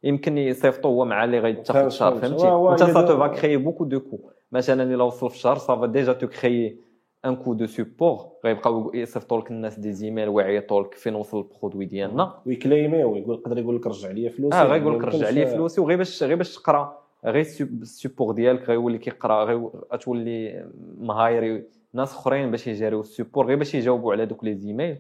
يمكن 0.03 0.39
يصيفطوا 0.39 0.91
هو 0.91 1.05
مع 1.05 1.25
اللي 1.25 1.39
غيتاخذ 1.39 1.91
في 1.91 1.97
شهر 1.97 2.15
فهمتي؟ 2.15 2.49
انت 2.49 2.93
ça 2.93 3.03
te 3.03 3.19
fait 3.19 3.27
créer 3.27 3.57
beaucoup 3.57 3.85
de 3.85 4.01
coûts 4.01 4.19
مثلا 4.53 4.83
الا 4.83 5.05
وصل 5.05 5.31
في 5.31 5.39
شهر 5.39 5.57
ça 5.57 5.72
va 5.72 5.87
déjà 5.87 6.13
te 6.13 6.27
créer 6.27 6.81
un 7.25 7.37
coût 7.37 7.55
de 7.55 7.67
support 7.67 8.19
غيبقاو 8.45 8.95
يصيفطوا 8.95 9.41
لك 9.41 9.51
الناس 9.51 9.79
des 9.79 9.93
emails 9.93 10.29
ويعيطوا 10.29 10.83
لك 10.83 10.95
فين 10.95 11.15
وصل 11.15 11.39
ال 11.39 11.44
produit 11.44 11.85
ديالنا. 11.85 12.35
ويكليميو 12.47 13.17
يقول 13.17 13.35
يقدر 13.35 13.59
يقول 13.59 13.77
لك 13.77 13.87
رجع 13.87 14.11
لي 14.11 14.31
فلوسي. 14.31 14.57
آه 14.57 14.65
غيقول 14.65 14.99
لك 14.99 15.05
رجع 15.05 15.31
لي 15.31 15.47
فلوسي 15.47 15.81
وغير 15.81 15.99
باش 15.99 16.23
غير 16.23 16.37
باش 16.37 16.55
تقرا. 16.55 17.06
غير 17.25 17.47
ال 17.61 17.70
support 17.70 18.33
ديالك 18.33 18.69
غيولي 18.69 18.99
كيقرا 18.99 19.45
غير 19.45 19.71
غتولي 19.93 20.71
مهايري 20.99 21.65
ناس 21.93 22.15
أخرين 22.15 22.51
باش 22.51 22.67
يجاريو 22.67 23.01
ال 23.01 23.06
support 23.06 23.47
غير 23.47 23.57
باش 23.57 23.75
يجاوبوا 23.75 24.13
على 24.13 24.27
دوك 24.27 24.45
les 24.45 24.55
emails. 24.55 24.99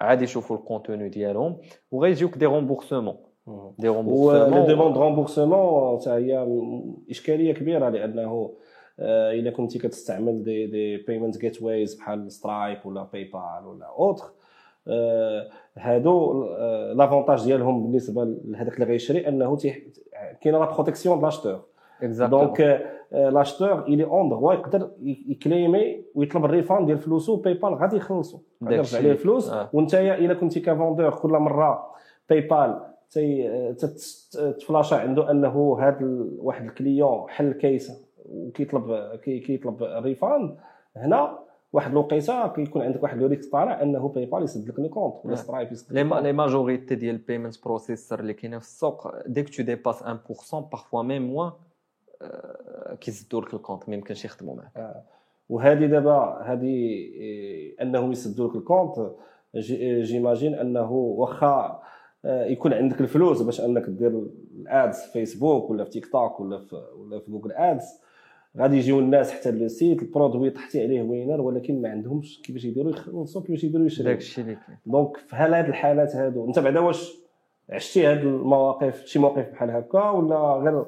عادي 0.00 0.24
يشوفوا 0.24 0.56
ال 0.56 0.63
contenu 0.63 1.08
ديالهم 1.08 1.56
وغيجيوك 1.90 2.38
des 2.38 2.46
remboursements 2.46 3.16
des 3.78 3.88
remboursements 3.88 4.60
les 4.60 4.66
demandes 4.66 4.98
remboursement 4.98 6.00
حتى 6.00 6.10
هي 6.10 6.46
إشكالية 7.10 7.54
كبيرة 7.54 7.88
لأنه 7.88 8.54
إلا 9.00 9.50
كنتي 9.50 9.78
كتستعمل 9.78 10.42
des 10.42 10.66
des 10.66 10.96
payment 10.96 11.38
gateways 11.38 11.94
بحال 11.94 12.32
Stripe 12.32 12.78
ولا 12.84 13.02
PayPal 13.12 13.66
ولا 13.66 13.86
autre 13.86 14.24
آه، 14.24 14.37
هادو 15.76 16.44
آه، 16.44 16.92
l'avantage 16.92 17.44
ديالهم 17.44 17.82
بالنسبة 17.82 18.24
لهذاك 18.44 18.74
اللي 18.74 18.84
غيشري 18.86 19.28
أنه 19.28 19.56
كاينة 20.42 20.58
la 20.58 20.74
protection 20.74 21.18
د 21.20 21.24
l'acheteur 21.24 21.60
donc 22.30 22.86
l'acheteur 23.12 23.82
il 23.82 24.04
est 24.04 24.18
en 24.18 24.28
droit 24.28 24.52
يقدر 24.54 24.90
يكليمي 25.02 26.04
ويطلب 26.14 26.44
ال 26.44 26.50
refund 26.50 26.86
ديال 26.86 26.98
فلوسو 26.98 27.36
PayPal 27.36 27.74
غادي 27.74 27.96
يخلصو 27.96 28.38
غادي. 28.64 28.74
يرجع 28.76 28.98
ليه 28.98 29.12
الفلوس 29.12 29.50
آه. 29.50 29.68
وانت 29.72 29.94
الا 29.94 30.34
كنتي 30.34 30.60
ك 30.60 30.66
vendeur 30.66 31.10
كل 31.10 31.30
مره 31.30 31.86
PayPal 32.30 32.80
تفلاشا 34.60 34.96
عنده 34.96 35.30
انه 35.30 35.78
هذا 35.80 35.98
واحد 36.38 36.64
ال 36.64 36.73
client 36.73 37.30
حل 37.30 37.52
case 37.52 37.92
وكيطلب 38.28 39.16
كي- 39.24 39.38
كيطلب 39.40 39.82
refund 39.82 40.56
هنا 40.96 41.38
واحد 41.72 41.90
الوقيته 41.90 42.48
كيكون 42.48 42.82
عندك 42.82 43.02
واحد 43.02 43.18
le 43.18 43.26
risque 43.26 43.52
طالع 43.52 43.82
أنه 43.82 44.08
PayPal 44.08 44.42
يسد 44.42 44.68
لك 44.68 44.78
le 44.80 44.88
compte 44.88 45.14
ولا 45.24 45.32
آه. 45.34 45.36
Stripe 45.36 45.72
يسد 45.72 45.92
لي 45.92 46.02
لك. 46.02 46.12
لي 46.22 46.32
majorité 46.32 46.94
ديال 46.94 47.14
ال 47.14 47.20
payment 47.20 47.64
processors 47.64 48.20
اللي 48.20 48.34
كاينين 48.34 48.58
في 48.58 48.64
السوق 48.66 49.26
dès 49.26 49.37
que 49.37 49.48
tu 49.48 49.62
dépasses 49.62 50.02
1% 50.02 50.54
parfois 50.54 51.02
même 51.02 51.22
moins 51.22 51.52
آه، 52.22 52.94
كيسدوا 53.00 53.40
لك 53.40 53.54
ال 53.54 53.59
compte 53.59 53.88
ما 53.88 53.94
يمكنش 53.94 54.24
يخدموا 54.24 54.54
معاك 54.54 55.04
وهذه 55.48 55.86
دابا 55.86 56.42
هذه 56.46 56.64
إيه، 56.66 57.82
أنهم 57.82 58.12
يسدوا 58.12 58.48
لك 58.48 58.56
ال 58.56 58.64
compte 58.64 59.10
j'- 59.56 60.02
j'imagine 60.02 60.54
أنه 60.54 60.92
واخا 60.92 61.82
آه، 62.24 62.44
يكون 62.44 62.72
عندك 62.72 63.00
الفلوس 63.00 63.42
باش 63.42 63.60
أنك 63.60 63.82
دير 63.88 64.26
ال 64.56 64.66
ads 64.66 64.96
في 65.00 65.12
فيسبوك 65.12 65.70
ولا 65.70 65.84
في 65.84 65.90
تيك 65.90 66.06
توك 66.12 66.40
ولا 66.40 66.58
في 66.58 66.76
ولا 66.98 67.18
في 67.20 67.30
Google 67.30 67.52
Ads 67.52 67.84
غادي 68.58 68.76
يجيو 68.76 68.98
الناس 68.98 69.32
حتى 69.32 69.50
le 69.50 69.68
site 69.68 70.02
ال 70.02 70.08
produit 70.08 70.50
طحتي 70.50 70.82
عليه 70.82 71.02
winner 71.02 71.40
ولكن 71.40 71.82
ما 71.82 71.88
عندهمش 71.88 72.42
كيفاش 72.44 72.64
يديروا 72.64 72.90
يخلصوا 72.90 73.42
كيفاش 73.42 73.64
يديروا 73.64 73.86
يشريو 73.86 74.08
داك 74.08 74.18
الشيء 74.18 74.44
اللي 74.44 74.54
كاين. 74.66 74.78
donc 74.86 75.16
في 75.16 75.36
هاد 75.36 75.68
الحالات 75.68 76.16
هادو 76.16 76.46
انت 76.46 76.58
بعدا 76.58 76.80
واش 76.80 77.12
عشتي 77.70 78.06
هاد 78.06 78.18
المواقف 78.18 79.04
شي 79.04 79.18
موقف 79.18 79.50
بحال 79.50 79.70
هكا 79.70 80.10
ولا 80.10 80.36
غير 80.36 80.84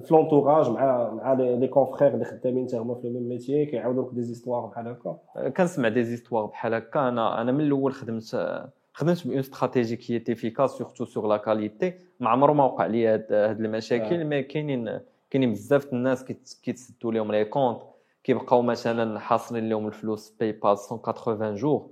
في 0.00 0.06
l'entourage 0.10 0.70
مع 0.70 1.10
مع 1.14 1.32
les 1.32 1.68
confrères 1.68 2.14
اللي 2.14 2.24
خدامين 2.24 2.66
حتى 2.66 2.76
هما 2.76 2.94
في 2.94 3.06
le 3.08 3.12
même 3.12 3.28
métier 3.28 3.66
كيعاودوا 3.66 4.04
لك 4.04 4.14
des 4.14 4.22
histoires 4.22 4.66
بحال 4.66 4.88
هكا؟ 4.88 5.18
كنسمع 5.56 5.88
des 5.88 6.04
histoires 6.04 6.46
بحال 6.46 6.74
هكا. 6.74 7.08
أنا 7.08 7.40
أنا 7.40 7.52
من 7.52 7.60
الأول 7.60 7.92
خدمت 7.92 8.62
خدمت 8.92 9.26
bonne 9.26 9.38
stratégie 9.38 9.96
qui 9.96 10.32
est 10.32 10.42
efficace 10.42 10.70
surtout 10.70 11.04
sur 11.04 11.28
la 11.28 11.36
qualité 11.36 11.92
ما 12.20 12.30
عمره 12.30 12.52
ما 12.52 12.64
وقع 12.64 12.86
لي 12.86 13.06
هاد 13.06 13.32
هاد 13.32 13.60
المشاكل 13.60 14.20
آه. 14.20 14.24
mais 14.24 14.42
كاينين 14.42 15.00
كاينين 15.36 15.52
بزاف 15.52 15.92
الناس 15.92 16.24
كيت- 16.24 16.54
كيتسدوا 16.62 17.12
لهم 17.12 17.32
les 17.32 17.44
comptes 17.44 17.78
كيبقاو 18.24 18.62
مثلا 18.62 19.18
حاصلين 19.18 19.68
لهم 19.68 19.86
الفلوس 19.86 20.30
PayPal 20.40 20.76
180 20.90 21.54
jours 21.54 21.90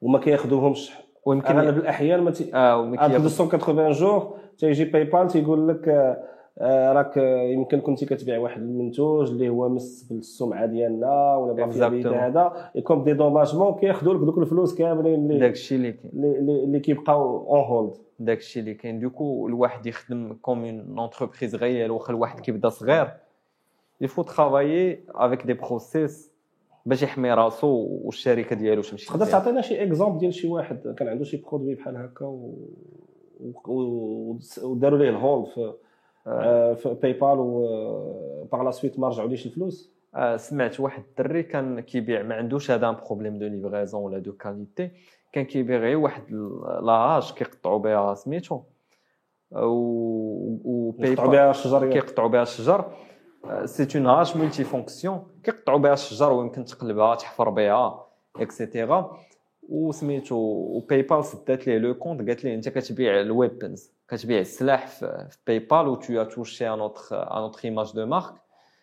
وما 0.00 0.18
كياخذوهمش 0.18 0.90
اغلب 0.90 1.04
ويمكن 1.26 1.58
الاحيان 1.58 2.20
ما 2.20 2.30
تي... 2.30 2.54
آه 2.54 2.78
وما 2.80 2.94
ابخي 2.94 3.18
كياخذ- 3.18 3.22
280 3.22 3.92
jours 3.92 4.38
تيجي 4.58 4.84
PayPal 4.84 5.28
تيقول 5.28 5.68
لك 5.68 5.88
آه، 5.88 6.24
راك 6.60 7.18
آه، 7.18 7.42
يمكن 7.42 7.80
كنتي 7.80 8.06
كتبيع 8.06 8.38
واحد 8.38 8.62
المنتوج 8.62 9.30
اللي 9.30 9.48
هو 9.48 9.68
مس 9.68 10.02
بالسمعه 10.02 10.66
ديالنا 10.66 11.36
ولا 11.36 11.66
Exactement. 11.72 12.06
هذا. 12.06 12.70
يكون 12.74 13.04
dédommagement 13.04 13.74
كياخذوا 13.74 14.14
لك 14.14 14.20
دوك 14.20 14.38
الفلوس 14.38 14.74
كاملين 14.74 15.14
اللي 15.14 15.38
داك 15.38 15.52
الشيء 15.52 15.78
اللي 15.78 15.92
كاين. 15.92 16.12
اللي- 16.14 16.64
اللي 16.64 16.80
كيبقاو 16.80 17.46
on 17.56 17.64
hold 17.64 17.92
داك 18.18 18.38
الشيء 18.38 18.62
اللي 18.62 18.74
كاين. 18.74 19.00
donc 19.00 19.48
الواحد 19.48 19.86
يخدم 19.86 20.32
comme 20.42 20.64
une 20.64 20.98
entreprise 20.98 21.54
غير 21.56 21.92
واخا 21.92 22.12
الواحد 22.12 22.40
كيبدا 22.40 22.68
صغير. 22.68 23.08
il 24.00 24.22
faut 24.22 24.44
travailler 24.44 25.00
avec 25.14 25.46
des 25.46 25.52
process 25.54 26.32
باش 26.86 27.02
يحمي 27.02 27.34
راسو 27.34 27.88
والشركة 28.04 28.56
ديالو 28.56 28.82
تمشي 28.82 29.06
تقدر. 29.06 29.26
تعطينا 29.26 29.60
شي 29.60 29.82
exemple 29.82 30.18
ديال 30.18 30.34
شي 30.34 30.48
واحد؟ 30.48 30.94
كان 30.98 31.08
عنده 31.08 31.24
شي 31.24 31.36
produit 31.36 31.74
بحال 31.74 31.96
هكا 31.96 32.26
و... 32.26 32.54
وداروا 34.62 34.98
ليه 34.98 35.10
ال 35.10 35.17
hold 35.17 35.46
في 35.46 35.60
آه، 35.60 35.74
في 36.24 36.96
PayPal 37.02 37.38
و 37.38 38.48
par 38.52 38.62
la 38.62 38.70
suite 38.70 38.98
ما 38.98 39.08
رجعوليش 39.08 39.46
الفلوس؟ 39.46 39.92
آه، 40.14 40.36
سمعت 40.36 40.80
واحد 40.80 41.02
الدري 41.08 41.42
كان 41.42 41.80
كيبيع 41.80 42.22
ما 42.22 42.34
عندوش 42.34 42.70
هذا 42.70 42.88
un 42.88 42.96
problème 43.06 43.38
de 43.38 43.46
livraison 43.46 44.02
ولا 44.02 44.18
de 44.18 44.32
qualité 44.32 44.90
كان 45.32 45.44
كيبيع 45.44 45.78
غير 45.78 45.96
واحد 45.96 46.32
la 46.82 46.96
hache 46.96 47.32
كيقطعوا 47.32 47.78
بها 47.78 48.14
سميتو. 48.14 48.60
آه، 49.52 49.66
و 49.66 50.90
باي 50.90 51.12
يقطعوا 51.12 51.30
بها 51.30 51.50
الشجر. 51.50 51.90
كيقطعوا 51.90 52.28
بها 52.28 52.42
الشجر. 52.42 52.84
c'est 53.64 53.98
une 53.98 54.06
hache 54.06 54.36
multifonction 54.36 55.26
كيقطعوا 55.44 55.78
بها 55.78 55.92
الشجر 55.92 56.32
ويمكن 56.32 56.64
تقلبها 56.64 57.14
تحفر 57.14 57.50
بها 57.50 58.06
et 58.36 58.56
cetera 58.56 59.18
وسميتو 59.68 60.36
و 60.76 61.02
PayPal 61.02 61.24
سدات 61.24 61.66
ليه 61.66 61.78
le 61.78 61.94
compte 61.94 62.28
قالت 62.28 62.44
ليه 62.44 62.54
أنت 62.54 62.68
كتبيع 62.68 63.20
ال 63.20 63.29
weapons 63.29 63.92
كتبيع 64.08 64.38
السلاح 64.40 64.86
في 64.86 65.26
في 65.30 65.38
PayPal 65.46 65.88
و 65.88 65.94
tu 65.94 66.22
touches 66.22 66.68
à 66.68 66.80
notre 66.80 67.02
à 67.12 67.42
notre 67.42 67.60
image 67.64 67.92
de 67.94 68.06
marque 68.06 68.34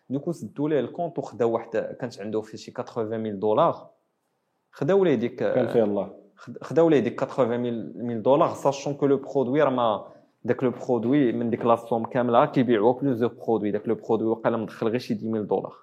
donc 0.09 0.31
سدوا 0.31 0.69
ليه 0.69 0.79
ال 0.79 0.85
compte 0.85 1.19
وخداو 1.19 1.51
واحد 1.51 1.69
كانت 1.99 2.21
عنده 2.21 2.41
فيه 2.41 2.57
شي 2.57 2.71
80000 2.71 3.35
دولار 3.35 3.89
خداو 4.71 5.03
ليه 5.03 5.15
ديك 5.15 5.35
كان 5.35 5.67
فيه 5.67 5.83
الله. 5.83 6.13
خد- 6.35 6.57
خداو 6.63 6.89
ليه 6.89 6.99
ديك 6.99 7.23
80000 7.23 8.21
دولار 8.23 8.53
sachant 8.53 8.93
que 8.93 9.05
le 9.05 9.17
produit 9.17 9.61
راه 9.63 9.69
ما 9.69 10.07
داك 10.43 10.63
le 10.63 10.71
produit 10.87 11.31
من 11.31 11.49
ديك 11.49 11.65
la 11.65 11.75
somme 11.75 12.05
كاملة 12.05 12.45
كيبيعوا 12.45 12.93
plusieurs 12.93 13.29
produits 13.33 13.71
داك 13.71 13.87
le 13.87 13.95
produit 13.95 14.27
وقيلا 14.27 14.57
مدخل 14.57 14.87
غير 14.87 14.99
شي 14.99 15.13
10000 15.13 15.45
دولار 15.45 15.73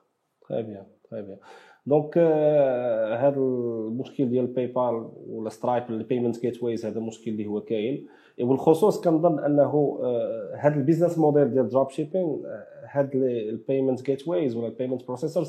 très 0.48 0.62
bien 0.62 0.86
très 1.10 1.22
bien 1.22 1.38
donc 1.86 2.14
آه، 2.18 3.16
هذا 3.16 3.36
المشكل 3.36 4.28
ديال 4.28 4.46
PayPal 4.46 5.08
ولا 5.28 5.48
Stripe 5.50 5.82
ال 5.90 6.40
payment 6.40 6.62
gateways 6.62 6.86
هذا 6.86 6.98
المشكل 6.98 7.30
اللي 7.30 7.46
هو 7.46 7.60
كاين. 7.60 8.06
وبالخصوص 8.40 9.00
كنظن 9.00 9.38
أنه 9.38 9.98
آه، 10.02 10.54
هذا 10.58 10.74
ال 10.74 10.79
business 10.79 11.18
model 11.18 11.50
ديال 11.50 11.68
dropshipping 11.68 12.42
هاد 12.90 13.10
ال 13.14 14.02
payment 14.02 14.28
gateways 14.28 14.56
ولا 14.56 14.66
ال 14.66 14.71
payment 14.71 15.06
processors 15.06 15.44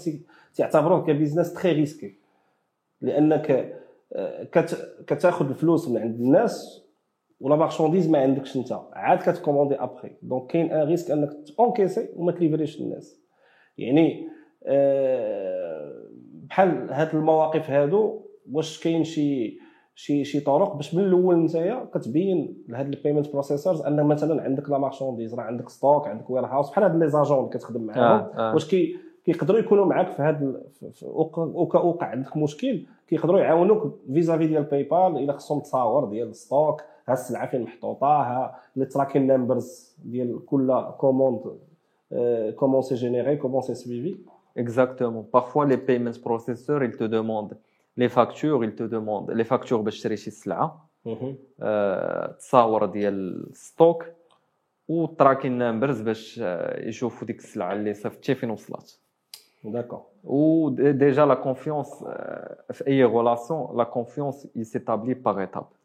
تعتبروه 0.56 1.06
ك 1.06 1.11
business 1.11 1.54
très 1.54 1.72
risqué 1.72 2.16
لأنك 3.02 3.74
آه، 4.14 4.44
كت- 4.44 5.04
كتاخذ 5.08 5.50
الفلوس 5.50 5.90
من 5.90 5.98
عند 5.98 6.16
الناس 6.20 6.84
و 7.42 7.47
la 7.47 7.56
marchandise 7.56 8.10
ما 8.10 8.20
عندكش 8.20 8.56
أنت. 8.58 8.80
عاد 8.94 9.18
كتكوموندي 9.20 9.76
après 9.76 10.10
donc 10.22 10.48
كاين 10.52 10.72
un 10.72 10.88
risque 10.88 11.12
أنك 11.12 11.30
تونكيسي 11.58 12.10
وما 12.16 12.32
تليفريش 12.32 12.82
للناس 12.82 13.22
يعني 13.78 14.28
آه، 14.66 15.97
بحال 16.50 16.88
هاد 16.94 17.16
المواقف 17.16 17.70
هادو 17.70 18.20
واش 18.52 18.84
كاين 18.84 19.04
شي 19.04 19.60
شي 19.96 20.24
شي 20.24 20.40
طرق 20.40 20.76
باش 20.76 20.96
من 20.96 21.04
الأول 21.04 21.36
نتايا 21.44 21.86
كتبين 21.94 22.64
لهاد 22.68 22.94
ال 22.94 22.99
payment 22.99 23.32
processors 23.34 23.82
أن 23.82 24.04
مثلا 24.06 24.44
عندك 24.44 24.70
la 24.70 24.78
marchandise 24.78 25.34
راه 25.36 25.44
عندك 25.44 25.70
stock 25.70 26.08
عندك 26.08 26.30
warehouse 26.30 26.70
بحال 26.70 26.84
هاد 26.84 26.96
les 26.96 27.10
agents 27.10 27.38
اللي 27.40 27.50
كتخدم 27.50 27.82
معاهم 27.82 28.02
آه، 28.04 28.32
آه. 28.50 28.54
واش 28.54 28.68
كي 28.68 28.96
كيقدروا 29.26 29.60
يكونوا 29.60 29.86
معاك 29.86 30.08
في 30.12 30.22
هاد 30.22 30.42
ال- 30.44 30.64
في- 30.80 30.92
في- 30.92 31.06
وق- 31.06 31.40
وكا 31.40 31.80
وقع 31.80 32.08
عندك 32.08 32.38
مشكل 32.38 32.86
كيقدروا 33.08 33.40
يعاونوك 33.40 34.00
vis-à-vis 34.14 34.48
ديال 34.48 34.64
PayPal 34.64 35.18
إلا 35.24 35.34
خصهم 35.34 35.60
تصاور 35.60 36.06
ديال 36.06 36.28
ال 36.30 36.39
stock 36.39 36.82
ها 37.08 37.14
السلعة 37.14 37.48
فين 37.48 37.62
محطوطة 37.62 38.08
ها 38.08 38.56
les 38.76 38.86
tracking 38.86 39.28
numbers 39.28 39.96
ديال 40.06 40.46
كل 40.46 40.84
commande 40.98 41.40
comment 42.56 42.82
c'est 42.82 42.96
généré 42.96 43.36
comment 43.36 43.62
c'est 43.62 43.74
suivi 43.76 44.18
Exactement. 44.64 45.24
Parfois, 45.38 45.66
les 45.72 45.78
payment 45.78 46.18
processors, 46.28 46.84
ils 46.84 46.98
te 47.02 47.04
demandent. 47.18 47.56
Les 48.02 48.10
factures, 48.10 48.64
ils 48.64 48.76
te 48.76 48.84
demandent. 48.84 49.32
Les 49.32 49.44
factures 49.44 49.84
باش 49.84 50.00
تشري 50.00 50.18
شي 50.18 50.32
سلعة. 50.32 50.90
آه، 51.62 52.32
تصاور 52.32 52.86
ديال 52.86 53.48
ال 53.50 53.59
stock 53.59 54.06
وال 54.88 55.02
tracking 55.02 55.58
numbers 55.58 56.02
باش 56.02 56.40
آه، 56.44 56.88
يشوفوا 56.88 57.28
ديك 57.28 57.40
السلعة 57.40 57.74
اللي 57.74 57.94
صيفطتي 57.94 58.36
فين 58.36 58.50
وصلت. 58.50 59.00
d'accord 59.64 60.02
و 60.24 60.70
déjà 60.70 61.26
la 61.26 61.34
confiance 61.34 62.04
في 62.72 62.88
أي 62.88 63.04
relation 63.04 63.78
la 63.78 63.84
confiance 63.84 64.48
il 64.58 64.66
s'établit 64.66 65.16
par 65.16 65.40
étape 65.40 65.58
آه، 65.60 65.77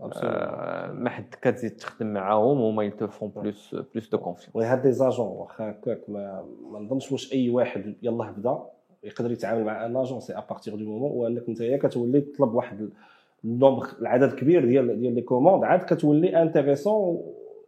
ما 0.00 1.10
حد 1.10 1.34
كتزيد 1.42 1.76
تخدم 1.76 2.06
معاهم 2.06 2.58
هما 2.58 2.82
ils 2.82 2.99
te 2.99 3.10
font 3.10 3.32
plus 3.36 3.74
plus 3.74 4.10
de 4.10 4.18
confiance 4.18 4.56
oui 4.56 4.64
هاد 4.64 4.86
les 4.86 4.92
agents 4.92 5.26
واخا 5.26 5.70
هكاك 5.70 6.00
ما 6.08 6.44
ما 6.72 6.78
نظنش 6.78 7.12
واش 7.12 7.32
اي 7.32 7.50
واحد 7.50 7.94
يلاه 8.02 8.30
بدا 8.30 8.58
يقدر 9.04 9.32
يتعامل 9.32 9.64
مع 9.64 9.86
un 9.86 9.96
agent 9.96 10.20
c'est 10.20 10.38
à 10.38 10.43
partir 10.43 10.76
du 10.76 10.84
moment 10.84 11.10
où 11.10 11.29
انك 11.29 11.48
انت 11.48 11.62
كتولي 11.62 12.20
تطلب 12.20 12.54
واحد 12.54 12.90
ال 13.44 13.50
nombre 13.50 13.86
العدد 14.00 14.32
كبير 14.32 14.64
ديال 14.64 15.00
ديال 15.00 15.14
les 15.14 15.20
commandes 15.22 15.64
عاد 15.64 15.80
كتولي 15.80 16.42
intéressant 16.42 17.22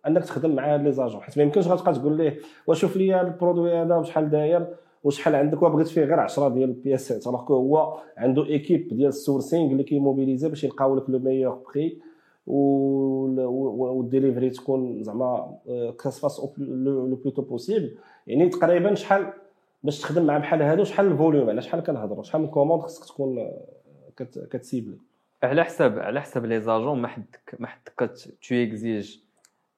انك 0.07 0.25
تخدم 0.25 0.55
مع 0.55 0.75
هاد 0.75 0.83
les 0.83 0.93
agents 0.93 1.21
حيت 1.21 1.39
ما 1.39 1.45
يمكنش 1.45 1.69
غتبقى 1.69 1.93
تقول 1.93 2.17
ليه 2.17 2.39
وشوف 2.67 2.97
لي 2.97 3.21
ال 3.21 3.27
produit 3.27 3.73
هذا 3.77 3.99
بشحال 3.99 4.31
داير 4.31 4.67
وشحال 5.05 5.35
عندك 5.35 5.63
وبغيت 5.63 5.89
فيه 5.89 6.05
غير 6.05 6.21
10 6.21 6.49
ديال 6.49 6.69
البياسات 6.69 7.27
alors 7.27 7.53
هو 7.53 7.99
عنده 8.17 8.47
équipe 8.47 8.89
ديال 8.89 9.09
ال 9.09 9.16
sourcing 9.16 9.73
اللي 9.73 9.83
كي 9.83 9.95
mobiliser 9.95 10.49
باش 10.49 10.65
يلقاو 10.65 10.97
لك 10.97 11.11
le 11.11 11.19
meilleur 11.19 11.63
prix 11.75 11.99
وال 12.49 12.89
delivery 12.89 14.51
تكون 14.51 15.03
زعما 15.03 15.59
que 16.03 16.12
ça 16.12 16.18
se 16.18 16.25
fasse 16.25 16.41
le 16.59 17.17
plus 17.17 17.31
tôt 17.31 17.43
possible 17.43 17.97
يعني 18.27 18.49
تقريبا 18.49 18.95
شحال 18.95 19.33
باش 19.83 20.01
تخدم 20.01 20.27
مع 20.27 20.39
بحال 20.39 20.63
هادو 20.63 20.85
شحال 20.85 21.07
ال 21.07 21.13
volume 21.13 21.49
على 21.51 21.63
شحال 21.63 21.81
كنهضروا؟ 21.81 22.23
شحال 22.23 22.41
من 22.43 22.49
commande 22.49 22.83
خصك 22.83 23.05
تكون 23.05 23.39
آه، 23.39 23.61
كت- 24.17 24.49
كت 24.51 24.61
cibler؟ 24.61 24.99
على 25.43 25.65
حساب 25.65 25.99
على 25.99 26.21
حساب 26.21 26.47
les 26.47 26.61
agents 26.61 26.99
ما 27.03 27.09
حدك 27.09 27.57
ما 27.59 27.67
حدك 27.67 28.11
tu 28.49 28.55
exiges 28.55 29.17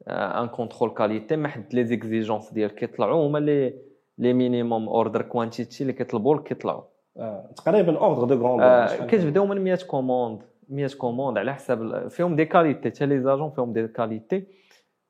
un 0.09 0.49
contrôle 0.49 0.91
qualité 0.91 1.37
ما 1.37 1.49
حد 1.49 1.75
les 1.75 1.85
exigences 1.85 2.53
ديالك 2.53 2.75
كيطلعوا 2.75 3.27
هما 3.27 3.39
les 3.39 3.75
les 4.19 4.33
minimum 4.33 4.89
order 4.89 5.23
quantity 5.23 5.83
اللي 5.83 5.93
كيطلبوا 5.93 6.37
لك 6.37 6.43
كيطلعوا. 6.43 6.83
آه. 7.17 7.51
تقريبا 7.57 7.99
ordre 7.99 8.35
de 8.35 8.43
grandeur 8.47 8.63
آه 8.63 9.07
كتبداو 9.07 9.47
من 9.47 9.61
100 9.65 9.79
commandes 9.87 10.43
100 10.71 10.89
commandes 10.99 11.39
على 11.39 11.55
حساب 11.55 12.09
فيهم 12.09 12.37
des 12.37 12.45
qualités 12.45 12.91
حتى 12.91 13.07
les 13.07 13.21
agents 13.21 13.51
فيهم 13.51 13.73
des 13.73 13.89
qualités 13.89 14.47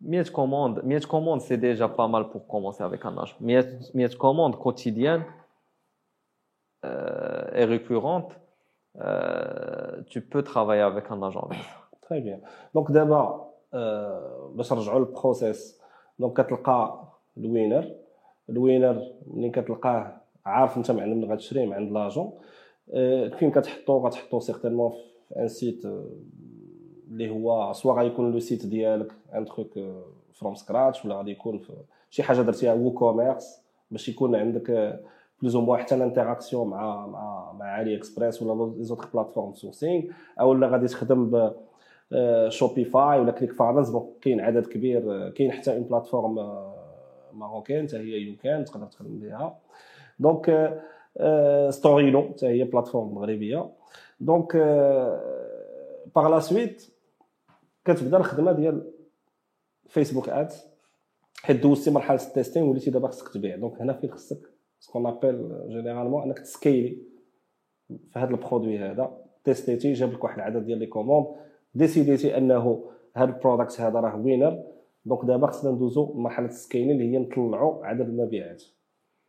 100 0.01 0.25
commandes 0.33 0.85
100 0.85 1.01
commandes 1.01 1.41
c'est 1.41 1.57
déjà 1.57 1.87
pas 1.87 2.07
mal 2.07 2.23
pour 2.25 2.43
commencer 2.49 2.87
avec 2.87 3.07
un 3.07 3.19
agent 3.19 3.37
100 3.41 3.81
100 3.95 4.09
commandes 4.19 4.55
quotidiennes 4.55 5.23
et 6.85 7.65
récurrentes 7.65 8.33
tu 10.13 10.21
peux 10.31 10.43
travailler 10.43 10.83
avec 10.83 11.05
un 11.11 11.23
agent 11.23 11.43
avec 11.49 11.59
ça. 11.59 11.77
Très 12.03 12.21
bien. 12.21 12.39
Donc 12.75 12.93
دابا 12.93 13.51
باش 14.55 14.73
نرجعوا 14.73 14.99
لل 14.99 15.17
process 15.17 15.81
donc 16.19 16.41
كتلقى 16.41 17.09
ال 17.37 17.45
winner 17.45 17.95
ال 18.49 18.58
winner 18.58 19.13
ملي 19.27 19.51
كتلقاه 19.51 20.17
عارف 20.47 20.77
انت 20.77 20.91
مع 20.91 21.05
من 21.05 21.33
غتشري 21.33 21.67
من 21.67 21.73
عند 21.73 21.93
l'agent 21.93 22.33
فين 23.39 23.51
كتحطو 23.51 23.99
غتحطو 24.07 24.41
certainement 24.41 24.91
في 24.91 25.10
un 25.37 25.49
site 25.49 25.83
اللي 27.11 27.31
هو 27.31 27.73
soit 27.73 28.03
غيكون 28.03 28.33
le 28.33 28.39
site 28.39 28.67
ديالك 28.67 29.13
un 29.35 29.45
truc 29.45 29.79
from 30.33 30.55
scratch 30.55 31.05
ولا 31.05 31.15
غادي 31.15 31.31
يكون 31.31 31.59
في 31.59 31.73
شي 32.11 32.23
حاجة 32.23 32.43
درتيها 32.43 32.73
WooCommerce 32.75 33.63
باش 33.91 34.09
يكون 34.09 34.35
عندك 34.37 35.01
بلوز 35.41 35.57
أو 35.57 35.77
حتى 35.77 35.95
ال 35.95 36.01
interaction 36.01 36.69
مع 36.69 37.07
مع 37.07 37.53
مع 37.53 37.65
AliExpress 37.65 38.43
ولا 38.43 38.73
les 38.77 38.85
autres 38.85 39.09
plateformes 39.15 39.55
sourcing 39.55 40.03
أو 40.41 40.55
لا 40.55 40.69
غادي 40.69 40.87
تخدم 40.87 41.31
ب 41.31 41.53
Shopify 42.49 43.21
ولا 43.21 43.33
ClickFunnels 43.33 43.91
bon 43.91 44.13
كاين 44.21 44.41
عدد 44.41 44.67
كبير 44.67 45.29
كاين 45.31 45.53
حتى 45.53 45.73
une 45.73 45.83
plateforme 45.83 46.35
marocaine 47.33 47.89
حتى 47.89 47.97
هي 47.97 48.21
YouCan 48.21 48.65
تقدر 48.65 48.87
تخدم 48.87 49.19
بها 49.19 49.59
donc 50.19 50.81
Storeino 51.71 52.23
حتى 52.23 52.47
هي 52.47 52.65
plateforme 52.65 53.15
مغربيه 53.15 53.71
donc 54.21 54.57
par 56.17 56.29
la 56.29 56.41
suite 56.41 56.93
كتبدا 57.85 58.17
الخدمة 58.17 58.53
ديال 58.53 58.91
Facebook 59.89 60.29
Ads 60.29 60.67
حيت 61.43 61.63
دوزتي 61.63 61.91
مرحلة 61.91 62.23
ال 62.23 62.28
testing 62.28 62.63
وليتي 62.63 62.91
دابا 62.91 63.09
خصك 63.09 63.29
تبيع. 63.29 63.57
donc 63.57 63.81
هنا 63.81 63.93
فين 63.93 64.11
خصك؟ 64.11 64.41
ce 64.81 64.88
qu'on 64.88 65.07
appelle 65.07 65.69
généralement 65.69 66.23
انك 66.23 66.39
ت 66.39 66.47
scaler 66.47 66.99
في 67.89 68.19
هذا 68.19 68.31
ال 68.31 68.37
produit 68.37 68.79
هذا. 68.79 69.19
تيستيتي 69.45 69.93
جاب 69.93 70.13
لك 70.13 70.25
واحد 70.25 70.39
العدد 70.39 70.65
ديال 70.65 70.79
les 70.79 70.87
commandes. 70.87 71.27
ديسيديتي 71.75 72.37
انه 72.37 72.85
هذا 73.17 73.31
ال 73.31 73.37
product 73.37 73.81
هذا 73.81 74.01
راه 74.01 74.17
winner 74.17 74.63
donc 75.05 75.25
دابا 75.25 75.47
خصنا 75.47 75.71
ندوزو 75.71 76.15
لمرحله 76.15 76.47
ال 76.47 76.52
scaling 76.52 76.91
اللي 76.91 77.13
هي 77.13 77.19
نطلعوا 77.19 77.87
عدد 77.87 78.09
المبيعات. 78.09 78.63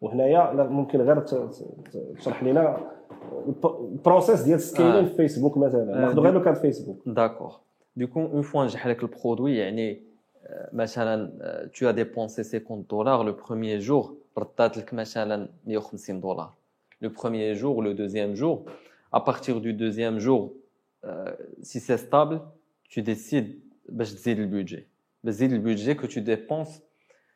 وهنايا 0.02 0.54
ممكن 0.54 1.02
غير 1.02 1.20
تشرح 2.18 2.44
لنا 2.44 2.92
ال 3.64 3.73
process 3.73 4.42
ديال 4.42 4.56
ال 4.56 4.62
scaling 4.62 5.06
في 5.06 5.16
فيسبوك 5.16 5.58
مثلا. 5.58 6.02
ناخذ 6.02 6.20
غير 6.20 6.34
لو 6.34 6.42
كان 6.42 6.54
فيسبوك 6.54 7.02
d'accord. 7.06 7.60
du 7.96 8.04
coup 8.04 8.22
une 8.22 8.42
fois 8.42 8.66
نجح 8.66 8.88
لك 8.88 9.04
ال 9.04 9.10
produit 9.10 9.58
يعني 9.58 10.12
مثلا 10.74 11.32
tu 11.74 11.92
as 11.92 11.96
dépensé 11.96 12.42
50 12.42 12.86
دولار 12.90 13.24
le 13.24 13.34
premier 13.34 13.80
jour 13.80 14.16
ردات 14.38 14.78
لك 14.78 14.94
مثلا 14.94 15.50
150 15.66 16.20
دولار 16.20 16.54
le 17.02 17.10
premier 17.10 17.56
jour 17.56 17.84
le 17.84 17.92
deuxième 17.92 18.34
jour 18.34 18.64
à 19.16 19.20
partir 19.20 19.62
du 19.62 19.74
deuxième 19.74 20.20
jour 20.20 20.54
euh, 21.06 21.32
si 21.62 21.80
c'est 21.80 21.98
stable 21.98 22.40
tu 22.90 23.02
décides 23.02 23.56
باش 23.90 24.14
تزيد 24.14 24.40
ال 24.40 24.47
budget 24.47 24.88
باش 25.24 25.36
تزيد 25.36 25.54
ال 25.54 25.60
budget 25.60 25.96
que 25.96 26.08
tu 26.08 26.22
dépenses 26.22 26.82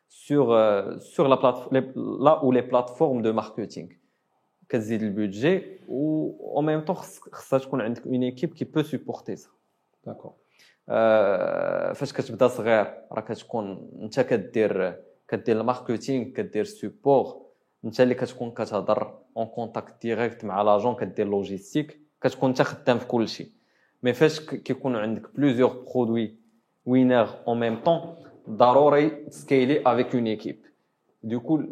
sur 0.08 0.52
euh, 0.52 0.98
sur 0.98 1.28
la 1.28 1.36
plateforme 1.36 1.76
là 2.26 2.44
où 2.44 2.52
les 2.52 2.62
plateformes 2.62 3.22
de 3.22 3.30
marketing. 3.32 3.88
كتزيد 4.68 5.02
ال 5.02 5.11
budget 5.11 5.62
و 5.88 6.60
en 6.60 6.64
même 6.64 6.88
temps 6.88 7.00
خصها 7.32 7.58
تكون 7.58 7.80
عندك 7.80 8.02
une 8.02 8.34
équipe 8.34 8.54
qui 8.54 8.64
peut 8.64 8.84
supporter 8.84 9.36
ça. 9.36 9.48
d'accord 10.06 10.32
فاش 11.94 12.12
كتبدا 12.12 12.48
صغير 12.48 12.94
راه 13.12 13.20
كتكون 13.20 13.90
انت 14.02 14.20
كدير 14.20 15.02
كدير 15.28 15.60
ال 15.60 15.66
marketing 15.66 16.24
كدير 16.24 16.64
support 16.64 17.46
انت 17.84 18.00
اللي 18.00 18.14
كتكون 18.14 18.50
كتهضر 18.50 19.18
en 19.36 19.46
contact 19.46 20.02
direct 20.02 20.44
مع 20.44 20.62
l'agent 20.62 20.94
كدير 20.94 21.28
logistique 21.28 22.00
كتكون 22.20 22.48
انت 22.48 22.62
خدام 22.62 22.98
في 22.98 23.06
كل 23.06 23.28
شيء 23.28 23.50
mais 24.02 24.12
فاش 24.12 24.40
كيكون 24.40 24.96
عندك 24.96 25.36
plusieurs 25.36 25.84
produits 25.94 26.36
winner 26.86 27.28
en 27.48 27.60
même 27.60 27.80
temps 27.82 28.16
ضروري 28.50 29.10
تسكيلي 29.10 29.82
افيك 29.86 30.14
اون 30.14 30.26
ايكيب 30.26 30.66
دوكو 31.22 31.62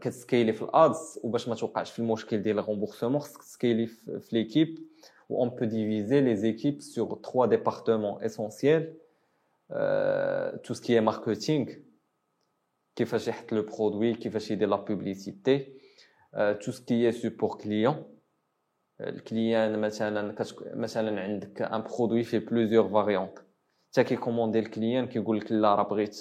كتسكيلي 0.00 0.52
في 0.52 0.62
الادز 0.62 1.20
وباش 1.22 1.48
ما 1.48 1.54
توقعش 1.54 1.90
في 1.90 1.98
المشكل 1.98 2.42
ديال 2.42 2.58
الغومبورسمون 2.58 3.20
خصك 3.20 3.42
تسكيلي 3.42 3.86
في 3.86 4.28
ليكيب 4.32 4.90
où 5.30 5.40
on 5.44 5.50
peut 5.50 5.66
diviser 5.66 6.20
les 6.20 6.44
équipes 6.44 6.82
sur 6.82 7.20
trois 7.20 7.46
départements 7.46 8.20
essentiels. 8.20 8.96
Euh, 9.70 10.50
tout 10.64 10.74
ce 10.74 10.80
qui 10.80 10.92
est 10.94 11.00
marketing, 11.00 11.64
qui 12.96 13.06
fait 13.06 13.52
le 13.52 13.64
produit, 13.64 14.16
qui 14.16 14.28
fait 14.28 14.56
de 14.56 14.66
la 14.66 14.78
publicité, 14.78 15.78
euh, 16.34 16.54
tout 16.56 16.72
ce 16.72 16.80
qui 16.80 17.04
est 17.04 17.12
support 17.12 17.58
client. 17.58 18.06
Le 18.98 19.20
client, 19.20 19.78
مثلا 20.74 21.20
عندك 21.20 21.62
un 21.62 21.80
produit 21.80 22.24
fait 22.24 22.40
plusieurs 22.40 22.88
variantes. 22.88 23.40
انت 23.86 24.00
كي 24.00 24.11
commander 24.11 24.58
ال 24.58 24.65
client 24.65 25.06
كيقول 25.06 25.38
لك 25.38 25.52
لا 25.52 25.74
راه 25.74 25.82
بغيت 25.82 26.20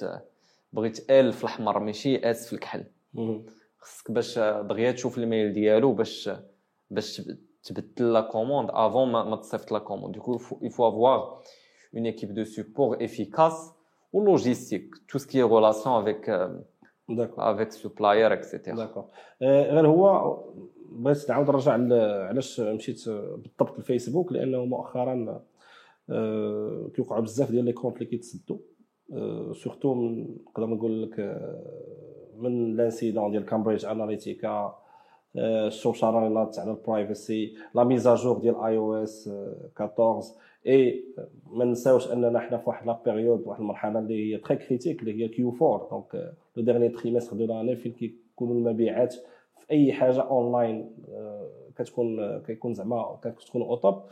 بغيت 0.73 1.11
L 1.11 1.33
في 1.33 1.43
الأحمر 1.43 1.79
ماشي 1.79 2.31
S 2.31 2.47
في 2.47 2.53
الكحل. 2.53 2.83
خصك 3.79 4.11
باش 4.11 4.39
دغيا 4.39 4.91
تشوف 4.91 5.17
ال 5.17 5.24
mail 5.24 5.53
ديالو 5.53 5.93
باش 5.93 6.29
باش 6.91 7.21
تبدل 7.63 8.13
la 8.13 8.21
commande 8.21 8.69
avant 8.71 9.11
ما 9.11 9.35
تصيفط 9.35 9.71
la 9.71 9.79
commande. 9.79 10.17
Avoir 10.17 11.41
une 11.93 12.05
équipe 12.05 12.33
de 12.33 12.43
support 12.43 13.01
efficace 13.01 13.73
ou 14.13 14.23
logistique. 14.23 14.91
Tout 15.07 15.19
ce 15.19 15.27
qui 15.27 15.39
est 15.39 15.47
relation 15.57 15.95
avec 15.95 16.29
avec 17.37 17.71
supplier 17.73 18.29
etc 18.31 18.75
d'accord 18.75 19.05
غير 19.41 19.87
هو 19.87 20.37
بغيت 20.91 21.29
نعاود 21.29 21.49
نرجع 21.49 21.71
علاش 22.27 22.59
مشيت 22.59 23.09
بالضبط 23.09 23.77
الفيسبوك 23.77 24.31
لأنه 24.31 24.65
مؤخرا 24.65 25.43
كيوقعوا 26.95 27.21
بزاف 27.21 27.51
ديال 27.51 27.65
les 27.65 27.73
comptes 27.73 27.95
اللي 27.95 28.05
كيتسدوا. 28.05 28.57
surtout 29.53 29.95
نقدر 29.95 30.65
نقول 30.65 31.03
لك 31.03 31.41
من 32.37 32.75
l'incident 32.75 33.31
ديال 33.31 33.45
Cambridge 33.45 33.85
Analytica 33.85 34.75
الشوشرات 35.35 36.59
على 36.59 36.71
ال 36.71 36.81
privacy 36.82 37.53
la 37.75 37.83
mise 37.83 38.07
à 38.07 38.13
jour 38.13 38.37
ديال 38.37 38.55
iOS 38.55 39.29
14 39.81 40.33
et 40.67 41.05
ما 41.51 41.65
نساوش 41.65 42.11
أننا 42.11 42.39
حنا 42.39 42.57
في 42.57 42.69
واحد 42.69 42.87
la 42.87 42.99
période 43.05 43.47
واحد 43.47 43.59
المرحلة 43.59 43.99
اللي 43.99 44.33
هي 44.33 44.37
très 44.37 44.55
critique 44.57 44.99
اللي 44.99 45.23
هي 45.23 45.27
Q4 45.27 45.55
donc 45.61 46.35
le 46.55 46.63
dernier 46.63 46.89
trimestre 46.89 47.37
de 47.37 47.45
l'année 47.45 47.75
فين 47.75 47.91
كيكونوا 47.91 48.53
المبيعات 48.55 49.13
في 49.57 49.71
أي 49.71 49.93
حاجة 49.93 50.21
اونلاين 50.21 50.91
كتكون 51.75 52.39
كيكون 52.39 52.73
زعما 52.73 53.19
كتكون 53.23 53.61
au 53.61 53.75
top 53.75 54.03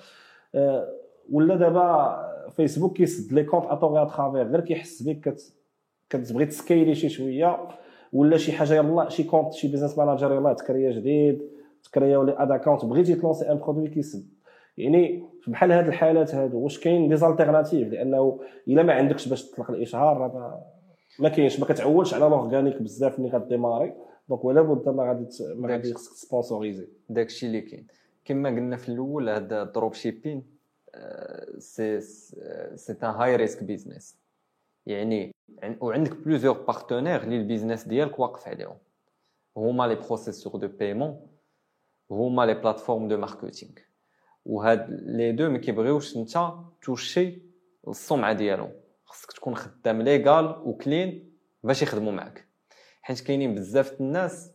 ولا 1.32 1.56
دابا 1.56 2.18
فيسبوك 2.56 2.98
كيسد 2.98 3.34
les 3.34 3.44
comptes 3.44 3.66
à 3.66 3.73
tort 3.73 4.02
et 4.02 4.11
à 4.11 4.16
travers 4.16 4.48
غير 4.48 4.62
كيحس 4.62 5.04
بك 5.04 5.36
كتبغي 6.10 6.46
ت 6.46 6.53
scaler 6.53 6.96
شي 6.96 7.10
شوية 7.10 7.68
ولا 8.14 8.38
شي 8.38 8.52
حاجة 8.52 8.74
يلاه 8.74 9.10
شي 9.10 9.24
compte 9.24 9.54
شي 9.54 9.68
business 9.68 9.98
manager 9.98 10.34
يلاه 10.34 10.54
تكريا 10.54 10.92
جديد 10.92 11.42
تكريا 11.84 12.24
les 12.24 12.36
ad 12.38 12.52
accounts 12.52 12.86
بغيتي 12.86 13.16
ت 13.16 13.21
lancer 13.21 13.52
un 13.52 13.58
produit 13.58 13.88
كيسد. 13.88 14.28
يعني 14.78 15.24
بحال 15.48 15.72
هاد 15.72 15.88
الحالات 15.88 16.36
هادو 16.36 16.60
واش 16.60 16.80
كاين 16.80 17.10
des 17.10 17.16
alternatives 17.16 17.88
لأنه 17.88 18.40
إلا 18.68 18.84
ما 18.84 18.94
عندكش 18.94 19.28
باش 19.28 19.44
تطلق 19.44 19.72
الإشهار 19.72 20.18
راه 20.18 20.64
ما 21.20 21.30
كاينش 21.30 21.60
ما 21.60 21.66
كتعولش 21.66 22.14
على 22.14 22.26
l'organique 22.26 22.82
بزاف 22.82 23.20
ملي 23.20 23.30
غ 23.30 23.36
démarrer. 23.36 23.94
donc 24.30 24.46
ولا 24.46 24.62
بد 24.62 24.90
ما 24.90 25.04
غادي 25.04 25.28
ما 25.56 25.70
غادي 25.70 25.94
خصك 25.94 26.14
sponsoriser 26.14 26.88
داكشي 27.10 27.46
اللي 27.46 27.62
كاين. 27.62 27.88
كما 28.26 28.50
قلنا 28.50 28.78
في 28.78 28.90
الأول 28.90 29.30
هذا 29.30 29.62
ال 29.64 29.94
dropshipping 29.94 30.57
c'est 31.58 32.02
c'est 32.76 32.94
un 32.94 32.98
high 33.04 33.36
risk 33.36 33.64
business 33.64 34.18
يعني 34.86 35.32
وعندك 35.80 36.14
plusieurs 36.18 36.62
partenaires 36.62 37.24
اللي 37.24 37.38
ال 37.38 37.43
business 37.43 37.84
ديالك 37.84 38.20
واقف 38.20 38.48
عليهم. 38.48 38.78
هما 39.58 39.88
les 39.88 39.96
processeurs 39.96 40.56
de 40.56 40.68
paiement 40.68 41.28
هما 42.12 42.46
les 42.46 42.54
plateformes 42.54 43.08
de 43.08 43.18
marketing 43.18 43.72
وهاد 44.46 44.88
les 44.90 45.32
deux 45.32 45.50
ما 45.50 45.58
كيبغيوش 45.58 46.18
انت 46.18 46.52
toucher 46.82 47.42
السمعه 47.88 48.34
ديالهم. 48.34 48.72
خصك 49.06 49.32
تكون 49.32 49.56
خدام 49.56 50.02
légal 50.02 50.62
و 50.66 50.77
clean 50.77 51.34
باش 51.64 51.82
يخدموا 51.82 52.12
معك 52.12 52.48
حيت 53.02 53.20
كاينين 53.20 53.56
بزاف 53.56 54.02
الناس 54.02 54.52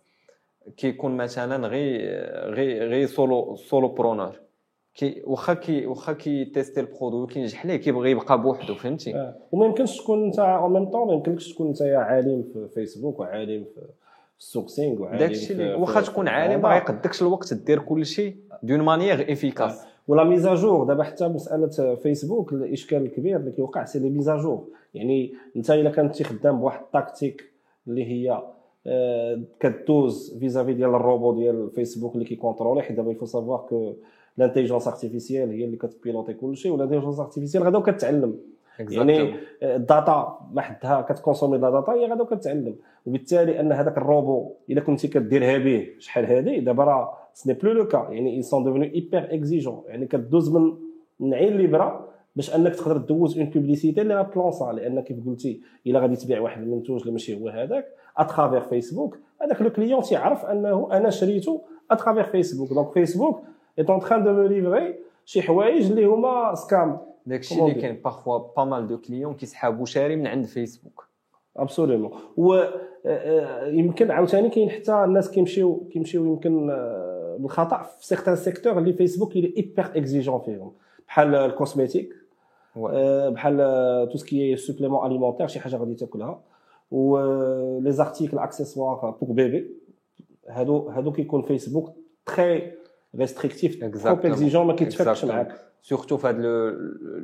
كيكون 0.76 1.16
مثلا 1.16 1.66
غير 1.66 2.00
غير 2.54 2.88
غير 2.88 3.06
solo 3.06 3.56
solopreneur 3.56 4.40
كي 4.94 5.22
واخا 5.26 5.54
كي 5.54 5.86
واخا 5.86 6.12
كي 6.12 6.44
tester 6.44 6.80
ال 6.80 6.86
produit 6.86 7.22
وكينجح 7.22 7.66
ليه؟ 7.66 7.76
كيبغي 7.76 8.10
يبقى 8.10 8.42
بوحدو 8.42 8.74
فهمتي؟ 8.74 9.14
آه. 9.14 9.34
وما 9.52 9.66
يمكنش 9.66 9.98
تكون 9.98 10.24
انت 10.24 10.38
en 10.38 10.72
même 10.72 10.84
temps 10.84 11.06
ما 11.06 11.12
يمكنكش 11.12 11.52
تكون 11.52 11.66
انت 11.66 11.82
عالم 11.82 12.42
في 12.42 12.68
فيسبوك 12.74 13.20
وعالم 13.20 13.64
في 13.64 13.80
ال 14.38 14.45
sourcing 14.45 15.02
وعالم 15.02 15.18
داكشي 15.18 15.52
اللي 15.52 15.74
واخا 15.74 16.00
تكون 16.00 16.28
عالم. 16.28 16.62
ما 16.62 16.76
يقدكش 16.76 17.22
الوقت 17.22 17.54
دير 17.54 17.78
كل 17.78 18.06
شيء 18.06 18.36
de 18.62 18.80
manière 18.80 19.32
efficace. 19.32 19.86
و 20.08 20.14
la 20.14 20.24
mise 20.24 20.51
à 20.51 20.58
jour 20.58 20.84
دابا 20.84 21.04
حتى 21.04 21.28
مسألة 21.28 21.94
فيسبوك 21.94 22.52
الإشكال 22.52 23.02
الكبير 23.02 23.36
اللي 23.36 23.52
كيوقع 23.52 23.84
c'est 23.84 23.98
les 23.98 24.10
mises 24.10 24.39
à 24.39 24.45
jour 24.45 24.68
يعني 24.94 25.32
انت 25.56 25.70
إلا 25.70 25.90
كنتي 25.90 26.24
خدام 26.24 26.60
بواحد 26.60 26.80
ال 26.80 26.88
tactique 26.88 27.52
اللي 27.88 28.04
هي 28.04 28.42
آه، 28.86 29.40
كدوز 29.60 30.38
vis-à-vis 30.38 30.74
ديال 30.74 30.94
الروبو 30.94 31.32
ديال 31.32 31.70
فيسبوك 31.70 32.14
اللي 32.14 32.24
كي 32.24 32.35
contrôler 32.35 32.82
حيت 32.82 32.96
دابا 32.96 33.10
il 33.10 33.16
faut 33.16 33.26
savoir 33.26 33.58
que 33.58 33.94
l'intelligence 34.36 34.88
artificielle 34.88 35.50
هي 35.50 35.64
اللي 35.64 35.76
كت 35.76 35.89
piloter 35.89 36.34
كلشي 36.34 36.70
وال 36.70 36.77
intelligence 36.77 37.20
artificielle 37.20 37.62
غدا 37.62 37.78
وكتعلم. 37.78 38.38
يعني 38.78 39.34
ال 39.62 39.78
data 39.78 40.38
ما 40.52 40.62
حدها 40.62 41.00
كت 41.00 41.11
consommer 41.11 41.58
la 41.58 41.70
data 41.70 41.92
هي 41.92 42.06
غدا 42.06 42.22
وكتعلم. 42.22 42.76
وبالتالي 43.06 43.60
أن 43.60 43.72
هذاك 43.72 43.98
الروبو 43.98 44.52
إلا 44.70 44.80
كنتي 44.80 45.08
كديرها 45.08 45.58
به 45.58 45.88
شحال 45.98 46.24
هادي 46.26 46.60
دابا 46.60 46.84
راه 46.84 47.18
ce 47.34 47.40
n'est 47.40 47.54
plus 47.54 47.72
le 47.72 47.88
cas 47.88 48.08
يعني 48.10 48.36
ils 48.36 48.42
sont 48.42 48.64
devenus 48.64 48.84
hyper 48.84 49.34
exigeants 49.34 49.82
يعني 49.86 50.06
كدوز 50.06 50.56
من 50.56 50.74
من 51.20 51.34
عين 51.34 51.58
لبرا 51.58 52.08
باش 52.36 52.54
أنك 52.54 52.74
تقدر 52.74 52.96
دوز 52.96 53.38
une 53.38 53.50
publicité 53.50 54.02
اللي 54.02 54.14
غا 54.14 54.23
lancer 54.23 54.72
لأن 54.72 55.00
كيف 55.00 55.26
قلتي 55.26 55.60
إلا 55.86 56.00
غادي 56.00 56.16
تبيع 56.16 56.40
واحد 56.40 56.62
المنتوج 56.62 57.00
اللي 57.00 57.12
ماشي 57.12 57.40
هو 57.40 57.48
هذاك 57.48 57.86
à 58.16 58.22
travers 58.22 58.60
فيسبوك 58.60 59.18
هذاك 59.42 59.62
le 59.62 59.70
client 59.70 60.02
تيعرف 60.02 60.44
أنه 60.44 60.88
أنا 60.92 61.10
شريته 61.10 61.62
à 61.90 61.95
travers 61.95 62.24
فيسبوك 62.24 62.72
donc 62.72 62.92
فيسبوك 62.92 63.40
il 63.78 63.84
est 63.88 63.95
en 63.95 64.00
train 64.00 64.24
de 64.24 64.32
me 64.32 64.42
livrer 64.42 64.94
شي 65.24 65.42
حوايج 65.42 65.90
اللي 65.90 66.04
هما 66.04 66.54
scam 66.54 66.98
داكشي 67.26 67.60
اللي 67.60 67.74
كاين 67.74 68.00
parfois 68.04 68.38
pas 68.38 68.64
mal 68.64 68.86
de 68.86 68.98
clients 68.98 69.34
كيسحابوا 69.34 69.86
شاري 69.86 70.16
من 70.16 70.26
عند 70.26 70.46
فيسبوك 70.46 71.08
absolument 71.56 72.10
و 72.36 72.54
آه، 72.54 72.70
آه، 73.06 73.66
يمكن 73.66 74.10
عاوتاني 74.10 74.48
كاين 74.48 74.70
حتى 74.70 75.04
الناس 75.04 75.30
كيمشيو 75.30 75.88
كيمشيو 75.92 76.24
يمكن 76.24 76.70
آه، 76.70 77.36
بالخطأ 77.38 77.82
في 77.82 78.06
certains 78.06 78.36
secteurs 78.36 78.78
اللي 78.78 78.92
فيسبوك 78.92 79.36
اللي 79.36 79.54
ايبر 79.56 79.90
اكزيجون 79.96 80.40
فيهم. 80.40 80.72
بحال 81.08 81.34
ال 81.34 81.42
cosmétique 81.42 82.14
بحال 83.28 83.56
tout 84.12 84.18
ce 84.18 84.34
qui 84.34 84.56
est 84.56 84.68
supplément 84.68 85.06
alimentaire 85.06 85.46
شي 85.46 85.60
حاجة 85.60 85.76
غادي 85.76 85.94
تاكلها. 85.94 86.40
و 86.90 87.18
les 87.78 87.92
articles 87.92 88.38
accessoires 88.38 89.16
pour 89.20 89.32
bébé 89.32 89.70
هادو 90.48 90.88
هادو 90.88 91.12
كيكون 91.12 91.42
فيسبوك 91.42 91.92
très 92.26 92.72
restrictif 93.18 93.80
trop. 93.80 94.26
exigeant 94.26 94.66
ما 94.66 94.76
Exactement. 94.76 95.24
معاك 95.24 95.54
surtout 95.82 96.16
في 96.16 96.26
هاد 96.28 96.40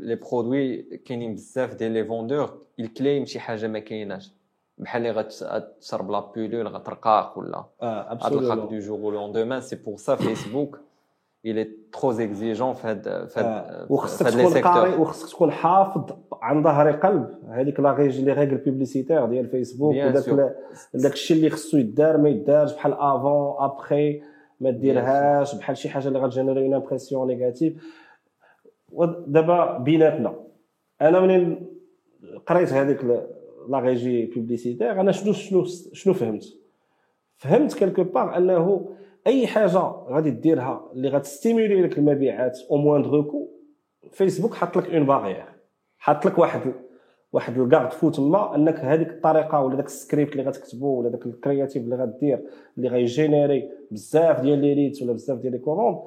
les 0.02 0.14
produits 0.14 0.82
كاينين 0.82 1.34
بزاف 1.34 1.74
ديال 1.74 1.92
les 1.92 2.04
vendeurs 2.04 2.58
ils 2.80 2.92
claiment 2.92 3.24
شي 3.26 3.40
حاجة 3.40 3.66
ما 3.66 3.78
كايناش 3.78 4.32
بحال 4.78 5.06
اللي 5.06 5.20
غتشرب 5.42 6.10
la 6.10 6.32
pilule 6.34 6.68
غترقاق 6.68 7.38
ولا 7.38 7.64
آه 7.82 8.12
absolument 8.12 8.68
du 8.68 8.78
jour 8.78 8.98
au 9.00 9.10
lendemain 9.10 9.60
c'est 9.60 9.76
pour 9.76 9.96
ça 9.96 10.14
فيسبوك 10.14 10.80
il 11.46 11.56
est 11.58 11.96
trop 11.96 12.12
exigeant 12.18 12.72
في 12.72 12.82
هاد 12.84 13.26
في. 13.28 13.40
هاد 13.40 13.86
وخصك 13.90 14.26
تكون 14.26 14.62
قاري 14.62 14.96
وخصك 14.96 15.28
تكون 15.30 15.50
حافظ 15.50 16.04
عن 16.42 16.62
ظهر 16.62 16.90
قلب 16.90 17.38
هذيك 17.48 17.80
la 17.80 17.92
règle 17.92 18.20
les 18.20 18.32
règles 18.32 18.56
publicitaires 18.56 19.26
ديال 19.26 19.46
فيسبوك 19.48 19.94
وداك 19.94 20.56
داك 20.94 21.12
الشيء 21.12 21.36
اللي 21.36 21.50
خصو 21.50 21.76
يدار 21.76 22.16
ما 22.16 22.28
يدارش 22.28 22.72
بحال 22.72 22.92
avant 22.92 23.54
après 23.58 24.22
ما 24.60 24.70
ديرهاش 24.70 25.54
بحال 25.54 25.76
شي 25.76 25.88
حاجة 25.88 26.08
اللي 26.08 26.18
غت 26.18 26.28
générer 26.28 26.64
une 26.64 26.74
impression 26.74 27.28
négative 27.28 27.84
ودابا 28.92 29.78
بيناتنا. 29.78 30.44
أنا 31.00 31.20
منين 31.20 31.66
قريت 32.46 32.72
هذيك 32.72 33.04
les 33.68 33.78
règles 33.80 34.26
publicitaires 34.26 35.00
أنا 35.00 35.12
شنو 35.12 35.32
شنو 35.32 35.64
شنو 35.92 36.14
فهمت؟ 36.14 36.44
فهمت 37.36 37.74
quelque 37.74 38.04
part 38.04 38.36
أنه 38.36 38.88
أي 39.26 39.46
حاجة 39.46 39.78
غادي 40.08 40.30
ديرها 40.30 40.90
اللي 40.92 41.08
غت 41.08 41.23
stimuler 41.23 41.82
لك 41.82 41.98
المبيعات 41.98 42.58
au 42.70 42.76
moins 42.76 43.02
de 43.02 43.24
que 43.24 43.48
فيسبوك 44.12 44.54
حط 44.54 44.76
لك 44.76 44.94
une 44.94 45.06
barrière 45.06 45.44
حط 45.98 46.26
لك 46.26 46.38
واحد 46.38 46.72
واحد 47.32 47.58
ال 47.58 47.92
garde-fou 47.92 48.10
تما 48.10 48.54
انك 48.54 48.74
هذيك 48.74 49.08
الطريقة 49.08 49.62
ولا 49.62 49.76
داك 49.76 49.86
السكريبت 49.86 50.32
اللي 50.32 50.42
غتكتبو 50.42 50.86
ولا 50.86 51.08
داك 51.08 51.26
ال 51.26 51.33
créatif 51.33 51.82
اللي 51.82 51.96
غدير 51.96 52.44
اللي 52.78 52.88
غي 52.88 53.07
générer 53.07 53.70
بزاف 53.90 54.40
ديال 54.40 54.58
les 54.58 54.74
leads 54.74 55.02
ولا 55.02 55.12
بزاف 55.12 55.38
ديال 55.38 55.52
les 55.52 55.58
commandes 55.58 55.98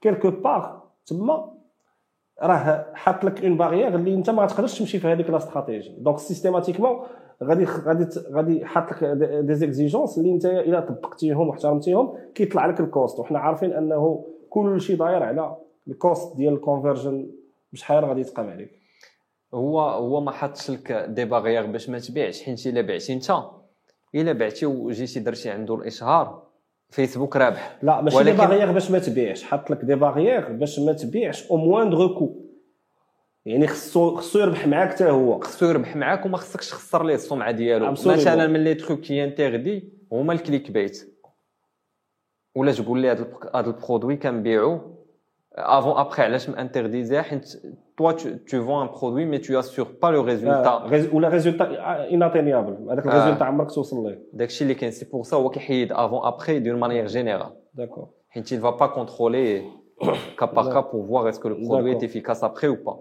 quelque 0.00 0.30
part 0.30 0.82
تما 1.06 1.52
راه 2.42 2.86
حاط 2.94 3.24
لك 3.24 3.44
une 3.44 3.56
barrière 3.56 3.94
اللي 3.94 4.14
انت 4.14 4.30
ما 4.30 4.42
غتقدرش 4.42 4.78
تمشي 4.78 4.98
في 4.98 5.08
هذيك 5.08 5.30
la 5.30 5.36
stratégie. 5.36 5.94
donc 5.98 6.18
systématiquement 6.18 7.06
غادي 7.42 7.64
غادي 7.64 8.06
غادي 8.32 8.64
حاط 8.64 8.92
لك 8.92 9.04
des 9.44 9.54
exigences 9.54 10.18
اللي 10.18 10.30
انت 10.30 10.46
الا 10.46 10.80
طبقتيهم 10.80 11.48
واحترمتيهم 11.48 12.14
كيطلع 12.34 12.66
لك 12.66 12.80
ال 12.80 12.88
cost 12.88 13.18
وحنا 13.18 13.38
عارفين 13.38 13.72
انه 13.72 14.24
كل 14.50 14.80
شيء 14.80 14.96
داير 14.96 15.22
على 15.22 15.56
ال 15.88 15.98
cost 15.98 16.36
ديال 16.36 16.54
ال 16.54 16.61
conversion 16.61 17.30
بشحال 17.72 18.04
غادي 18.04 18.20
يتقام 18.20 18.50
عليك. 18.50 18.85
هو 19.54 19.80
هو 19.80 20.20
ما 20.20 20.30
حطش 20.30 20.70
لك 20.70 20.92
des 20.92 21.24
barrières 21.24 21.66
باش 21.66 21.88
ما 21.88 21.98
تبيعش 21.98 22.42
حيت 22.42 22.66
إلا 22.66 22.80
بعتي 22.80 23.12
أنت. 23.12 23.32
إلا 24.14 24.32
بعتي 24.32 24.66
وجيتي 24.66 25.20
درتي 25.20 25.50
عنده 25.50 25.74
الاشهار 25.74 26.46
فيسبوك 26.90 27.36
رابح. 27.36 27.78
لا 27.82 28.00
ماشي 28.00 28.16
des 28.16 28.22
ولكن- 28.30 28.36
باغيير 28.36 28.72
باش 28.72 28.90
ما 28.90 28.98
تبيعش. 28.98 29.44
حط 29.44 29.70
لك 29.70 29.84
des 29.84 29.94
barrières 29.94 30.52
باش 30.52 30.78
ما 30.78 30.92
تبيعش. 30.92 31.50
au 31.50 31.56
moins 31.56 31.90
de 31.90 32.14
que 32.18 32.42
يعني 33.46 33.66
خصو 33.66 34.16
خصو 34.16 34.38
يربح 34.38 34.66
معاك 34.66 34.90
حتى 34.94 35.10
هو. 35.10 35.40
خصو 35.40 35.66
يربح 35.66 35.96
معاك 35.96 36.26
وما 36.26 36.36
خصكش 36.36 36.70
تخسر 36.70 37.04
ليه 37.04 37.14
السمعه 37.14 37.50
ديالو. 37.50 37.90
مثلا 37.90 38.46
من 38.46 38.64
les 38.64 38.74
trucs 38.74 39.00
qui 39.00 39.24
interdit 39.24 39.92
هما 40.12 40.32
ال 40.32 40.70
clickbait. 40.70 41.16
ولا 42.56 42.72
تقول 42.72 43.00
لي 43.00 43.10
هذا 43.10 43.26
ال 43.56 43.64
produit 43.64 44.16
كنبيعو؟ 44.16 44.95
avant 45.58 45.96
après 45.96 46.22
علاش 46.22 46.50
ما 46.50 46.57
interdire 46.57 47.16
ها 47.16 47.22
حيت 47.22 47.56
toi 47.96 48.12
tu 48.12 48.64
vends 48.64 48.82
un 48.82 48.88
produit 48.88 49.24
mais 49.24 49.38
tu 49.38 49.58
assures 49.58 49.88
pas 50.02 50.06
le 50.08 50.20
آه، 50.22 50.24
résultat 50.24 50.70
rés- 50.86 51.14
ولا 51.14 51.28
résultat 51.28 51.64
inatteignable 52.14 52.90
هذاك 52.90 53.06
آه. 53.06 53.10
ال 53.10 53.14
résultat 53.14 53.44
عمرك 53.44 53.70
توصل 53.70 54.06
ليه 54.08 54.22
داكشي 54.32 54.64
اللي 54.64 54.74
كاين 54.74 54.90
c'est 54.92 55.04
pour 55.04 55.22
ça 55.22 55.36
هو 55.36 55.50
كيحيد 55.50 55.92
avant 55.92 56.26
après 56.26 56.58
de 56.58 56.80
manière 56.80 57.06
générale 57.06 57.52
d'accord 57.74 58.08
حيت 58.28 58.48
il 58.54 58.60
va 58.60 58.72
pas 58.72 58.88
contrôler 58.88 59.62
cas 60.40 60.46
par 60.56 60.66
cas 60.74 60.82
pour 60.90 61.02
voir 61.10 61.28
est-ce 61.28 61.40
que 61.40 61.48
le 61.48 61.56
produit 61.66 61.90
est 61.90 61.94
D'accord. 61.94 62.04
efficace 62.10 62.42
après 62.42 62.68
ou 62.68 62.76
pas. 62.76 62.96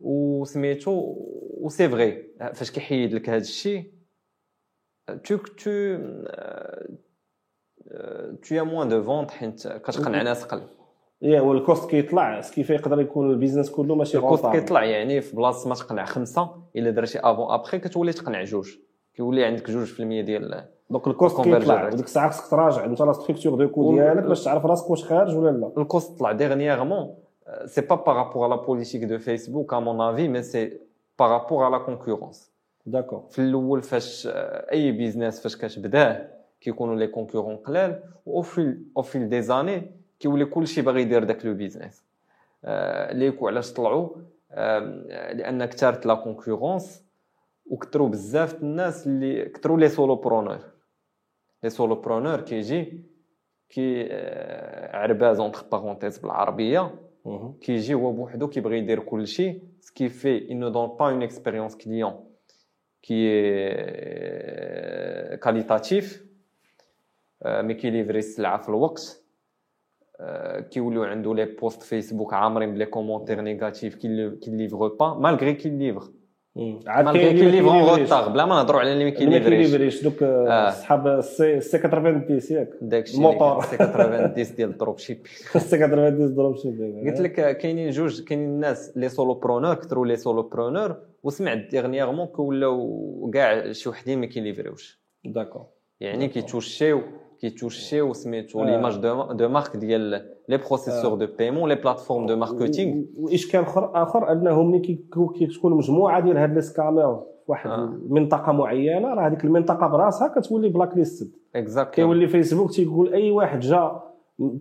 وسميتو 0.00 1.14
و 1.60 1.68
c'est 1.68 1.88
vrai 1.88 2.24
فاش 2.54 2.70
كيحيد 2.70 3.14
لك 3.14 3.28
هذا 3.28 3.36
الشيء 3.40 3.92
tu 5.26 5.34
tu 5.62 5.74
tu 8.42 8.58
as 8.58 8.64
moins 8.64 8.86
de 8.86 8.96
ventes 8.96 9.30
حيت 9.30 9.68
كتقنع 9.68 10.22
ناس 10.22 10.44
قل 10.44 10.62
يا 11.22 11.40
وال 11.40 11.57
cost 11.57 11.90
كيطلع 11.90 12.40
ce 12.40 12.48
qui 12.48 12.59
fait 12.59 12.74
يقدر 12.74 13.00
يكون 13.00 13.30
ال 13.30 13.34
business 13.34 13.70
كله 13.70 13.94
ماشي 13.94 14.18
ال 14.18 14.23
cost. 14.23 14.46
كيطلع 14.46 14.84
يعني 14.84 15.20
في 15.20 15.36
بلاصة 15.36 15.68
ما 15.68 15.74
تقنع 15.74 16.04
خمسة 16.04 16.50
إلا 16.76 16.90
درتي 16.90 17.18
avant 17.18 17.50
après 17.50 17.78
كتولي 17.78 18.12
تقنع 18.12 18.44
جوج. 18.44 18.70
كيولي 19.14 19.44
عندك 19.44 19.70
جوج 19.70 19.86
في 19.86 20.00
المية 20.00 20.22
ديال 20.22 20.64
donc 20.90 21.06
ال 21.06 21.12
cost. 21.12 21.40
كيطلع 21.40 21.86
وديك 21.86 22.04
الساعة 22.04 22.30
خصك 22.30 22.50
تراجع 22.50 22.84
انت 22.84 23.02
la 23.02 23.12
structure 23.12 23.54
de 23.54 23.68
coût 23.68 23.92
ديالك 23.92 24.24
باش 24.24 24.44
تعرف 24.44 24.66
راسك 24.66 24.90
واش 24.90 25.04
خارج 25.04 25.36
ولا 25.36 25.50
لا. 25.50 25.72
ال 25.78 25.86
cost 25.86 26.18
طلع 26.18 26.32
dernièrement 26.32 27.14
c'est 27.66 27.80
pas 27.80 27.94
par 27.94 28.16
rapport 28.16 28.66
politique 28.66 29.06
de 29.08 29.18
Facebook 29.18 29.72
à 29.72 29.80
mon 29.80 30.00
avis 30.00 30.28
mais 30.28 30.42
c'est 30.42 30.72
par 31.16 31.30
rapport 31.30 31.64
à 31.64 31.70
la 31.70 31.78
concurrence. 31.78 32.50
d'accord 32.86 33.22
في 33.30 33.38
الأول 33.38 33.82
فاش 33.82 34.28
آه، 34.32 34.72
أي 34.72 34.92
business 34.92 35.40
فاش 35.40 35.56
كتبداه 35.56 36.26
كيكونوا 36.60 36.96
les 36.96 37.06
concurrents 37.06 37.56
قلال. 37.56 38.00
au 38.26 38.42
fil 38.42 38.82
au 38.96 39.02
fil 39.02 39.28
des 39.28 39.42
années 39.42 39.90
كيولي 40.20 40.44
كلشي 40.44 40.82
باغي 40.82 41.02
يدير 41.02 41.24
داك 41.24 41.46
le 41.46 41.54
business. 41.54 42.04
آه، 42.64 43.12
les 43.12 43.25
coûts 43.25 43.48
علاش 43.48 43.72
طلعوا 43.72 44.10
لأن 45.32 45.64
كثرت 45.64 46.06
la 46.06 46.14
concurrence 46.14 47.04
وكثروا 47.66 48.08
بزاف 48.08 48.62
الناس 48.62 49.06
اللي 49.06 49.44
كثروا 49.44 49.78
les 49.78 49.88
solopreneurs 49.88 50.58
les 51.62 51.70
solopreneurs 51.70 52.40
كيجي 52.40 53.02
كي 53.68 54.08
عرباز 54.92 55.40
entre 55.40 55.64
parenthèses 55.72 56.18
بالعربية. 56.18 56.94
كيجي 57.60 57.94
هو 57.94 58.12
بوحدو 58.12 58.48
كيبغي 58.48 58.78
يدير 58.78 59.00
كلشي 59.00 59.58
ce 59.80 59.91
qui 59.91 60.08
fait 60.08 60.48
pas 60.98 61.10
une 61.12 61.22
expérience 61.22 61.74
client 61.76 62.14
qui 63.02 63.26
est 63.26 63.78
qualitatif 65.40 66.22
euh, 67.44 67.62
mais 67.62 67.72
كي 67.72 67.83
livrer 67.83 68.18
السلعة 68.18 68.62
في 68.62 68.68
الوقت. 68.68 69.22
كيوليو 70.70 71.04
عنده 71.04 71.34
les 71.34 71.44
posts 71.44 71.82
فيسبوك 71.82 72.34
عامرين 72.34 72.74
ب 72.74 72.77
les 72.77 72.86
commentaires 72.86 73.40
négatifs 73.40 73.94
qui 73.94 74.38
livre 74.46 74.96
pas 74.96 75.14
malgré 75.14 75.54
qu'il 75.54 75.68
livre 75.68 76.08
عاد 76.86 77.04
كاين 77.04 77.36
كي 77.36 77.46
اللي 77.46 77.60
كيليفري 77.60 78.00
en 78.00 78.12
retard 78.12 78.28
بلا 78.28 78.46
ما 78.46 78.54
نهضروا 78.54 78.80
على 78.80 78.92
اللي 78.92 79.04
ما 79.04 79.10
كيليفريش 79.10 80.02
دوك. 80.02 80.24
صحاب 80.70 81.20
سي 81.20 81.60
90 81.60 82.40
ياك 82.50 82.70
داكشي 82.80 83.16
الموطور. 83.16 83.62
سي 83.62 83.76
90 83.76 84.32
ديال 84.56 84.70
ال 84.70 84.98
dropship 84.98 85.26
سي 85.26 85.58
90 85.58 86.34
dropshipping 86.34 87.10
قلت 87.10 87.20
لك 87.20 87.58
كاينين 87.58 87.90
جوج 87.90 88.22
كاينين 88.22 88.48
الناس 88.48 88.96
les 88.96 89.08
solopreneurs 89.08 89.74
كثروا 89.74 90.06
les 90.06 90.16
solopreneurs 90.16 90.96
وسمعت 91.22 91.58
dernièrement 91.70 92.26
كولاو 92.26 93.30
كاع 93.34 93.72
شي 93.72 93.88
وحدين 93.88 94.20
ما 94.20 94.26
كيليفريوش 94.26 95.00
d'accord 95.24 95.66
يعني 96.00 96.28
كيتوشيو 96.28 97.02
كيتوشيو 97.40 98.12
سميتو 98.12 98.62
آه. 98.62 98.64
l'image 98.64 98.96
de 99.32 99.48
marque 99.48 99.76
ديال 99.76 100.00
les 100.48 100.56
processeurs 100.56 101.14
de 101.14 101.26
paiement 101.38 101.68
les 101.68 101.74
plateformes 101.74 102.26
de 102.26 102.36
marketing 102.36 103.04
واشكال 103.16 103.60
اخر 103.60 104.02
اخر 104.02 104.32
انه 104.32 104.62
ملي 104.62 104.98
كتكون 105.40 105.72
مجموعه 105.72 106.20
ديال 106.20 106.36
هاد 106.36 106.54
les 106.54 106.60
scammers 106.60 107.16
في 107.16 107.52
واحد 107.52 107.70
آه. 107.70 107.84
المنطقة 107.84 108.52
معينه 108.52 109.14
راه 109.14 109.26
هذيك 109.26 109.44
المنطقة 109.44 109.86
براسها 109.86 110.28
كتولي 110.28 110.68
blacklisted 110.68 111.30
exactly 111.56 111.94
كيولي 111.94 112.28
فيسبوك 112.28 112.70
تيقول 112.70 113.12
اي 113.12 113.30
واحد 113.30 113.60
جا 113.60 114.02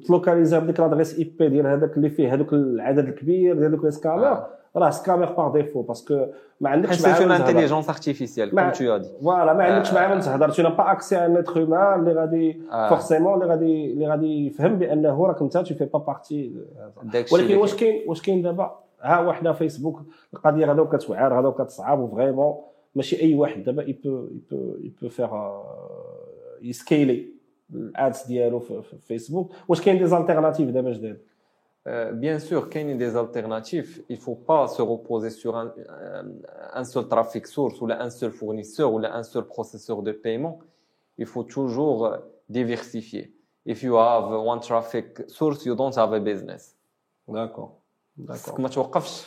تلوكاليزا 0.08 0.60
بديك 0.60 0.80
l'adresse 0.80 1.20
IP 1.20 1.50
ديال 1.50 1.68
هذاك 1.68 1.98
اللي 1.98 2.10
فيه 2.10 2.34
هذوك 2.34 2.54
العدد 2.54 3.08
الكبير 3.08 3.60
ديال 3.60 3.72
دوك 3.72 3.84
les 3.84 3.92
scammers 3.92 4.28
آه. 4.28 4.48
راه 4.78 4.90
scammer 4.90 5.32
par 5.32 5.54
défaut 5.54 5.82
parce 5.82 6.09
que 6.09 6.26
ما 6.62 6.70
عندكش 6.70 7.02
معاه 7.02 7.20
تهضر. 7.20 7.36
intelligence 7.36 7.90
artificielle 7.90 8.50
tu 8.50 8.96
as 8.96 9.01
dit 9.01 9.08
voilà 9.22 9.54
ما 9.54 9.64
عندكش. 9.64 9.94
معاه 9.94 10.16
من 10.16 10.22
تهضر 10.22 10.50
t'as 10.50 10.64
pas 10.64 10.92
accès 10.92 11.26
un 11.26 11.38
être 11.38 11.58
humain 11.58 12.00
اللي 12.00 12.14
غادي. 12.14 12.62
forcément 12.90 13.34
اللي 13.34 13.46
غادي 13.46 13.94
اللي 13.94 14.08
غادي 14.08 14.48
يفهم 14.48 14.76
بانه 14.76 15.26
راك 15.26 15.42
انت 15.42 15.58
tu 15.58 15.76
fais 15.76 15.86
pas 15.86 16.00
partie 16.00 16.54
ولكن 17.32 17.58
واش 17.58 17.76
كاين 17.76 18.04
واش 18.08 18.22
كاين 18.22 18.42
دابا 18.42 18.80
ها 19.02 19.20
وحده 19.20 19.54
فيسبوك 19.54 20.02
القضية 20.34 20.66
غدا 20.66 20.84
كتوعر 20.84 21.40
غدا 21.40 21.50
كتصعب 21.50 22.00
و 22.00 22.06
vraiment 22.06 22.56
ماشي 22.96 23.22
اي 23.22 23.36
واحد 23.36 23.64
دابا 23.64 23.84
يبو 23.84 24.28
يبو 24.32 24.76
يبو 24.80 25.10
فيغ 25.10 25.30
يسكيلي 26.62 27.28
ال 27.74 27.87
ads 27.87 28.28
ديالو 28.28 28.60
في 28.60 28.82
في 28.82 28.98
فيسبوك 28.98 29.52
واش 29.68 29.82
كاين 29.82 29.98
des 29.98 30.06
alternatives 30.06 30.70
دابا 30.70 30.92
جداد 30.92 31.18
Euh, 31.89 32.13
bien 32.13 32.39
sûr, 32.39 32.69
qu'il 32.71 32.87
y 32.89 32.91
ait 32.91 32.95
des 32.95 33.17
alternatives. 33.17 34.05
Il 34.09 34.17
faut 34.19 34.37
pas 34.37 34.69
se 34.69 34.81
reposer 34.83 35.31
sur 35.31 35.57
un, 35.57 35.67
un- 35.89 36.31
un 36.81 36.85
seul 36.85 37.09
trafic 37.09 37.45
source 37.49 37.81
ou 37.81 37.87
là, 37.89 38.01
un 38.01 38.11
seul 38.11 38.31
fournisseur 38.31 38.93
ou 38.95 38.99
là, 39.01 39.17
un 39.17 39.25
seul 39.25 39.45
processeur 39.55 40.03
de 40.03 40.13
paiement. 40.13 40.61
Il 41.19 41.27
faut 41.27 41.43
toujours 41.43 42.07
euh, 42.07 42.19
diversifier. 42.49 43.33
If 43.67 43.83
you 43.83 43.97
have 43.97 44.31
one 44.53 44.61
traffic 44.61 45.07
source, 45.29 45.65
you 45.67 45.75
don't 45.75 45.97
have 45.97 46.13
a 46.13 46.21
business. 46.21 46.77
داكور 47.29 47.73
خصك 48.29 48.49
داكور 48.49 48.61
ما 48.61 48.69
توقفش 48.69 49.25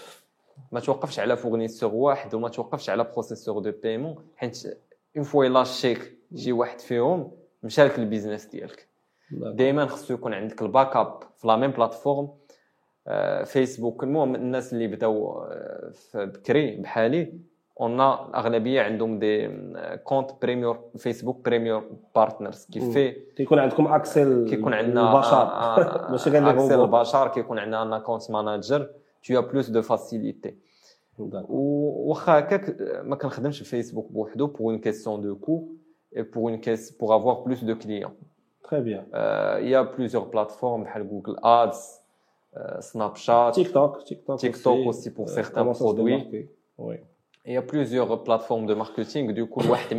ما 0.71 0.79
توقفش 0.79 1.19
على 1.19 1.37
فورنيسور 1.37 1.95
واحد 1.95 2.33
وما 2.35 2.49
توقفش 2.49 2.89
على 2.89 3.03
بروسيسور 3.03 3.59
دو 3.59 3.71
بايمون 3.83 4.15
حيت 4.35 4.79
اون 5.17 5.23
فوا 5.23 5.45
لاشيك 5.45 6.17
شي 6.35 6.51
واحد 6.51 6.79
فيهم 6.79 7.31
مشى 7.63 7.83
لك 7.83 7.99
البيزنس 7.99 8.45
ديالك 8.45 8.87
دائما 9.31 9.85
خصو 9.85 10.13
يكون 10.13 10.33
عندك 10.33 10.61
الباك 10.61 10.95
اب 10.95 11.19
في 11.37 11.47
لا 11.47 11.55
ميم 11.55 11.71
بلاتفورم 11.71 12.25
آه، 12.25 12.33
فيسبوك 13.44 14.04
المهم 14.04 14.34
الناس 14.34 14.72
اللي 14.72 14.86
بداو 14.86 15.42
آه، 15.42 15.90
في 15.90 16.26
بكري 16.26 16.76
بحالي 16.76 17.32
en 17.80 17.94
الأغلبية 18.00 18.82
عندهم 18.82 19.18
des 19.18 19.48
comptes 20.04 20.30
premier 20.42 20.78
فيسبوك 20.96 21.44
premier 21.44 21.84
partners 22.14 22.66
qui 22.72 22.80
مم. 22.80 22.90
في 22.90 23.10
كيكون 23.36 23.58
عندكم 23.58 23.86
accès 23.86 24.48
كيكون 24.50 24.74
عندنا 24.74 25.12
البشر. 25.16 25.50
ماشي 26.12 26.30
غير 26.30 26.50
accès 26.50 26.80
البشر 26.80 27.28
كيكون 27.28 27.58
عندنا 27.58 27.82
un 27.82 27.92
account 27.92 28.22
tu 29.22 29.36
as 29.36 29.42
plus 29.52 29.70
de 29.70 29.82
facilité. 29.82 30.50
d'accord. 31.18 31.46
وواخا 31.48 32.38
هكاك 32.38 32.76
ما 33.04 33.16
كنخدمش 33.16 33.58
في 33.58 33.64
فيسبوك 33.64 34.12
بوحدو 34.12 34.48
pour 34.48 34.72
une 34.76 34.80
question 34.80 35.18
de 35.18 35.32
coût 35.32 35.68
et 36.16 36.22
pour 36.24 36.48
une 36.48 36.60
caisse 36.60 36.90
pour 36.92 37.14
avoir 37.14 37.44
plus 37.44 37.64
de 37.64 37.74
clients. 37.74 38.12
très 38.70 38.80
bien 38.80 39.04
Euh, 39.14 39.60
y 39.60 39.74
a 39.74 39.84
plusieurs 39.84 40.30
plateformes 40.30 40.82
بحال 40.84 41.08
جوجل 41.08 41.36
ads 42.54 42.84
سناب 42.84 43.16
شات 43.16 43.54
تيك 43.54 43.72
توك 43.72 44.02
تيك 44.02 44.26
توك 44.26 44.40
TikTok 44.40 44.88
aussi 44.88 45.10
pour 45.10 45.28
certains 45.28 45.72
produits. 45.72 46.48
وي 46.78 46.98
il 47.46 47.54
y 47.54 47.56
a 47.56 47.62
plusieurs 47.62 48.22
plateformes 48.22 48.66
de 48.66 48.74
marketing 48.74 49.32
du 49.32 49.46
coup 49.46 49.60
الواحد 49.60 49.94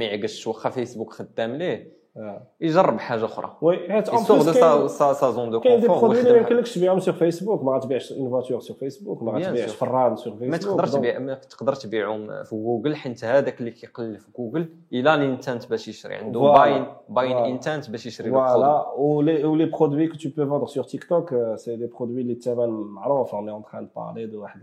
آه. 2.17 2.41
يجرب 2.61 2.99
حاجة 2.99 3.25
أخرى 3.25 3.57
وي 3.61 3.89
حيت 3.89 4.09
plus 4.09 4.27
دو 4.27 4.51
كاين- 4.51 4.87
سا 4.87 5.13
سا 5.13 5.31
زون 5.31 5.49
دو 5.49 5.59
كاين 5.59 5.79
دي 5.79 5.87
كونفور 5.87 6.07
برودوي 6.09 6.21
اللي 6.21 6.31
ما 6.33 6.37
يمكنلكش 6.37 6.75
تبيعهم 6.75 6.99
سور 6.99 7.13
فيسبوك 7.13 7.63
ما 7.63 7.71
غاتبيعش 7.73 8.11
اون 8.11 8.29
فواتور 8.29 8.59
سور 8.59 8.77
فيسبوك 8.77 9.23
ما 9.23 9.31
غاتبيعش. 9.31 9.69
فران 9.71 10.15
سور 10.15 10.33
فيسبوك 10.33 10.49
ما 10.51 10.57
تقدرش 10.57 10.91
تبيع 10.91 11.19
ما 11.19 11.33
تقدر 11.33 11.73
تبيعهم 11.75 12.43
في 12.43 12.55
جوجل 12.55 12.95
حيت 12.95 13.23
هذاك 13.23 13.59
اللي 13.59 13.71
كيقلب 13.71 14.17
في 14.19 14.27
جوجل 14.37 14.69
إلى 14.93 15.13
الانتنت 15.15 15.69
باش 15.69 15.87
يشري 15.87 16.15
عنده. 16.15 16.39
باين 16.39 16.85
باين. 17.09 17.37
انتنت 17.37 17.89
باش 17.89 18.05
يشري 18.05 18.29
برودوي 18.31 18.85
ou 18.97 19.21
les 19.61 19.71
produits 19.77 20.13
que 20.13 20.17
tu 20.21 20.29
peux 20.29 20.43
vendre 20.43 20.69
sur 20.69 20.85
TikTok, 20.85 21.31
euh, 21.31 21.55
c'est 21.57 21.77
des 21.77 21.87
produits 21.97 22.23
les 22.23 22.31
الثمن 22.31 22.69
معروف 22.69 23.35
train 23.61 23.81
de 23.81 23.87
parler 23.99 24.31
de 24.31 24.35
واحد 24.35 24.61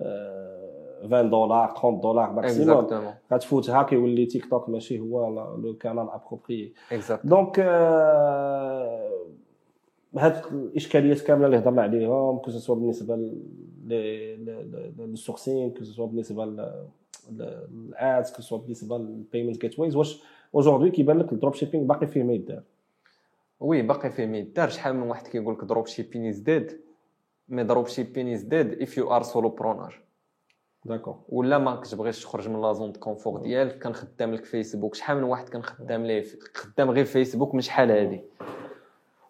20 0.00 1.30
دولار 1.30 1.74
30 1.74 2.00
دولار 2.00 2.32
maximum 2.32 2.86
غتفوتها 3.32 3.82
كيولي 3.82 4.26
تيك 4.26 4.50
توك 4.50 4.68
ماشي 4.68 5.00
هو 5.00 5.28
le 5.62 5.74
canal 5.74 6.08
approprié 6.10 6.72
exact 6.92 7.26
donc 7.26 7.58
هاد 10.16 10.42
الاشكاليات 10.52 11.20
كاملة 11.20 11.46
اللي 11.46 11.58
هضرنا 11.58 11.82
عليهم 11.82 12.38
كو 12.38 12.50
سوا 12.50 12.74
بالنسبة 12.74 13.32
للسورسين 14.98 15.70
كو 15.70 15.84
سوا 15.84 16.06
بالنسبة 16.06 16.44
للادز 17.30 18.30
كو 18.30 18.42
سوا 18.42 18.58
بالنسبة 18.58 18.98
للبيمنت 18.98 19.60
جيت 19.60 19.78
ويز 19.78 19.96
واش 19.96 20.22
aujourd'hui 20.54 20.90
كيبان 20.90 21.18
لك 21.18 21.32
ال 21.32 21.54
dropshipping 21.54 21.84
باقي 21.84 22.06
فيه 22.06 22.22
ما 22.22 22.32
يدار؟ 22.32 22.62
oui 23.60 23.82
باقي 23.82 24.10
فيه 24.10 24.26
ما 24.26 24.38
يدار. 24.38 24.68
شحال 24.68 24.96
من 24.96 25.02
واحد 25.02 25.26
كيقول 25.26 25.54
لك 25.54 25.64
dropshipping 25.64 26.28
is 26.28 26.38
dead 26.38 26.80
mais 27.48 27.64
dropshipping 27.64 28.32
is 28.32 28.42
dead 28.42 28.82
if 28.82 28.96
you 28.98 29.12
are 29.16 29.22
solopreneur 29.22 30.00
d'accord 30.84 31.18
ولا 31.28 31.58
ما 31.58 31.76
كتبغيش 31.76 32.22
تخرج 32.22 32.48
من 32.48 32.62
la 32.62 32.72
zone 32.72 32.92
de 32.92 33.00
confort 33.00 33.40
ديالك 33.40 33.82
كنخدم 33.82 34.34
لك 34.34 34.44
فيسبوك 34.44 34.94
شحال 34.94 35.16
من 35.16 35.22
واحد 35.22 35.48
كنخدم 35.48 36.04
ليه 36.04 36.24
خدام 36.54 36.90
غير 36.90 37.04
فيسبوك 37.04 37.54
من 37.54 37.60
شحال 37.60 37.90
هادي 37.90 38.20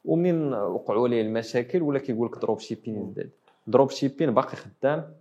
ومنين 0.04 0.54
وقعوا 0.54 1.08
ليه 1.08 1.22
المشاكل 1.22 1.82
ولا 1.82 1.98
كيقول 1.98 2.26
لك 2.26 2.38
dropshipping 2.38 2.98
is 3.02 3.08
dead 3.10 3.30
dropshipping 3.66 4.34
باقي 4.34 4.56
خدام 4.56 5.14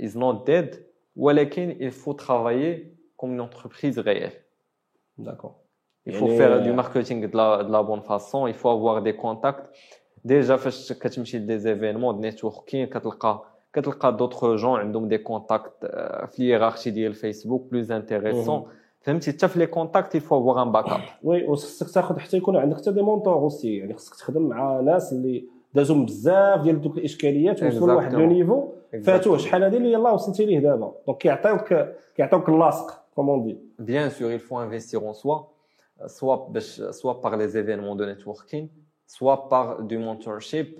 is 0.00 0.18
not 0.18 0.46
dead 0.50 0.82
ولكن 1.16 1.76
il 1.80 1.92
faut 1.92 2.14
travailler 2.14 2.86
comme 3.22 3.32
une 3.32 3.40
entreprise 3.40 3.98
réelle. 3.98 4.32
d'accord 5.18 5.52
Il 6.08 6.12
faut 6.12 6.26
يعني- 6.26 6.38
faire 6.38 6.62
du 6.62 6.72
marketing 6.72 7.20
de 7.30 7.36
la, 7.36 7.62
de 7.64 7.70
la 7.72 7.82
bonne 7.82 8.02
façon, 8.02 8.46
il 8.48 8.54
faut 8.54 8.70
avoir 8.70 9.02
des 9.02 9.14
contacts. 9.16 9.66
Déjà, 10.28 10.56
فاش 10.56 10.92
كتمشي 10.92 11.38
événements 11.58 12.12
de 12.16 12.30
networking 12.30 12.88
كتلقى 12.90 13.44
كتلقى 13.72 14.16
d'autres 14.18 14.56
gens 14.62 14.64
عندهم 14.64 15.08
contacts 15.18 15.84
euh, 15.84 16.26
في 16.26 16.38
ال 16.38 16.43
hiérarchie 16.43 16.90
ديال 16.90 17.14
فيسبوك 17.14 17.68
plus 17.74 17.88
intéressants. 17.88 18.68
فهمتي 19.00 19.32
حتى 19.32 19.48
في 19.48 19.58
les 19.58 19.66
contacts 19.66 20.16
il 20.16 20.20
faut 20.20 20.34
avoir 20.34 20.58
un 20.58 20.72
backup. 20.72 21.00
oui 21.22 21.44
وخصك 21.48 21.90
تاخذ 21.94 22.18
حتى 22.18 22.36
يكون 22.36 22.56
عندك 22.56 22.76
حتى 22.76 22.92
des 22.92 23.02
mentors 23.02 23.34
aussi 23.34 23.76
يعني 23.76 23.94
خصك 23.94 24.14
تخدم 24.14 24.42
مع 24.42 24.80
ناس 24.80 25.12
اللي 25.12 25.44
دازوا 25.74 26.04
بزاف 26.04 26.60
ديال 26.60 26.80
دوك 26.80 26.98
الإشكاليات 26.98 27.62
وصلوا 27.62 27.92
لواحد 27.92 28.14
le. 28.14 28.26
niveau 28.26 28.68
فاتوه 29.04 29.38
شحال 29.38 29.64
هذه 29.64 29.76
اللي 29.76 29.92
يلاه 29.92 30.14
وصلتي 30.14 30.44
ليه 30.44 30.58
دابا 30.58 30.92
donc 31.06 31.18
كيعطيوك 31.18 31.74
كيعطيوك 32.16 32.48
la 32.48 32.63
sauce 32.63 33.02
comme 33.14 33.34
on 33.34 33.42
dit 33.44 33.56
Bien 33.92 34.10
sûr, 34.10 34.30
il 34.32 34.40
faut 34.48 34.58
investir 34.58 35.00
en 35.04 35.12
soi, 35.22 35.36
euh, 36.00 36.08
soit, 36.08 36.38
باش- 36.54 36.82
soit 37.00 37.20
par 37.24 37.36
les 37.36 37.56
événements 37.56 37.96
de 37.96 38.04
networking, 38.12 38.64
soit 39.06 39.48
par 39.48 39.82
du 39.82 39.98
mentorship. 39.98 40.78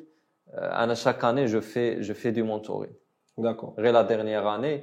Euh, 0.55 0.95
chaque 0.95 1.25
année, 1.25 1.47
je 1.47 1.61
fais, 1.61 2.03
je 2.03 2.13
fais 2.13 2.33
du 2.33 2.43
mentoring. 2.43 2.93
d'accord 3.39 3.75
غير 3.79 3.93
la 3.93 4.03
dernière 4.03 4.55
année 4.55 4.83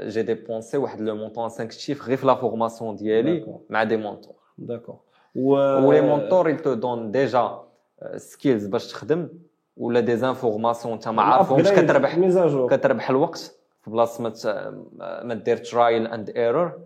j'ai 0.00 0.22
dépensé 0.22 0.76
واحد 0.76 1.00
le 1.00 1.16
montant 1.16 1.48
5 1.48 1.70
chiffres 1.70 2.08
غير 2.08 2.16
في 2.16 2.26
la 2.26 2.34
formation 2.34 2.96
ديالي 2.96 3.40
D'accord. 3.44 3.70
مع 3.70 3.82
des 3.84 3.96
mentors 3.96 4.34
d'accord 4.58 4.96
و 5.36 5.52
les 5.52 6.00
mentors 6.00 6.48
ils 6.48 6.58
te 6.58 6.74
donnent 6.74 7.10
déjà 7.10 7.62
skills 8.16 8.66
باش 8.66 8.92
تخدم 8.92 9.28
ولا 9.76 10.00
des 10.00 10.16
informations 10.16 10.94
انت 10.94 11.08
ما 11.08 11.22
عارفهمش 11.22 11.70
كتربح 11.70 12.18
كتربح 12.70 13.10
الوقت 13.10 13.58
في 13.82 13.90
بلاصه 13.90 14.22
ما 14.22 14.32
ما 15.22 15.34
دير 15.34 15.56
trial 15.56 16.06
and 16.06 16.30
error 16.30 16.80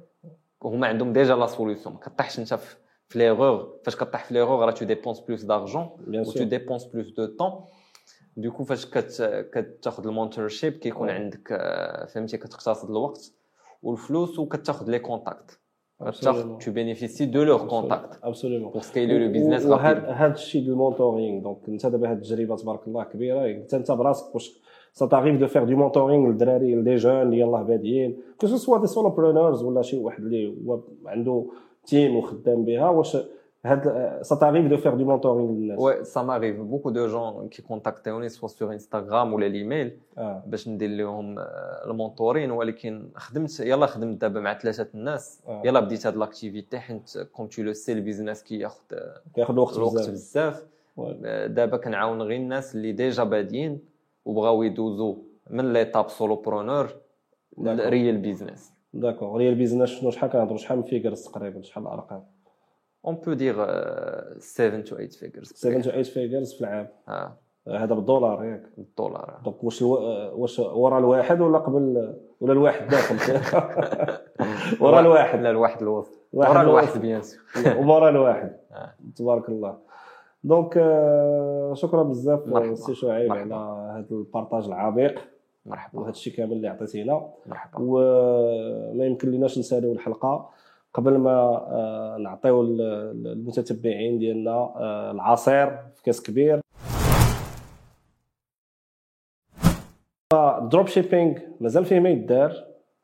هما 0.62 0.86
عندهم 0.86 1.12
déjà 1.12 1.34
la 1.34 1.46
solution 1.46 1.90
ما 1.90 1.98
كطيحش 1.98 2.38
انت 2.38 2.54
في 2.54 2.76
في 3.10 3.18
ليغور 3.18 3.78
فاش 3.84 3.96
كطيح 3.96 4.24
في 4.24 4.34
ليغور 4.34 4.64
راه 4.66 4.70
tu 4.70 4.84
dépenses 4.84 5.20
plus 5.20 5.42
d'argent 5.42 6.44
et 6.44 6.51
tu 6.51 6.58
dépenses 6.58 6.84
plus 6.84 7.10
de 7.10 7.26
temps 7.26 7.52
du 8.36 8.46
coup 8.46 8.64
فاش 8.64 8.86
كت 8.86 9.22
كتاخذ 9.54 10.06
ال 10.06 10.12
mentorship 10.12 10.72
كيكون. 10.72 11.10
عندك 11.10 11.48
فهمتي 12.14 12.36
كتقتصد 12.36 12.90
الوقت 12.90 13.32
والفلوس 13.82 14.38
وكتاخذ 14.38 14.90
les 14.90 14.98
contacts 14.98 15.60
Absolument. 16.02 17.22
de 17.22 17.42
leurs 17.42 17.68
contacts 17.68 18.18
absolument 18.22 18.72
pour 18.72 18.82
scaler 18.82 19.26
le 19.26 19.32
business 19.32 19.66
وهذا 19.66 19.98
rapide 19.98 20.10
هذا 20.10 20.32
الشيء 20.32 20.62
ديال 20.62 20.72
ال 20.72 20.79
mentoring 20.79 21.42
donc 21.42 21.68
انت 21.68 21.86
دابا 21.86 22.08
هذه 22.08 22.16
التجربه 22.16 22.56
تبارك 22.56 22.86
الله 22.86 23.04
كبيره 23.04 23.46
انت 23.46 23.74
انت 23.74 23.92
براسك 23.92 24.34
واش 24.34 24.60
ça 24.98 25.06
t'arrive 25.06 25.38
de 25.38 25.46
faire 25.46 25.66
du 25.66 25.76
mentoring 25.76 26.26
للدراري 26.26 26.74
ل 26.74 26.79
des 26.79 26.94
jeunes 26.96 27.22
اللي 27.22 27.40
يلاه 27.40 27.62
بادئين 27.62 28.20
que 28.40 28.46
ce 28.46 28.56
soit 28.56 28.78
des 28.78 28.86
solopreneurs 28.86 29.62
ولا 29.62 29.82
شي 29.82 29.98
واحد 29.98 30.24
اللي 30.24 30.56
هو 30.66 30.80
عنده 31.06 31.50
team 31.86 32.16
وخدام 32.16 32.64
بها 32.64 32.88
واش 32.88 33.16
هاد 33.66 33.82
ça 34.22 34.36
t'arrive 34.36 34.68
de 34.68 34.76
faire 34.76 34.96
du 34.96 35.04
mentoring 35.04 35.50
للناس 35.50 35.78
Ouais, 35.78 36.04
ça 36.04 36.22
m'arrive. 36.22 36.58
Beaucoup 36.72 36.90
de 36.90 37.06
gens 37.08 37.46
qui 37.52 37.62
contactent 37.62 38.08
soit 38.28 38.48
sur 38.48 38.70
Instagram 38.70 39.34
ou 39.34 39.38
l'email 39.38 39.90
آه 40.18 40.42
باش 40.46 40.68
ندير 40.68 40.90
لهم 40.90 41.36
ال 41.86 41.93
mentoring 41.93 42.50
ولكن 42.50 43.08
خدمت 43.16 43.60
يلا 43.60 43.86
خدمت 43.86 44.20
دابا 44.20 44.40
مع 44.40 44.58
ثلاثة 44.58 44.88
الناس 44.94 45.40
آه. 45.48 45.62
يلا 45.64 45.80
بديت 45.80 46.06
هاد 46.06 46.16
l'activité 46.16 46.78
حيت 46.78 47.18
comme 47.32 47.46
tu 47.46 47.62
le 47.62 47.72
sais 47.72 47.92
ال 47.92 47.98
business 47.98 48.42
كياخذ 48.42 48.80
كياخذ 49.34 49.58
وقت 49.58 49.76
الوقت 49.76 49.94
بزاف 49.94 50.10
بزاف. 50.10 50.66
آه، 51.24 51.46
دابا 51.46 51.76
كنعاون 51.76 52.22
غير 52.22 52.36
الناس 52.40 52.74
اللي 52.74 52.92
ديجا 52.92 53.24
بادين 53.24 53.80
وبغاو 54.24 54.62
يدوزو 54.62 55.16
من 55.50 55.72
l'étape 55.72 56.08
solopreneur 56.08 56.88
D'accord. 56.88 57.62
لل 57.62 57.80
real 57.80 58.16
business 58.18 58.72
d'accord 58.92 59.36
real 59.36 59.54
business 59.54 59.88
شنو 59.88 60.10
شحال 60.10 60.30
كنهضروا 60.30 60.58
شحال 60.58 60.78
من 60.78 60.84
figures 60.84 61.24
تقريبا 61.24 61.62
شحال 61.62 61.82
الارقام 61.82 62.24
on 63.06 63.14
peut 63.14 63.54
dire 64.38 65.52
7 65.52 65.82
to 65.82 65.84
8 65.84 65.86
figures 65.86 65.96
7 65.96 65.98
to 65.98 66.01
8 66.01 66.02
فيجرز 66.02 66.54
في 66.54 66.60
العام. 66.60 66.88
آه 67.08 67.36
هذا 67.68 67.94
بالدولار 67.94 68.44
ياك 68.44 68.62
الدولار 68.78 69.40
donc 69.44 69.64
واش 69.64 69.82
ألو... 69.82 69.94
واش 70.34 70.58
ورا 70.58 70.98
الواحد 70.98 71.40
ولا 71.40 71.58
قبل 71.58 72.14
ولا 72.40 72.52
الواحد 72.52 72.88
داخل؟ 72.88 73.16
ورا 74.84 75.00
الواحد. 75.00 75.40
لا 75.40 75.50
الواحد 75.50 75.82
الوسط. 75.82 76.12
ورا. 76.32 76.62
الواحد 76.62 77.00
bien 77.00 77.22
sûr 77.22 77.40
ورا 77.78 78.08
الواحد. 78.08 78.56
آه. 78.72 78.94
تبارك 79.16 79.48
الله. 79.48 79.78
donc 80.44 80.76
آه، 80.76 81.72
شكرا 81.74 82.02
بزاف. 82.02 82.78
سي 82.78 82.94
شعيب. 82.94 83.32
على 83.32 83.54
هذا 83.94 84.06
ال 84.10 84.17
partage 84.17 84.64
العميق. 84.64 85.20
مرحبا. 85.66 85.98
وهذا 86.00 86.10
الشيء 86.10 86.32
كامل 86.32 86.52
اللي 86.52 86.68
عطيتينا 86.68 87.30
مرحبا. 87.46 87.78
وما 87.80 89.04
يمكن 89.06 89.30
لناش 89.30 89.58
نساليو 89.58 89.92
الحلقة. 89.92 90.50
قبل 90.94 91.16
ما 91.18 91.30
آه، 91.70 92.16
نعطيو 92.20 92.60
ال- 92.60 92.80
ال- 92.80 93.26
المتتبعين 93.26 94.18
ديالنا 94.18 94.50
آه، 94.50 95.10
العصير 95.10 95.66
في 95.94 96.02
كاس 96.04 96.22
كبير. 96.22 96.60
ال 100.34 100.86
dropshipping 100.86 101.38
مازال 101.60 101.84
فيه 101.84 102.00
ما 102.00 102.08
يدار 102.08 102.52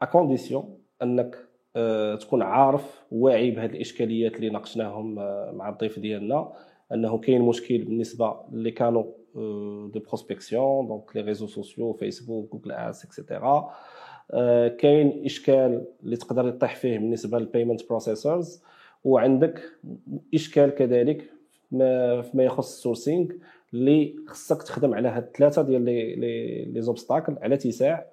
à 0.02 0.10
condition 0.10 0.78
أنك 1.02 1.36
آه، 1.76 2.14
تكون 2.14 2.42
عارف 2.42 3.04
واعي 3.10 3.50
بهذه 3.50 3.70
الإشكاليات 3.70 4.36
اللي 4.36 4.50
ناقشناهم 4.50 5.14
مع 5.56 5.68
الضيف 5.68 5.98
ديالنا 5.98 6.52
أنه 6.92 7.18
كاين 7.18 7.42
مشكل 7.42 7.78
بالنسبة 7.84 8.40
اللي 8.52 8.70
كانوا 8.70 9.04
de 9.92 10.00
prospection 10.06 10.86
donc 10.86 11.16
les 11.16 11.22
réseaux 11.22 11.46
sociaux 11.46 11.92
فيسبوك 11.92 12.52
Google 12.52 12.72
Ads 12.72 13.04
et 13.04 13.21
cetera 13.21 13.70
كاين 14.78 15.24
إشكال 15.24 15.84
اللي 16.02 16.16
تقدر 16.16 16.48
يطيح 16.48 16.76
فيه 16.76 16.98
بالنسبة 16.98 17.38
لل 17.38 17.49
payment 17.49 17.88
processors 17.88 18.62
وعندك 19.04 19.62
إشكال 20.34 20.70
كذلك 20.70 21.30
ما 21.70 22.22
فيما 22.22 22.44
يخص 22.44 22.74
ال 22.74 22.80
sourcing 22.80 23.26
اللي 23.74 24.16
خصك 24.28 24.62
تخدم 24.62 24.94
على 24.94 25.08
هاد 25.08 25.22
الثلاثه 25.22 25.62
ديال 25.62 25.82
les 25.84 26.14
les 26.14 26.64
les 26.64 26.82
obstacles 26.82 27.36
على 27.42 27.54
اتساع 27.54 28.06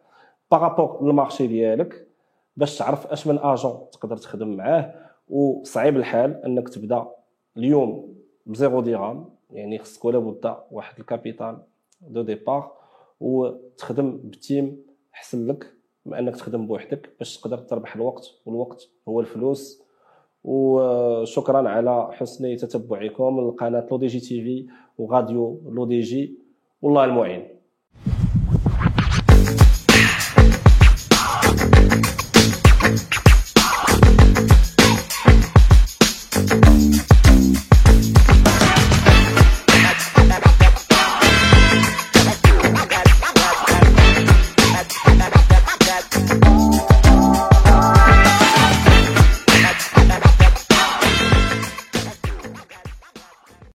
par 0.51 0.68
rapport 0.68 1.05
لل 1.07 1.17
marché 1.17 1.47
ديالك 1.47 2.07
باش 2.57 2.77
تعرف 2.77 3.07
أش 3.07 3.27
من 3.27 3.39
اجون 3.39 3.79
تقدر 3.91 4.17
تخدم 4.17 4.55
معاه. 4.55 4.93
وصعيب 5.29 5.97
الحال 5.97 6.45
أنك 6.45 6.69
تبدأ 6.69 7.07
اليوم 7.57 8.15
بزيرو 8.45 8.81
درهم 8.81 9.29
يعني 9.53 9.79
خصك 9.79 10.05
ولا 10.05 10.19
بد 10.19 10.55
واحد 10.71 10.99
ال 10.99 11.07
capital 11.07 11.57
de 12.01 12.21
départ 12.21 12.71
وتخدم 13.19 14.17
ب 14.23 14.35
team 14.35 14.83
أحسن 15.13 15.47
لك 15.47 15.73
من 16.05 16.13
أنك 16.13 16.35
تخدم 16.35 16.67
بوحدك 16.67 17.09
باش 17.19 17.37
تقدر 17.37 17.57
تربح 17.57 17.95
الوقت 17.95 18.31
والوقت 18.45 18.89
هو 19.07 19.19
الفلوس. 19.19 19.83
وشكرا 20.43 21.69
على 21.69 22.09
حسن 22.11 22.57
تتبعكم 22.57 23.47
لقناة 23.47 23.87
لو 23.91 23.97
دي 23.97 24.07
جي 24.07 24.19
تي 24.19 24.41
في 24.43 24.67
وغاديو 24.97 25.61
لو 25.71 25.85
دي 25.85 25.99
جي 25.99 26.39
والله 26.81 27.03
المعين. 27.03 27.47